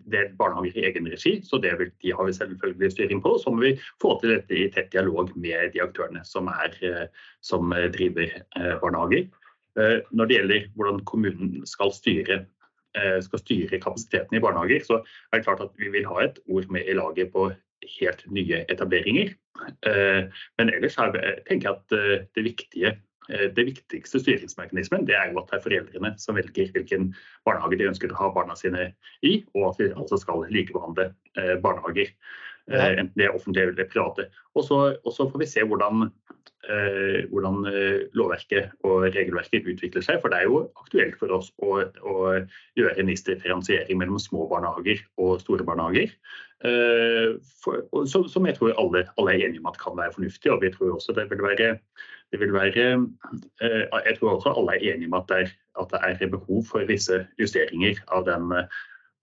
det 0.10 0.20
er 0.20 0.32
barnehager 0.40 0.78
i 0.80 0.86
egen 0.90 1.08
regi, 1.12 1.40
så 1.46 1.60
det 1.62 1.76
vil, 1.80 1.92
de 2.04 2.14
har 2.16 2.26
vi 2.26 2.34
selvfølgelig 2.34 2.92
styring 2.92 3.22
på. 3.22 3.36
Så 3.42 3.52
må 3.54 3.62
vi 3.62 3.74
få 4.02 4.16
til 4.20 4.34
dette 4.34 4.56
i 4.56 4.70
tett 4.74 4.92
dialog 4.94 5.32
med 5.38 5.74
de 5.76 5.84
aktørene 5.84 6.24
som, 6.26 6.50
er, 6.50 6.76
eh, 6.86 7.28
som 7.46 7.74
driver 7.94 8.32
eh, 8.34 8.76
barnehager. 8.82 9.30
Når 10.12 10.28
det 10.28 10.36
gjelder 10.36 10.64
hvordan 10.76 10.98
kommunen 11.08 11.60
skal 11.70 11.94
styre, 11.96 12.42
skal 13.24 13.40
styre 13.40 13.78
kapasiteten 13.80 14.36
i 14.36 14.42
barnehager, 14.44 14.82
så 14.84 14.98
er 15.30 15.38
det 15.38 15.46
klart 15.46 15.62
at 15.64 15.78
vi 15.80 15.92
vil 15.94 16.08
ha 16.10 16.26
et 16.26 16.42
ord 16.52 16.66
med 16.74 16.90
i 16.90 16.96
laget 16.98 17.30
på 17.32 17.46
helt 17.94 18.26
nye 18.34 18.66
etableringer. 18.68 19.30
Men 20.58 20.74
ellers 20.74 20.98
tenker 21.48 21.70
jeg 21.70 21.78
at 21.78 22.26
det 22.36 22.44
viktige 22.44 22.92
Eh, 22.92 23.09
det 23.30 23.66
viktigste 23.68 24.22
styringsmekanismen 24.24 25.06
det 25.06 25.16
er 25.18 25.30
jo 25.30 25.42
at 25.42 25.52
det 25.52 25.60
er 25.60 25.66
foreldrene 25.66 26.14
som 26.22 26.38
velger 26.40 26.72
hvilken 26.74 27.12
barnehage 27.48 27.78
de 27.80 27.90
ønsker 27.92 28.14
å 28.14 28.20
ha 28.20 28.30
barna 28.34 28.58
sine 28.58 28.90
i, 29.22 29.40
og 29.54 29.72
at 29.72 29.82
vi 29.82 29.90
altså 29.94 30.20
skal 30.22 30.48
likebehandle 30.50 31.12
eh, 31.38 31.56
barnehager. 31.62 32.14
Eh, 32.70 32.92
enten 33.00 33.16
det 33.18 33.28
er 33.28 33.36
offentlige 33.36 33.72
eller 33.72 33.90
private. 33.92 34.28
Og 34.56 34.66
så, 34.66 35.30
får 35.32 35.40
vi 35.42 35.48
se 35.50 35.64
hvordan, 35.66 36.10
eh, 36.70 37.26
hvordan, 37.32 37.64
lovverket 38.14 38.76
og 38.84 39.08
regelverket 39.16 39.68
utvikler 39.68 40.06
seg. 40.06 40.22
For 40.22 40.30
det 40.30 40.42
er 40.42 40.50
jo 40.50 40.68
aktuelt 40.82 41.18
for 41.22 41.34
oss 41.40 41.50
å, 41.64 41.80
å 41.86 42.20
gjøre 42.78 42.98
en 43.00 43.10
viss 43.10 43.26
differensiering 43.28 44.00
mellom 44.02 44.22
små 44.22 44.46
barnehager 44.52 45.02
og 45.18 45.42
store 45.42 45.66
barnehager. 45.66 46.14
Eh, 46.60 47.40
for, 47.64 47.86
som, 48.06 48.28
som, 48.28 48.46
jeg 48.46 48.58
tror 48.58 48.74
alle, 48.76 49.06
alle, 49.18 49.32
er 49.32 49.48
enige 49.48 49.62
om 49.64 49.70
at 49.72 49.80
kan 49.80 49.98
være 49.98 50.14
fornuftig. 50.18 50.52
Og 50.52 50.62
vi 50.64 50.72
tror 50.74 50.98
også 50.98 51.16
det 51.16 51.30
vil 51.32 51.44
være 51.44 51.78
det 52.30 52.40
vil 52.40 52.54
være 52.54 52.88
eh, 53.64 53.86
Jeg 54.06 54.18
tror 54.20 54.36
også 54.36 54.54
alle 54.58 54.76
er 54.76 54.94
enige 54.94 55.08
om 55.08 55.18
at 55.22 55.30
det 55.30 55.38
er, 55.44 55.54
at 55.80 55.96
det 56.20 56.28
er 56.28 56.36
behov 56.36 56.66
for 56.68 56.86
visse 56.86 57.24
justeringer 57.40 57.98
av 58.08 58.28
den, 58.28 58.52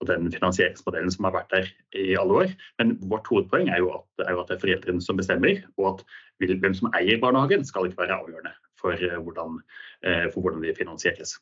av 0.01 0.09
den, 0.09 0.29
finansieringsmodellen 0.31 1.11
som 1.13 1.27
har 1.27 1.35
vært 1.35 1.53
der 1.53 1.67
i 1.97 2.15
alle 2.19 2.39
år. 2.43 2.53
Men 2.81 2.95
vårt 3.11 3.27
hovedpoeng 3.31 3.69
er 3.73 3.81
jo 3.83 3.91
at, 3.97 4.07
er 4.25 4.33
jo 4.35 4.41
at 4.43 4.51
det 4.51 4.57
er 4.57 4.63
foreldrene 4.63 5.03
som 5.03 5.19
bestemmer, 5.19 5.61
og 5.77 5.89
at 5.91 6.57
hvem 6.61 6.77
som 6.77 6.89
eier 6.97 7.21
barnehagen 7.21 7.65
skal 7.65 7.89
ikke 7.89 8.03
være 8.03 8.17
avgjørende 8.21 8.53
for 8.77 8.93
eh, 8.93 9.19
hvordan, 9.25 9.61
eh, 10.05 10.25
for 10.33 10.45
hvordan 10.45 10.65
de 10.65 10.75
finansieres. 10.77 11.37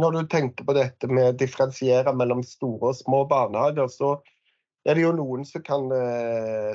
Når 0.00 0.14
du 0.14 0.20
tenker 0.30 0.64
på 0.64 0.76
dette 0.76 1.10
med 1.10 1.32
å 1.32 1.38
differensiere 1.38 2.14
mellom 2.16 2.44
store 2.46 2.92
og 2.92 3.00
små 3.00 3.24
barnehager, 3.28 3.90
så 3.90 4.14
er 4.86 4.96
det 4.96 5.02
jo 5.02 5.10
noen 5.12 5.42
som 5.44 5.60
kan 5.60 5.90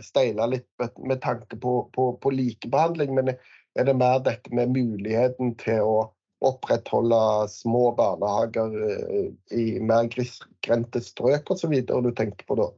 steile 0.06 0.46
litt 0.52 0.68
med 1.02 1.24
tanke 1.24 1.58
på, 1.58 1.78
på, 1.96 2.12
på 2.22 2.34
likebehandling. 2.36 3.16
Men 3.18 3.32
er 3.34 3.88
det 3.88 3.96
mer 3.98 4.20
dette 4.24 4.52
med 4.54 4.76
muligheten 4.76 5.56
til 5.58 5.88
å 5.88 5.96
opprettholde 6.44 7.48
små 7.50 7.92
barnehager 7.96 8.74
eh, 8.90 9.30
i 9.58 9.66
mer 9.80 10.10
grisgrendte 10.12 11.02
strøk 11.04 11.52
osv. 11.52 11.78
du 11.86 12.12
tenker 12.16 12.48
på 12.48 12.58
da? 12.60 12.72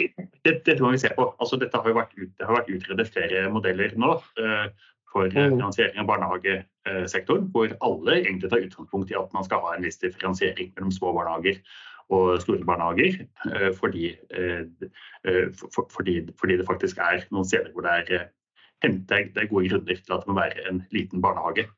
Dette, 0.00 0.62
dette 0.66 0.82
må 0.82 0.90
vi 0.94 1.02
se 1.02 1.12
på. 1.14 1.28
Altså, 1.38 1.58
dette 1.60 1.78
har 1.78 1.86
jo 1.88 1.98
vært, 1.98 2.16
det 2.16 2.48
har 2.48 2.58
vært 2.58 2.72
utredet 2.72 3.06
flere 3.12 3.44
modeller 3.52 3.94
nå 4.00 4.16
uh, 4.18 4.66
for 5.12 5.28
mm. 5.28 5.54
finansiering 5.54 6.00
av 6.02 6.08
barnehagesektoren, 6.08 7.46
hvor 7.54 7.76
alle 7.84 8.18
egentlig 8.22 8.50
tar 8.50 8.64
utgangspunkt 8.64 9.12
i 9.12 9.18
at 9.20 9.32
man 9.36 9.46
skal 9.46 9.62
ha 9.62 9.76
en 9.76 9.86
viss 9.86 10.00
differensiering 10.02 10.72
mellom 10.74 10.90
små 10.96 11.12
barnehager 11.14 11.60
og 12.12 12.40
store 12.42 12.66
barnehager. 12.66 13.20
Uh, 13.46 13.70
fordi, 13.78 14.10
uh, 14.34 15.52
for, 15.68 15.86
fordi, 15.92 16.18
fordi, 16.40 16.58
det 16.58 16.66
faktisk 16.66 16.98
er 17.04 17.28
noen 17.30 17.46
steder 17.46 17.70
hvor 17.76 17.86
det 17.86 18.00
er 18.00 18.30
det 18.82 19.38
er 19.38 19.46
gode 19.46 19.68
grunner 19.70 19.94
til 19.94 20.14
at 20.16 20.24
det 20.24 20.26
må 20.26 20.34
være 20.40 20.64
en 20.66 20.80
liten 20.90 21.22
barnehage. 21.22 21.68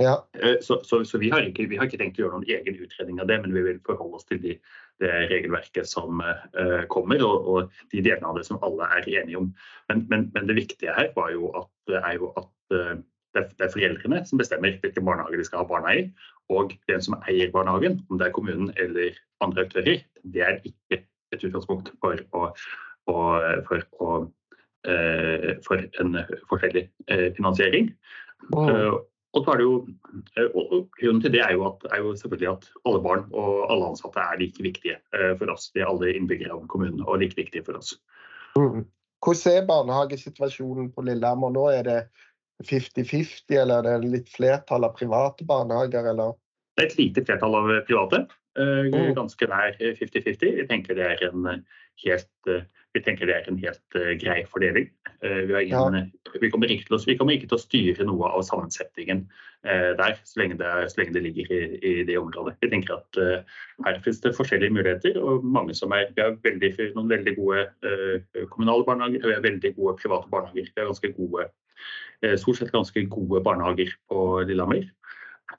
Ja. 0.00 0.28
Eh, 0.32 0.56
så, 0.60 0.80
så, 0.84 1.04
så 1.04 1.18
vi, 1.18 1.30
har 1.30 1.44
ikke, 1.46 1.66
vi, 1.68 1.76
har 1.76 1.86
ikke, 1.86 1.98
tenkt 2.00 2.18
å 2.18 2.24
gjøre 2.24 2.38
noen 2.38 2.48
egen 2.50 2.78
utredning 2.82 3.20
av 3.22 3.28
det, 3.30 3.36
men 3.42 3.54
vi 3.54 3.62
vil 3.66 3.82
forholde 3.86 4.18
oss 4.18 4.26
til 4.28 4.40
de, 4.42 4.56
det 5.02 5.10
regelverket 5.30 5.88
som 5.88 6.22
uh, 6.22 6.82
kommer, 6.92 7.22
og, 7.26 7.50
og, 7.52 7.76
de 7.92 8.02
delene 8.04 8.28
av 8.30 8.38
det 8.38 8.46
som 8.48 8.60
alle 8.66 8.88
er 8.98 9.08
enige 9.20 9.38
om. 9.40 9.50
Men, 9.90 10.04
men, 10.12 10.26
men 10.34 10.48
det 10.48 10.58
viktige 10.58 10.96
her 10.96 11.12
jo 11.34 11.52
at, 11.60 11.94
er 12.00 12.16
jo 12.18 12.32
at 12.40 12.50
uh, 12.74 12.96
det, 13.34 13.42
er, 13.42 13.46
det, 13.52 13.66
er, 13.66 13.74
foreldrene 13.74 14.22
som 14.26 14.40
bestemmer 14.40 14.78
hvilken 14.82 15.06
barnehage 15.06 15.38
de 15.38 15.46
skal 15.46 15.62
ha 15.62 15.68
barna 15.68 15.94
i. 16.00 16.06
Og 16.50 16.74
den 16.90 17.04
som 17.04 17.18
eier 17.20 17.52
barnehagen, 17.54 18.00
om 18.10 18.18
det 18.18 18.26
er 18.28 18.34
kommunen 18.34 18.72
eller 18.80 19.18
andre 19.44 19.68
aktører, 19.68 20.02
det 20.34 20.42
er 20.46 20.58
ikke 20.66 21.04
et 21.30 21.44
utgangspunkt 21.46 21.92
for 22.02 22.18
å, 22.34 22.48
for 23.06 23.84
å 24.02 24.10
uh, 24.88 25.52
for 25.66 25.86
en 26.02 26.18
forskjellig 26.48 26.88
finansiering. 27.36 27.92
Mm. 28.50 28.96
Og, 29.30 29.44
så 29.44 29.52
er 29.52 29.60
det 29.60 29.66
jo, 29.66 29.74
og 30.58 30.88
Grunnen 30.98 31.20
til 31.22 31.32
det 31.36 31.42
er 31.44 31.52
jo, 31.54 31.66
at, 31.68 31.84
er 31.94 32.00
jo, 32.02 32.14
selvfølgelig 32.18 32.48
at 32.50 32.64
alle 32.88 33.02
barn 33.04 33.28
og 33.30 33.68
alle 33.70 33.92
ansatte 33.92 34.22
er 34.22 34.40
like 34.40 34.64
viktige 34.64 34.96
for 35.38 35.52
oss. 35.52 35.68
De 35.70 35.84
er 35.84 35.90
alle 35.90 36.10
innbyggere 36.18 36.56
av 36.56 36.64
kommunen 36.72 37.04
og 37.06 37.20
like 37.22 37.38
viktige 37.38 37.62
for 37.68 37.78
oss. 37.78 37.92
Mm. 38.58 38.88
Hvordan 39.22 39.54
er 39.60 39.68
barnehagesituasjonen 39.68 40.90
på 40.96 41.04
Lillehammer 41.06 41.54
nå? 41.54 41.68
Er 41.70 41.86
det 41.86 41.98
50-50, 42.66 43.54
eller 43.60 43.86
er 43.86 44.02
det 44.02 44.12
litt 44.16 44.32
flertall 44.32 44.88
av 44.88 44.96
private 44.98 45.46
barnehager? 45.46 46.10
Eller? 46.10 46.34
Det 46.74 46.84
er 46.84 46.90
et 46.90 46.98
lite 46.98 47.24
flertall 47.28 47.54
av 47.60 47.70
private. 47.86 48.24
Mm. 48.58 49.12
Ganske 49.14 49.46
nær 49.46 49.76
50-50. 49.78 50.56
Vi 50.58 50.66
tenker 50.72 50.98
det 50.98 51.06
er 51.06 51.28
en 51.28 51.62
helt 52.04 52.50
Vi 52.90 53.00
tenker 53.04 53.28
det 53.28 53.36
er 53.36 53.46
en 53.46 53.58
helt 53.62 53.94
uh, 53.94 54.12
grei 54.18 54.40
fordeling. 54.50 54.88
Uh, 55.22 55.44
vi, 55.46 55.60
ingen, 55.68 55.94
ja. 55.94 56.32
vi, 56.42 56.48
kommer 56.50 56.66
å, 56.66 56.98
vi, 57.06 57.14
kommer 57.14 57.36
ikke 57.36 57.46
til 57.52 57.58
å, 57.58 57.62
styre 57.62 58.06
noe 58.08 58.30
av 58.34 58.42
sammensetningen 58.48 59.20
uh, 59.28 59.92
der, 60.00 60.16
så 60.26 60.40
lenge, 60.40 60.56
det, 60.58 60.70
så 60.90 60.98
lenge, 60.98 61.14
det, 61.14 61.22
ligger 61.28 61.52
i, 61.54 61.60
i, 61.78 61.92
det 62.08 62.16
området. 62.18 62.56
Vi 62.64 62.70
tenker 62.72 62.96
at 62.96 63.20
her 63.86 64.00
finnes 64.02 64.18
det 64.24 64.32
forskjellige 64.34 64.74
muligheter, 64.74 65.20
og 65.22 65.46
mange 65.46 65.76
som 65.78 65.94
er, 65.94 66.08
vi 66.16 66.24
har 66.24 66.34
veldig, 66.42 66.72
noen 66.96 67.12
veldig 67.12 67.36
gode 67.38 67.62
kommunale 68.50 68.86
barnehager, 68.88 69.22
vi 69.28 69.36
har 69.36 69.46
veldig 69.46 69.72
gode 69.78 69.94
private 70.00 70.32
barnehager. 70.32 70.72
Vi 70.72 70.82
har 70.82 70.90
ganske 70.90 71.12
gode, 71.14 71.46
stort 72.42 72.58
sett 72.58 72.74
ganske 72.74 73.04
gode 73.12 73.44
barnehager 73.46 73.94
på 74.10 74.26
Lillehammer. 74.48 74.90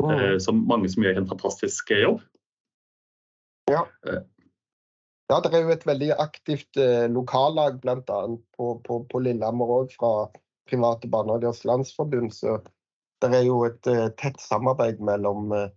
Wow. 0.01 0.35
Som 0.43 0.65
mange 0.67 0.91
som 0.91 1.03
gjør 1.03 1.21
en 1.21 1.31
fantastisk 1.31 1.95
jobb. 1.95 2.19
Ja. 3.71 3.85
Ja, 5.32 5.38
det 5.39 5.53
er 5.55 5.63
jo 5.63 5.71
et 5.71 5.86
veldig 5.88 6.09
aktivt 6.19 6.77
eh, 6.82 7.05
lokallag 7.07 7.77
bl.a. 7.79 8.21
På, 8.57 8.73
på, 8.84 8.97
på 9.07 9.19
Lillehammer 9.23 9.69
òg, 9.77 9.93
fra 9.95 10.25
Private 10.67 11.07
Barnehagers 11.07 11.61
Landsforbund. 11.63 12.34
Så 12.36 12.57
det 13.23 13.29
er 13.38 13.45
jo 13.47 13.61
et 13.63 13.88
eh, 13.88 14.09
tett 14.19 14.41
samarbeid 14.43 14.99
mellom 14.99 15.53
eh, 15.55 15.69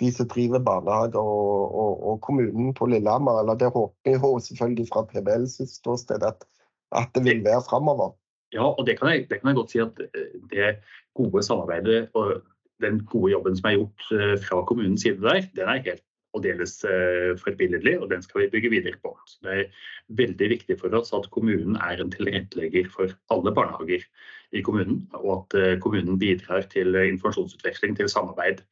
de 0.00 0.12
som 0.14 0.28
driver 0.30 0.62
barnehager 0.62 1.18
og, 1.18 1.74
og, 1.74 1.96
og, 2.06 2.20
kommunen 2.22 2.70
på 2.76 2.86
Lillehammer. 2.92 3.42
Eller 3.42 3.58
det 3.58 3.72
håper 3.74 4.12
vi 4.12 4.14
jo 4.14 4.30
selvfølgelig 4.46 4.86
fra 4.92 5.02
PBLs 5.10 5.58
ståsted 5.74 6.22
at, 6.26 6.46
at 6.94 7.10
det 7.16 7.24
vil 7.26 7.42
være 7.44 7.64
framover. 7.66 8.14
Ja, 8.54 8.68
og 8.70 8.86
det 8.86 8.98
kan, 9.00 9.10
jeg, 9.10 9.26
det 9.30 9.40
kan, 9.40 9.50
jeg, 9.50 9.58
godt 9.58 9.74
si 9.74 9.82
at 9.82 10.04
eh, 10.06 10.38
det 10.54 10.70
gode 11.18 11.42
samarbeidet 11.46 12.14
og 12.14 12.38
den 12.80 13.02
gode 13.10 13.34
jobben 13.34 13.58
som 13.58 13.72
er 13.72 13.76
gjort 13.80 14.14
eh, 14.14 14.36
fra 14.46 14.62
kommunens 14.70 15.02
side 15.02 15.18
der, 15.26 15.42
den 15.58 15.66
er 15.66 15.82
helt 15.82 16.06
og 16.36 16.44
deles 16.44 16.76
eh, 16.86 17.32
forbilledlig, 17.40 17.96
og 18.00 18.10
den 18.12 18.22
skal 18.22 18.44
vi 18.44 18.50
bygge 18.52 18.70
videre 18.70 18.98
på. 19.02 19.12
Så 19.26 19.40
det 19.46 19.56
er 19.56 19.82
veldig 20.20 20.50
viktig 20.54 20.76
for 20.80 20.94
oss 20.98 21.12
at 21.16 21.28
kommunen 21.34 21.78
er 21.82 22.02
en 22.02 22.12
tilrettelegger 22.12 22.90
for 22.92 23.12
alle 23.34 23.54
barnehager 23.56 24.06
i 24.54 24.62
kommunen, 24.66 25.02
og 25.18 25.30
at 25.36 25.58
eh, 25.58 25.76
kommunen 25.82 26.18
bidrar 26.20 26.68
til 26.72 26.94
informasjonsutveksling, 26.94 27.96
til 27.98 28.10
samarbeid 28.12 28.62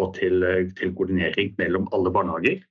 og 0.00 0.14
til, 0.16 0.42
eh, 0.42 0.68
til 0.78 0.94
koordinering 0.96 1.54
mellom 1.60 1.88
alle 1.92 2.12
barnehager. 2.12 2.62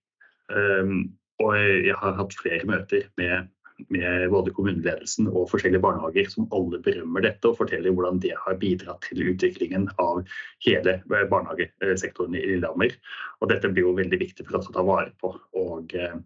Og 1.42 1.54
jeg 1.56 1.96
har 1.96 2.18
hatt 2.18 2.34
flere 2.36 2.66
møter 2.68 3.06
med 3.18 3.48
med 3.90 4.30
både 4.32 4.54
kommuneledelsen 4.56 5.30
og 5.32 5.50
forskjellige 5.52 5.84
barnehager 5.84 6.30
som 6.32 6.48
alle 6.56 6.80
berømmer 6.84 7.26
dette 7.26 7.50
og 7.50 7.58
forteller 7.60 7.94
hvordan 7.96 8.22
det 8.24 8.34
har 8.38 8.60
bidratt 8.62 9.06
til 9.08 9.24
utviklingen 9.34 9.90
av 10.02 10.22
hele 10.66 11.00
barnehagesektoren 11.10 12.38
i 12.38 12.46
Lillehammer. 12.54 12.96
Og 13.42 13.52
dette 13.52 13.72
blir 13.72 13.88
jo 13.88 13.98
veldig 13.98 14.22
viktig 14.22 14.48
for 14.48 14.60
oss 14.60 14.70
å 14.72 14.76
ta 14.76 14.86
vare 14.86 15.14
på 15.22 15.34
og, 15.34 15.96
eh, 15.96 16.18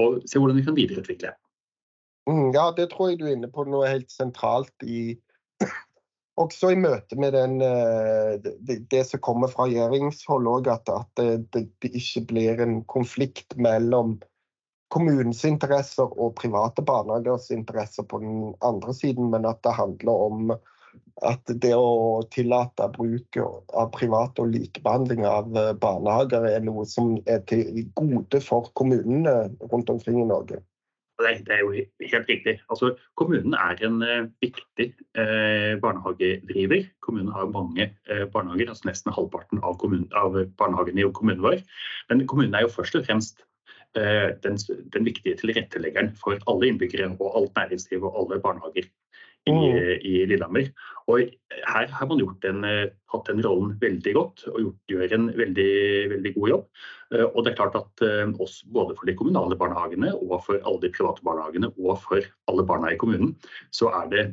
og 0.00 0.22
se 0.28 0.38
hvordan 0.38 0.60
vi 0.60 0.66
kan 0.68 0.78
videreutvikle. 0.78 1.34
Mm, 2.30 2.50
ja, 2.54 2.70
det 2.76 2.90
tror 2.92 3.10
jeg 3.10 3.20
du 3.20 3.26
er 3.26 3.36
inne 3.36 3.50
på 3.50 3.64
noe 3.66 3.88
helt 3.88 4.10
sentralt 4.12 4.86
i 4.86 5.18
også 6.40 6.72
i 6.74 6.80
møte 6.80 7.18
med 7.20 7.34
den, 7.36 7.60
eh, 7.64 8.50
det, 8.92 9.04
som 9.08 9.22
kommer 9.24 9.50
fra 9.52 9.66
regjeringshold 9.68 10.68
at, 10.70 10.90
det, 11.18 11.66
ikke 11.90 12.26
blir 12.32 12.62
en 12.62 12.80
konflikt 12.90 13.56
mellom 13.56 14.18
kommunens 14.90 15.44
interesser 15.46 16.10
og 16.18 16.34
private 16.40 16.82
barnehagers 16.86 17.50
interesser 17.54 18.06
på 18.10 18.20
den 18.22 18.52
andre 18.66 18.94
siden, 18.96 19.30
men 19.32 19.46
at 19.48 19.62
det 19.66 19.76
handler 19.78 20.26
om 20.26 20.52
at 21.26 21.52
det 21.62 21.74
å 21.76 22.22
tillate 22.32 22.88
bruk 22.94 23.38
av 23.38 23.90
private 23.94 24.42
og 24.42 24.54
likebehandling 24.54 25.26
av 25.28 25.52
eh, 25.58 25.74
barnehager 25.76 26.46
er 26.48 26.64
noe 26.64 26.86
som 26.88 27.18
er 27.28 27.44
til 27.50 27.84
gode 27.98 28.40
for 28.44 28.70
kommunene 28.78 29.34
rundt 29.70 29.92
omkring 29.92 30.22
i 30.22 30.28
Norge. 30.30 30.62
Det 31.20 31.52
er 31.52 31.60
jo 31.60 31.74
helt 31.74 32.30
riktig. 32.32 32.54
Altså, 32.72 32.94
kommunen 33.20 33.52
er 33.52 33.82
en 33.84 33.98
uh, 34.00 34.30
viktig 34.40 34.86
uh, 35.20 35.76
barnehagedriver. 35.82 36.86
Kommunen 37.04 37.28
har 37.34 37.50
mange 37.52 37.90
uh, 38.08 38.24
barnehager, 38.32 38.70
altså 38.72 38.88
nesten 38.88 39.12
halvparten 39.12 39.60
av, 39.60 39.76
kommunen, 39.82 40.08
av 40.16 40.38
barnehagene 40.56 41.04
i 41.04 41.10
kommunen 41.12 41.44
vår. 41.44 41.60
Men 42.08 42.24
kommunen 42.24 42.56
er 42.56 42.64
jo 42.64 42.72
først 42.72 42.96
og 42.96 43.04
fremst 43.04 43.44
Eh, 43.44 43.49
den, 43.94 44.58
den, 44.94 45.06
viktige 45.06 45.34
tilretteleggeren 45.40 46.12
for 46.18 46.38
alle 46.50 46.68
innbyggere 46.70 47.08
og 47.18 47.32
alt 47.40 47.56
næringsliv 47.58 48.04
og 48.06 48.18
alle 48.20 48.38
barnehager 48.42 48.86
i, 49.48 49.52
mm. 49.52 49.76
i 50.04 50.14
Lillehammer. 50.28 50.68
Og 51.10 51.24
her 51.50 51.90
har 51.90 52.08
man 52.08 52.22
den, 52.44 52.64
eh, 52.64 52.92
hatt 53.12 53.26
den 53.30 53.42
rollen 53.44 53.74
veldig 53.80 54.14
godt 54.14 54.46
og 54.52 54.58
gjort, 54.62 54.80
gjør 54.92 55.14
en 55.16 55.28
veldig, 55.36 55.72
veldig, 56.14 56.34
god 56.36 56.48
jobb. 56.54 56.66
Eh, 57.14 57.26
og 57.26 57.44
det 57.44 57.52
er 57.52 57.60
klart 57.60 57.78
at 57.80 58.04
oss, 58.38 58.60
både 58.64 58.96
for 58.98 59.08
de 59.08 59.16
kommunale 59.18 59.58
barnehagene 59.58 60.12
og 60.20 60.36
for 60.46 60.60
alle 60.60 60.82
de 60.84 60.92
private 60.94 61.24
barnehagene 61.26 61.72
og 61.76 62.02
for 62.04 62.26
alle 62.50 62.66
barna 62.66 62.92
i 62.92 63.00
kommunen, 63.00 63.34
så 63.74 63.90
er 64.02 64.12
det 64.12 64.24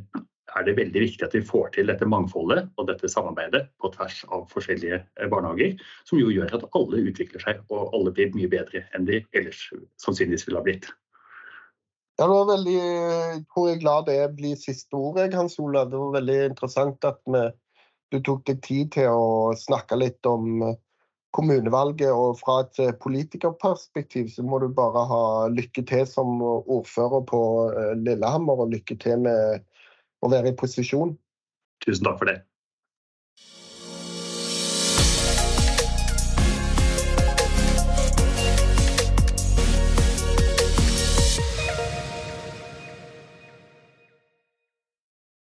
er 0.56 0.68
det 0.68 0.76
veldig 0.78 1.02
viktig 1.04 1.26
at 1.26 1.36
vi 1.36 1.44
får 1.46 1.74
til 1.76 1.90
dette 1.92 2.08
mangfoldet 2.08 2.70
og 2.78 2.88
dette 2.90 3.10
samarbeidet 3.12 3.66
på 3.82 3.92
tvers 3.96 4.22
av 4.34 4.46
forskjellige 4.54 5.02
eh, 5.02 5.28
barnehager, 5.32 5.76
som 6.08 6.22
jo 6.22 6.32
gjør 6.34 6.56
at 6.58 6.66
alle 6.78 7.04
utvikler 7.10 7.44
seg 7.44 7.60
og 7.68 7.94
alle 7.96 8.14
blir 8.16 8.34
mye 8.36 8.52
bedre 8.52 8.86
enn 8.96 9.08
de 9.10 9.22
ellers 9.38 9.68
sannsynligvis 10.04 10.48
ville 10.48 10.62
ha 10.62 10.68
blitt. 10.68 10.90
Ja, 12.18 12.26
det 12.26 12.34
var 12.34 12.50
veldig, 12.50 12.80
jeg 12.80 13.46
tror 13.54 13.70
jeg 13.70 13.84
glad 13.84 14.10
det 14.10 14.20
blir 14.40 14.58
siste 14.58 14.98
ordet, 14.98 15.36
Hans 15.38 15.60
Olav. 15.62 15.92
Det 15.92 16.02
var 16.02 16.16
veldig 16.16 16.38
interessant 16.48 17.06
at 17.06 17.22
vi, 17.30 17.44
du 18.10 18.20
tok 18.26 18.48
deg 18.48 18.64
tid 18.66 18.92
til 18.96 19.14
å 19.14 19.54
snakke 19.60 20.00
litt 20.00 20.26
om 20.26 20.64
eh, 20.66 20.78
kommunevalget. 21.38 22.10
Og 22.10 22.40
fra 22.40 22.64
et 22.64 22.82
eh, 22.82 22.96
politikerperspektiv 23.04 24.32
så 24.34 24.48
må 24.48 24.64
du 24.64 24.72
bare 24.74 25.06
ha 25.12 25.24
lykke 25.54 25.86
til 25.92 26.08
som 26.10 26.42
ordfører 26.42 27.28
på 27.30 27.42
Lillehammer, 28.02 28.66
og 28.66 28.74
lykke 28.74 28.98
til 29.04 29.22
med 29.28 29.68
å 30.22 30.32
være 30.32 30.54
i 30.54 30.58
posisjon. 30.58 31.16
Tusen 31.86 32.08
takk 32.08 32.22
for 32.22 32.32
det. 32.32 32.40